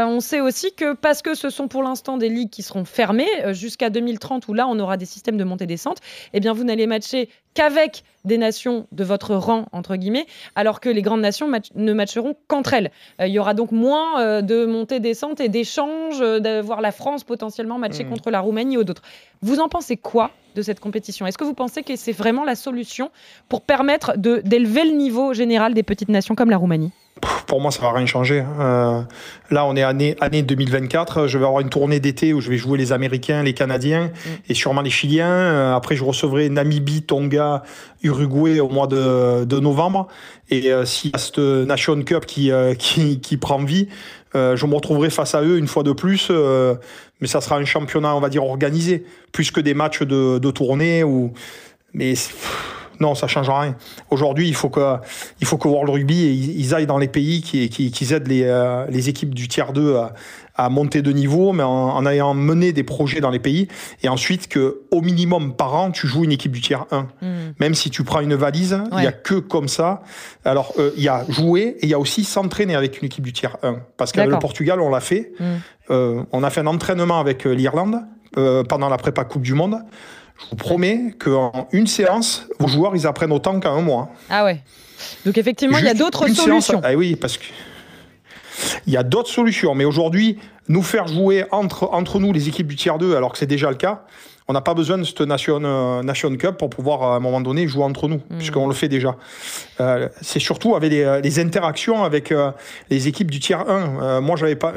on 0.08 0.20
sait 0.22 0.40
aussi 0.40 0.74
que 0.74 0.94
parce 0.94 1.22
que 1.22 1.36
ce 1.36 1.50
sont 1.50 1.68
pour 1.68 1.84
l'instant 1.84 2.16
des 2.18 2.30
ligues 2.30 2.50
qui 2.50 2.64
seront 2.64 2.86
fermées 2.86 3.28
jusqu'à 3.52 3.90
2030, 3.90 4.48
où 4.48 4.54
là 4.54 4.68
on 4.68 4.80
aura 4.80 4.96
des 4.98 5.06
systèmes 5.06 5.38
de 5.38 5.44
montée-descente, 5.44 5.98
eh 6.34 6.40
bien 6.40 6.54
vous 6.54 6.64
n'allez 6.64 6.88
matcher 6.88 7.30
qu'avec 7.54 8.04
des 8.24 8.38
nations 8.38 8.88
de 8.94 9.04
votre 9.04 9.36
rang, 9.36 9.66
entre 9.74 9.98
guillemets, 9.98 10.26
alors 10.56 10.80
que 10.80 10.88
les 10.90 11.02
grandes 11.02 11.20
nations 11.22 11.48
match- 11.50 11.72
ne 11.76 11.92
matcheront 11.92 12.36
qu'entre 12.48 12.74
elles. 12.74 12.92
Euh, 13.20 13.28
il 13.28 13.34
y 13.34 13.40
aura 13.40 13.54
donc 13.54 13.72
moins 13.74 14.22
euh, 14.22 14.42
de 14.42 14.66
montée-descente 14.66 15.42
et 15.42 15.50
d'échanges, 15.50 16.22
euh, 16.22 16.40
de 16.40 16.62
voir 16.62 16.80
la 16.80 16.94
France 16.94 17.26
potentiellement 17.26 17.78
matcher 17.78 18.06
Mhm. 18.06 18.10
contre 18.12 18.32
la 18.32 18.40
Roumanie 18.40 18.78
ou 18.78 18.86
d'autres. 18.86 19.02
Vous 19.42 19.60
en 19.60 19.68
pensez 19.68 19.98
quoi 19.98 20.32
de 20.56 20.62
cette 20.62 20.80
compétition? 20.80 21.26
Est-ce 21.28 21.38
que 21.38 21.44
vous 21.44 21.54
pensez 21.56 21.84
que 21.84 21.96
c'est 21.98 22.12
vraiment 22.14 22.46
la 22.46 22.56
solution 22.56 23.12
pour 23.50 23.62
permettre 23.64 24.18
de- 24.18 24.42
d'élever 24.62 24.86
le 24.86 24.96
niveau 24.96 25.34
général 25.34 25.74
des 25.74 25.84
petites 25.84 26.10
nations 26.10 26.36
comme 26.36 26.50
la 26.50 26.58
Roumanie 26.58 26.92
Pour 27.48 27.62
moi, 27.62 27.72
ça 27.72 27.82
va 27.82 27.92
rien 27.92 28.06
changer. 28.06 28.44
Euh, 28.60 29.02
là, 29.50 29.66
on 29.66 29.76
est 29.76 29.84
année, 29.84 30.16
année 30.22 30.44
2024. 30.44 31.28
Je 31.28 31.38
vais 31.38 31.46
avoir 31.46 31.62
une 31.62 31.70
tournée 31.70 32.00
d'été 32.00 32.34
où 32.34 32.42
je 32.42 32.50
vais 32.50 32.58
jouer 32.58 32.78
les 32.78 32.92
Américains, 32.92 33.44
les 33.44 33.54
Canadiens 33.54 34.12
et 34.48 34.54
sûrement 34.54 34.82
les 34.82 34.90
Chiliens. 34.90 35.28
Euh, 35.28 35.76
après, 35.76 35.96
je 35.96 36.04
recevrai 36.04 36.50
Namibie, 36.50 37.02
Tonga, 37.04 37.64
Uruguay 38.04 38.60
au 38.60 38.70
mois 38.70 38.88
de, 38.88 39.46
de 39.46 39.60
novembre. 39.60 40.08
Et 40.50 40.72
euh, 40.72 40.86
s'il 40.86 41.12
y 41.12 41.16
a 41.16 41.18
cette 41.18 41.40
Nation 41.40 42.02
Cup 42.04 42.26
qui, 42.26 42.52
euh, 42.52 42.74
qui, 42.78 43.20
qui 43.20 43.38
prend 43.38 43.64
vie, 43.64 43.88
je 44.34 44.66
me 44.66 44.76
retrouverai 44.76 45.10
face 45.10 45.36
à 45.36 45.42
eux 45.42 45.58
une 45.58 45.68
fois 45.68 45.84
de 45.84 45.92
plus. 45.92 46.32
mais 47.20 47.28
ça 47.28 47.42
sera 47.42 47.58
un 47.58 47.66
championnat, 47.66 48.16
on 48.16 48.22
va 48.22 48.30
dire, 48.30 48.46
organisé, 48.46 49.04
plus 49.34 49.52
que 49.52 49.60
des 49.60 49.74
matchs 49.74 50.04
de, 50.04 50.40
de 50.40 50.52
tournée. 50.52 51.04
Ou... 51.04 51.34
Mais 51.94 52.12
pff, 52.12 52.81
non, 53.02 53.16
ça 53.16 53.28
change 53.28 53.50
rien. 53.50 53.76
Aujourd'hui, 54.10 54.48
il 54.48 54.56
faut 54.56 54.70
que, 54.70 54.96
il 55.42 55.48
faut 55.48 55.58
que 55.58 55.68
World 55.68 55.90
Rugby 55.90 56.56
ils, 56.58 56.74
aillent 56.74 56.86
dans 56.88 56.98
les 56.98 57.08
pays 57.08 57.42
qui, 57.42 57.68
qui, 57.70 57.92
qui 57.92 58.14
aident 58.14 58.28
les, 58.28 58.44
euh, 58.44 58.86
les 58.90 59.10
équipes 59.10 59.34
du 59.36 59.48
tiers 59.48 59.74
2 59.74 59.96
à, 59.96 60.14
à 60.56 60.70
monter 60.70 61.02
de 61.02 61.12
niveau, 61.12 61.52
mais 61.54 61.64
en, 61.64 61.70
en 61.70 62.06
ayant 62.06 62.34
mené 62.34 62.72
des 62.74 62.84
projets 62.84 63.20
dans 63.20 63.30
les 63.32 63.40
pays. 63.40 63.68
Et 64.04 64.10
ensuite, 64.10 64.48
que 64.48 64.82
au 64.92 65.02
minimum 65.02 65.56
par 65.56 65.76
an, 65.76 65.92
tu 65.92 66.08
joues 66.08 66.24
une 66.24 66.32
équipe 66.32 66.52
du 66.52 66.62
tiers 66.62 66.86
1. 66.92 67.08
Même 67.60 67.74
si 67.74 67.90
tu 67.90 68.04
prends 68.04 68.20
une 68.22 68.36
valise, 68.36 68.80
il 68.92 68.96
Ouais. 68.96 69.04
y 69.04 69.08
a 69.08 69.12
que 69.12 69.36
comme 69.36 69.68
ça. 69.68 70.04
Alors, 70.46 70.74
euh, 70.78 70.92
il 70.98 71.04
y 71.04 71.10
a 71.10 71.26
jouer 71.30 71.78
et 71.80 71.84
il 71.84 71.90
y 71.90 71.94
a 71.94 72.00
aussi 72.00 72.24
s'entraîner 72.24 72.76
avec 72.76 73.02
une 73.02 73.08
équipe 73.08 73.24
du 73.24 73.34
tiers 73.34 73.58
1. 73.64 73.78
Parce 73.98 74.12
qu'avec 74.12 74.32
le. 74.32 74.40
Portugal, 74.40 74.80
on 74.82 74.90
l'a 74.90 75.00
fait. 75.02 75.32
Mm. 75.40 75.44
Euh, 75.92 76.24
on 76.32 76.44
a 76.44 76.50
fait 76.50 76.62
un 76.62 76.68
entraînement 76.68 77.20
avec 77.20 77.46
euh, 77.46 77.52
l'Irlande 77.54 77.98
euh, 78.38 78.64
pendant 78.64 78.88
la 78.90 78.98
prépa 78.98 79.24
Coupe 79.26 79.42
du 79.42 79.54
Monde. 79.54 79.78
Je 80.44 80.50
vous 80.52 80.56
promets 80.56 81.14
qu'en 81.20 81.68
une 81.72 81.88
séance, 81.88 82.48
vos 82.60 82.68
joueurs, 82.68 82.96
ils 82.96 83.08
apprennent 83.08 83.32
autant 83.32 83.60
qu'en 83.60 83.76
un 83.78 83.82
mois. 83.82 84.10
Ah 84.30 84.44
ouais. 84.44 84.62
Donc 85.26 85.38
effectivement, 85.38 85.78
il 85.78 85.86
y 85.86 85.90
a 85.90 85.94
d'autres 85.94 86.26
séance- 86.28 86.38
solutions. 86.38 86.82
Ah 86.84 86.94
oui, 86.96 87.16
parce 87.16 87.38
que 87.38 87.46
il 88.86 88.94
y 88.94 88.98
a 88.98 89.04
d'autres 89.04 89.30
solutions. 89.30 89.74
Mais 89.76 89.86
aujourd'hui, 89.86 90.38
nous 90.68 90.84
faire 90.84 91.08
jouer 91.08 91.46
entre, 91.52 91.90
entre 91.94 92.20
nous 92.20 92.32
les 92.34 92.48
équipes 92.48 92.68
du 92.68 92.76
tiers 92.76 92.98
2, 92.98 93.16
alors 93.16 93.32
que 93.32 93.38
c'est 93.38 93.48
déjà 93.48 93.70
le 93.70 93.76
cas, 93.76 94.04
on 94.48 94.54
n'a 94.54 94.62
pas 94.62 94.74
besoin 94.74 94.98
de 94.98 95.04
cette 95.04 95.22
Nation, 95.22 95.62
euh, 95.64 96.04
Nation 96.04 96.36
Cup 96.36 96.58
pour 96.58 96.70
pouvoir, 96.70 97.04
à 97.04 97.16
un 97.16 97.20
moment 97.20 97.42
donné, 97.42 97.68
jouer 97.68 97.84
entre 97.84 98.08
nous, 98.08 98.18
Mm. 98.30 98.38
puisqu'on 98.38 98.68
le 98.68 98.74
fait 98.74 98.90
déjà. 98.90 99.16
Euh, 99.80 100.10
c'est 100.22 100.40
surtout 100.40 100.76
avec 100.76 100.92
les, 100.92 101.22
les 101.24 101.40
interactions 101.40 102.04
avec 102.04 102.32
euh, 102.32 102.52
les 102.90 103.08
équipes 103.08 103.32
du 103.32 103.40
tiers 103.40 103.68
1. 103.68 104.02
Euh, 104.04 104.22
moi, 104.22 104.36
j'avais 104.36 104.56
pas. 104.56 104.74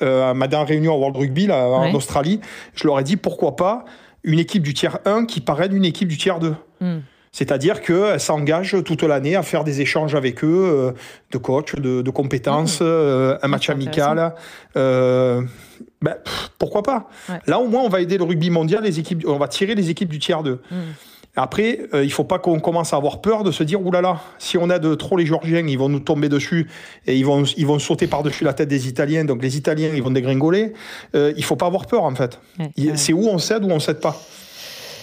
à 0.00 0.34
ma 0.34 0.48
dernière 0.48 0.66
réunion 0.68 0.94
à 0.94 0.96
World 0.96 1.16
Rugby, 1.16 1.46
là, 1.46 1.66
en 1.68 1.84
Ouais. 1.84 1.94
Australie, 1.94 2.40
je 2.74 2.86
leur 2.86 2.98
ai 2.98 3.04
dit 3.04 3.16
pourquoi 3.16 3.54
pas 3.56 3.84
une 4.24 4.38
équipe 4.38 4.62
du 4.62 4.74
tiers 4.74 4.98
1 5.04 5.26
qui 5.26 5.40
parraine 5.40 5.74
une 5.76 5.84
équipe 5.84 6.08
du 6.08 6.16
tiers 6.16 6.40
2. 6.40 6.54
Mm. 6.80 6.98
C'est-à-dire 7.30 7.82
qu'elle 7.82 8.20
s'engage 8.20 8.76
toute 8.84 9.02
l'année 9.02 9.34
à 9.34 9.42
faire 9.42 9.64
des 9.64 9.80
échanges 9.80 10.14
avec 10.14 10.44
eux, 10.44 10.46
euh, 10.46 10.92
de 11.32 11.38
coach, 11.38 11.74
de, 11.74 12.00
de 12.00 12.10
compétences, 12.10 12.78
euh, 12.80 13.36
un 13.42 13.48
match 13.48 13.66
c'est 13.66 13.72
amical. 13.72 14.34
euh, 14.76 15.42
ben, 16.00 16.14
pff, 16.24 16.50
pourquoi 16.58 16.84
pas? 16.84 17.08
Ouais. 17.28 17.40
Là, 17.48 17.58
au 17.58 17.66
moins, 17.66 17.82
on 17.82 17.88
va 17.88 18.00
aider 18.00 18.18
le 18.18 18.24
rugby 18.24 18.50
mondial, 18.50 18.84
les 18.84 19.00
équipes, 19.00 19.24
on 19.26 19.36
va 19.36 19.48
tirer 19.48 19.74
les 19.74 19.90
équipes 19.90 20.10
du 20.10 20.20
tiers 20.20 20.44
2. 20.44 20.60
Mm. 20.70 20.74
Après, 21.36 21.80
euh, 21.94 22.04
il 22.04 22.12
faut 22.12 22.22
pas 22.24 22.38
qu'on 22.38 22.60
commence 22.60 22.92
à 22.92 22.96
avoir 22.96 23.20
peur 23.20 23.42
de 23.42 23.50
se 23.50 23.64
dire, 23.64 23.84
oulala, 23.84 24.20
si 24.38 24.56
on 24.56 24.70
aide 24.70 24.96
trop 24.98 25.16
les 25.16 25.26
Georgiens, 25.26 25.66
ils 25.66 25.78
vont 25.78 25.88
nous 25.88 25.98
tomber 25.98 26.28
dessus 26.28 26.68
et 27.06 27.16
ils 27.16 27.26
vont, 27.26 27.42
ils 27.56 27.66
vont 27.66 27.80
sauter 27.80 28.06
par-dessus 28.06 28.44
la 28.44 28.52
tête 28.52 28.68
des 28.68 28.86
Italiens. 28.86 29.24
Donc 29.24 29.42
les 29.42 29.56
Italiens, 29.56 29.90
ils 29.94 30.02
vont 30.02 30.12
dégringoler. 30.12 30.72
Euh, 31.16 31.32
il 31.36 31.44
faut 31.44 31.56
pas 31.56 31.66
avoir 31.66 31.86
peur, 31.86 32.04
en 32.04 32.14
fait. 32.14 32.38
Ouais, 32.60 32.70
Il- 32.76 32.90
ouais. 32.90 32.96
C'est 32.96 33.12
où 33.12 33.26
on 33.28 33.38
cède 33.38 33.64
ou 33.64 33.70
on 33.70 33.80
cède 33.80 33.98
pas. 34.00 34.16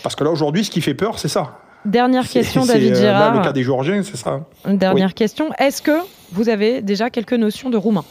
Parce 0.04 0.16
que 0.16 0.24
là, 0.24 0.32
aujourd'hui, 0.32 0.64
ce 0.64 0.72
qui 0.72 0.80
fait 0.82 0.94
peur, 0.94 1.20
c'est 1.20 1.28
ça. 1.28 1.60
Dernière 1.84 2.28
question, 2.28 2.64
David 2.66 2.92
euh, 2.92 2.96
là, 2.96 3.02
Gérard. 3.02 3.36
le 3.38 3.42
cas 3.44 3.52
des 3.52 3.64
Georgiens, 3.64 4.02
c'est 4.04 4.16
ça. 4.18 4.42
Une 4.68 4.78
dernière 4.78 5.14
question. 5.14 5.50
Est-ce 5.60 5.82
que 5.82 5.98
vous 6.32 6.48
avez 6.48 6.82
déjà 6.82 7.10
quelques 7.10 7.34
notions 7.34 7.70
de 7.70 7.78
roumain? 7.78 8.06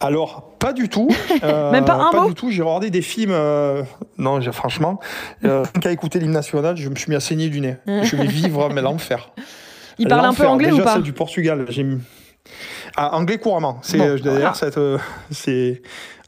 Alors, 0.00 0.52
pas 0.58 0.72
du 0.72 0.88
tout. 0.88 1.08
Euh, 1.42 1.70
Même 1.72 1.84
pas 1.84 1.94
un 1.94 2.12
mot 2.12 2.28
du 2.28 2.34
tout. 2.34 2.50
J'ai 2.50 2.62
regardé 2.62 2.90
des 2.90 3.02
films. 3.02 3.32
euh, 3.32 3.82
Non, 4.18 4.40
franchement, 4.52 5.00
euh, 5.44 5.64
qu'à 5.80 5.90
écouter 5.90 6.18
l'hymne 6.18 6.32
national, 6.32 6.76
je 6.76 6.88
me 6.88 6.94
suis 6.96 7.10
mis 7.10 7.16
à 7.16 7.20
saigner 7.20 7.48
du 7.48 7.60
nez. 7.60 7.76
je 7.86 8.16
vais 8.16 8.26
vivre, 8.26 8.68
mais 8.72 8.82
l'enfer. 8.82 9.30
Il 9.98 10.08
parle 10.08 10.26
un 10.26 10.34
peu 10.34 10.46
anglais 10.46 10.70
Déjà, 10.70 10.82
ou 10.82 10.84
pas 10.84 10.92
celle 10.94 11.02
du 11.02 11.12
Portugal. 11.14 11.64
J'ai 11.70 11.82
mis. 11.82 11.98
Ah, 12.96 13.14
anglais 13.16 13.38
couramment. 13.38 13.78
C'est 13.82 14.00
euh, 14.00 14.18
d'ailleurs 14.18 14.56
cette, 14.56 14.78
euh, 14.78 14.98
c'est 15.30 15.82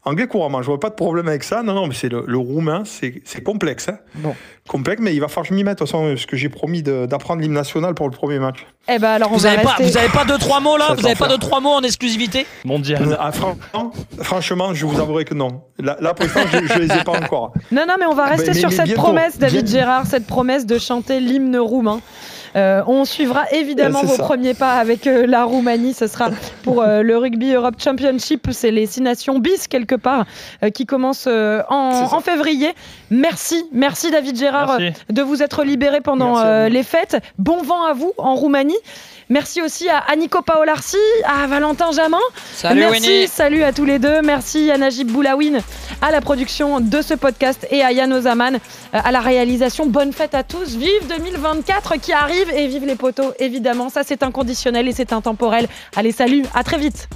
anglais 0.05 0.27
couramment. 0.27 0.61
Je 0.61 0.67
vois 0.67 0.79
pas 0.79 0.89
de 0.89 0.95
problème 0.95 1.27
avec 1.27 1.43
ça. 1.43 1.61
Non, 1.63 1.73
non, 1.73 1.87
mais 1.87 1.93
c'est 1.93 2.09
le, 2.09 2.23
le 2.27 2.37
roumain, 2.37 2.83
c'est 2.85 3.21
c'est 3.25 3.41
complexe. 3.43 3.89
hein. 3.89 3.97
Bon. 4.15 4.35
Complexe, 4.67 5.01
mais 5.03 5.13
il 5.15 5.19
va 5.19 5.27
falloir 5.27 5.43
que 5.43 5.49
je 5.49 5.53
m'y 5.55 5.63
mette 5.63 5.75
de 5.75 5.79
toute 5.79 5.87
façon, 5.87 6.07
parce 6.09 6.25
que 6.27 6.37
j'ai 6.37 6.49
promis 6.49 6.83
de- 6.83 7.05
d'apprendre 7.07 7.41
l'hymne 7.41 7.53
national 7.53 7.95
pour 7.95 8.07
le 8.07 8.11
premier 8.15 8.37
match. 8.39 8.65
Eh 8.87 8.99
ben 8.99 9.09
alors 9.09 9.31
on 9.31 9.35
Vous 9.37 9.43
va 9.43 9.51
avez, 9.51 9.61
pas, 9.63 9.69
rester. 9.71 9.83
vous 9.83 9.97
avez 9.97 10.09
pas 10.09 10.25
deux 10.25 10.37
trois 10.37 10.59
mots 10.59 10.77
là? 10.77 10.87
Ça 10.89 10.93
Vous 10.95 11.05
avez 11.05 11.15
t'en 11.15 11.25
pas 11.25 11.31
deux 11.31 11.37
trois 11.39 11.59
mots 11.59 11.71
en 11.73 11.81
exclusivité? 11.81 12.45
Mondial. 12.65 13.17
Ah, 13.19 13.31
franchement, 13.31 13.91
franchement, 14.21 14.73
je 14.73 14.85
vous 14.85 14.99
avouerai 14.99 15.25
que 15.25 15.33
non. 15.33 15.61
Là, 15.79 15.97
là 15.99 16.13
pour 16.13 16.25
l'instant, 16.25 16.41
je, 16.51 16.67
je 16.73 16.79
les 16.79 16.85
ai 16.93 17.03
pas 17.03 17.13
encore. 17.19 17.53
Non, 17.71 17.85
non, 17.87 17.95
mais 17.99 18.05
on 18.05 18.13
va 18.15 18.25
rester 18.25 18.49
mais- 18.51 18.53
sur 18.53 18.69
mais 18.69 18.75
cette 18.75 18.85
bientôt. 18.85 19.01
promesse, 19.01 19.37
David 19.39 19.65
Bien- 19.65 19.79
Gérard, 19.79 20.05
cette 20.05 20.27
promesse 20.27 20.65
de 20.65 20.77
chanter 20.77 21.19
l'hymne 21.19 21.57
roumain. 21.57 21.99
Euh, 22.55 22.81
on 22.87 23.05
suivra 23.05 23.45
évidemment 23.51 24.01
vos 24.03 24.15
ça. 24.15 24.23
premiers 24.23 24.53
pas 24.53 24.73
avec 24.73 25.07
euh, 25.07 25.25
la 25.25 25.43
Roumanie. 25.43 25.93
Ce 25.93 26.07
sera 26.07 26.29
pour 26.63 26.81
euh, 26.81 27.01
le 27.01 27.17
Rugby 27.17 27.53
Europe 27.53 27.75
Championship. 27.77 28.47
C'est 28.51 28.71
les 28.71 28.85
six 28.85 29.01
nations 29.01 29.39
bis, 29.39 29.67
quelque 29.67 29.95
part, 29.95 30.25
euh, 30.63 30.69
qui 30.69 30.85
commencent 30.85 31.27
euh, 31.27 31.61
en, 31.69 32.19
février. 32.19 32.73
Merci, 33.11 33.65
merci 33.71 34.11
David 34.11 34.37
Gérard 34.37 34.77
Merci. 34.79 35.01
de 35.09 35.21
vous 35.21 35.41
être 35.41 35.63
libéré 35.63 36.01
pendant 36.01 36.37
euh, 36.39 36.69
les 36.69 36.83
fêtes. 36.83 37.17
Bon 37.37 37.61
vent 37.61 37.83
à 37.85 37.93
vous 37.93 38.13
en 38.17 38.35
Roumanie. 38.35 38.75
Merci 39.31 39.61
aussi 39.61 39.87
à 39.87 39.99
Aniko 39.99 40.41
Paolarsi, 40.41 40.97
à 41.23 41.45
Valentin 41.45 41.91
Jamin. 41.91 42.17
Salut 42.53 42.79
Merci, 42.79 43.09
Winnie. 43.09 43.27
salut 43.27 43.63
à 43.63 43.71
tous 43.71 43.85
les 43.85 43.99
deux. 43.99 44.23
Merci 44.23 44.71
à 44.71 44.77
Najib 44.79 45.11
Boulawin 45.11 45.59
à 46.01 46.09
la 46.11 46.19
production 46.19 46.79
de 46.79 47.01
ce 47.03 47.13
podcast 47.13 47.67
et 47.69 47.83
à 47.83 47.91
Yann 47.91 48.11
Ozaman 48.11 48.55
euh, 48.55 48.59
à 48.91 49.11
la 49.11 49.19
réalisation. 49.19 49.85
Bonne 49.85 50.13
fête 50.13 50.33
à 50.33 50.43
tous. 50.43 50.75
Vive 50.75 51.07
2024 51.09 51.97
qui 51.97 52.11
arrive 52.11 52.49
et 52.55 52.67
vive 52.67 52.85
les 52.85 52.95
poteaux, 52.95 53.33
évidemment. 53.37 53.89
Ça, 53.89 54.01
c'est 54.03 54.23
inconditionnel 54.23 54.87
et 54.87 54.93
c'est 54.93 55.13
intemporel. 55.13 55.67
Allez, 55.95 56.11
salut, 56.11 56.43
à 56.55 56.63
très 56.63 56.79
vite. 56.79 57.07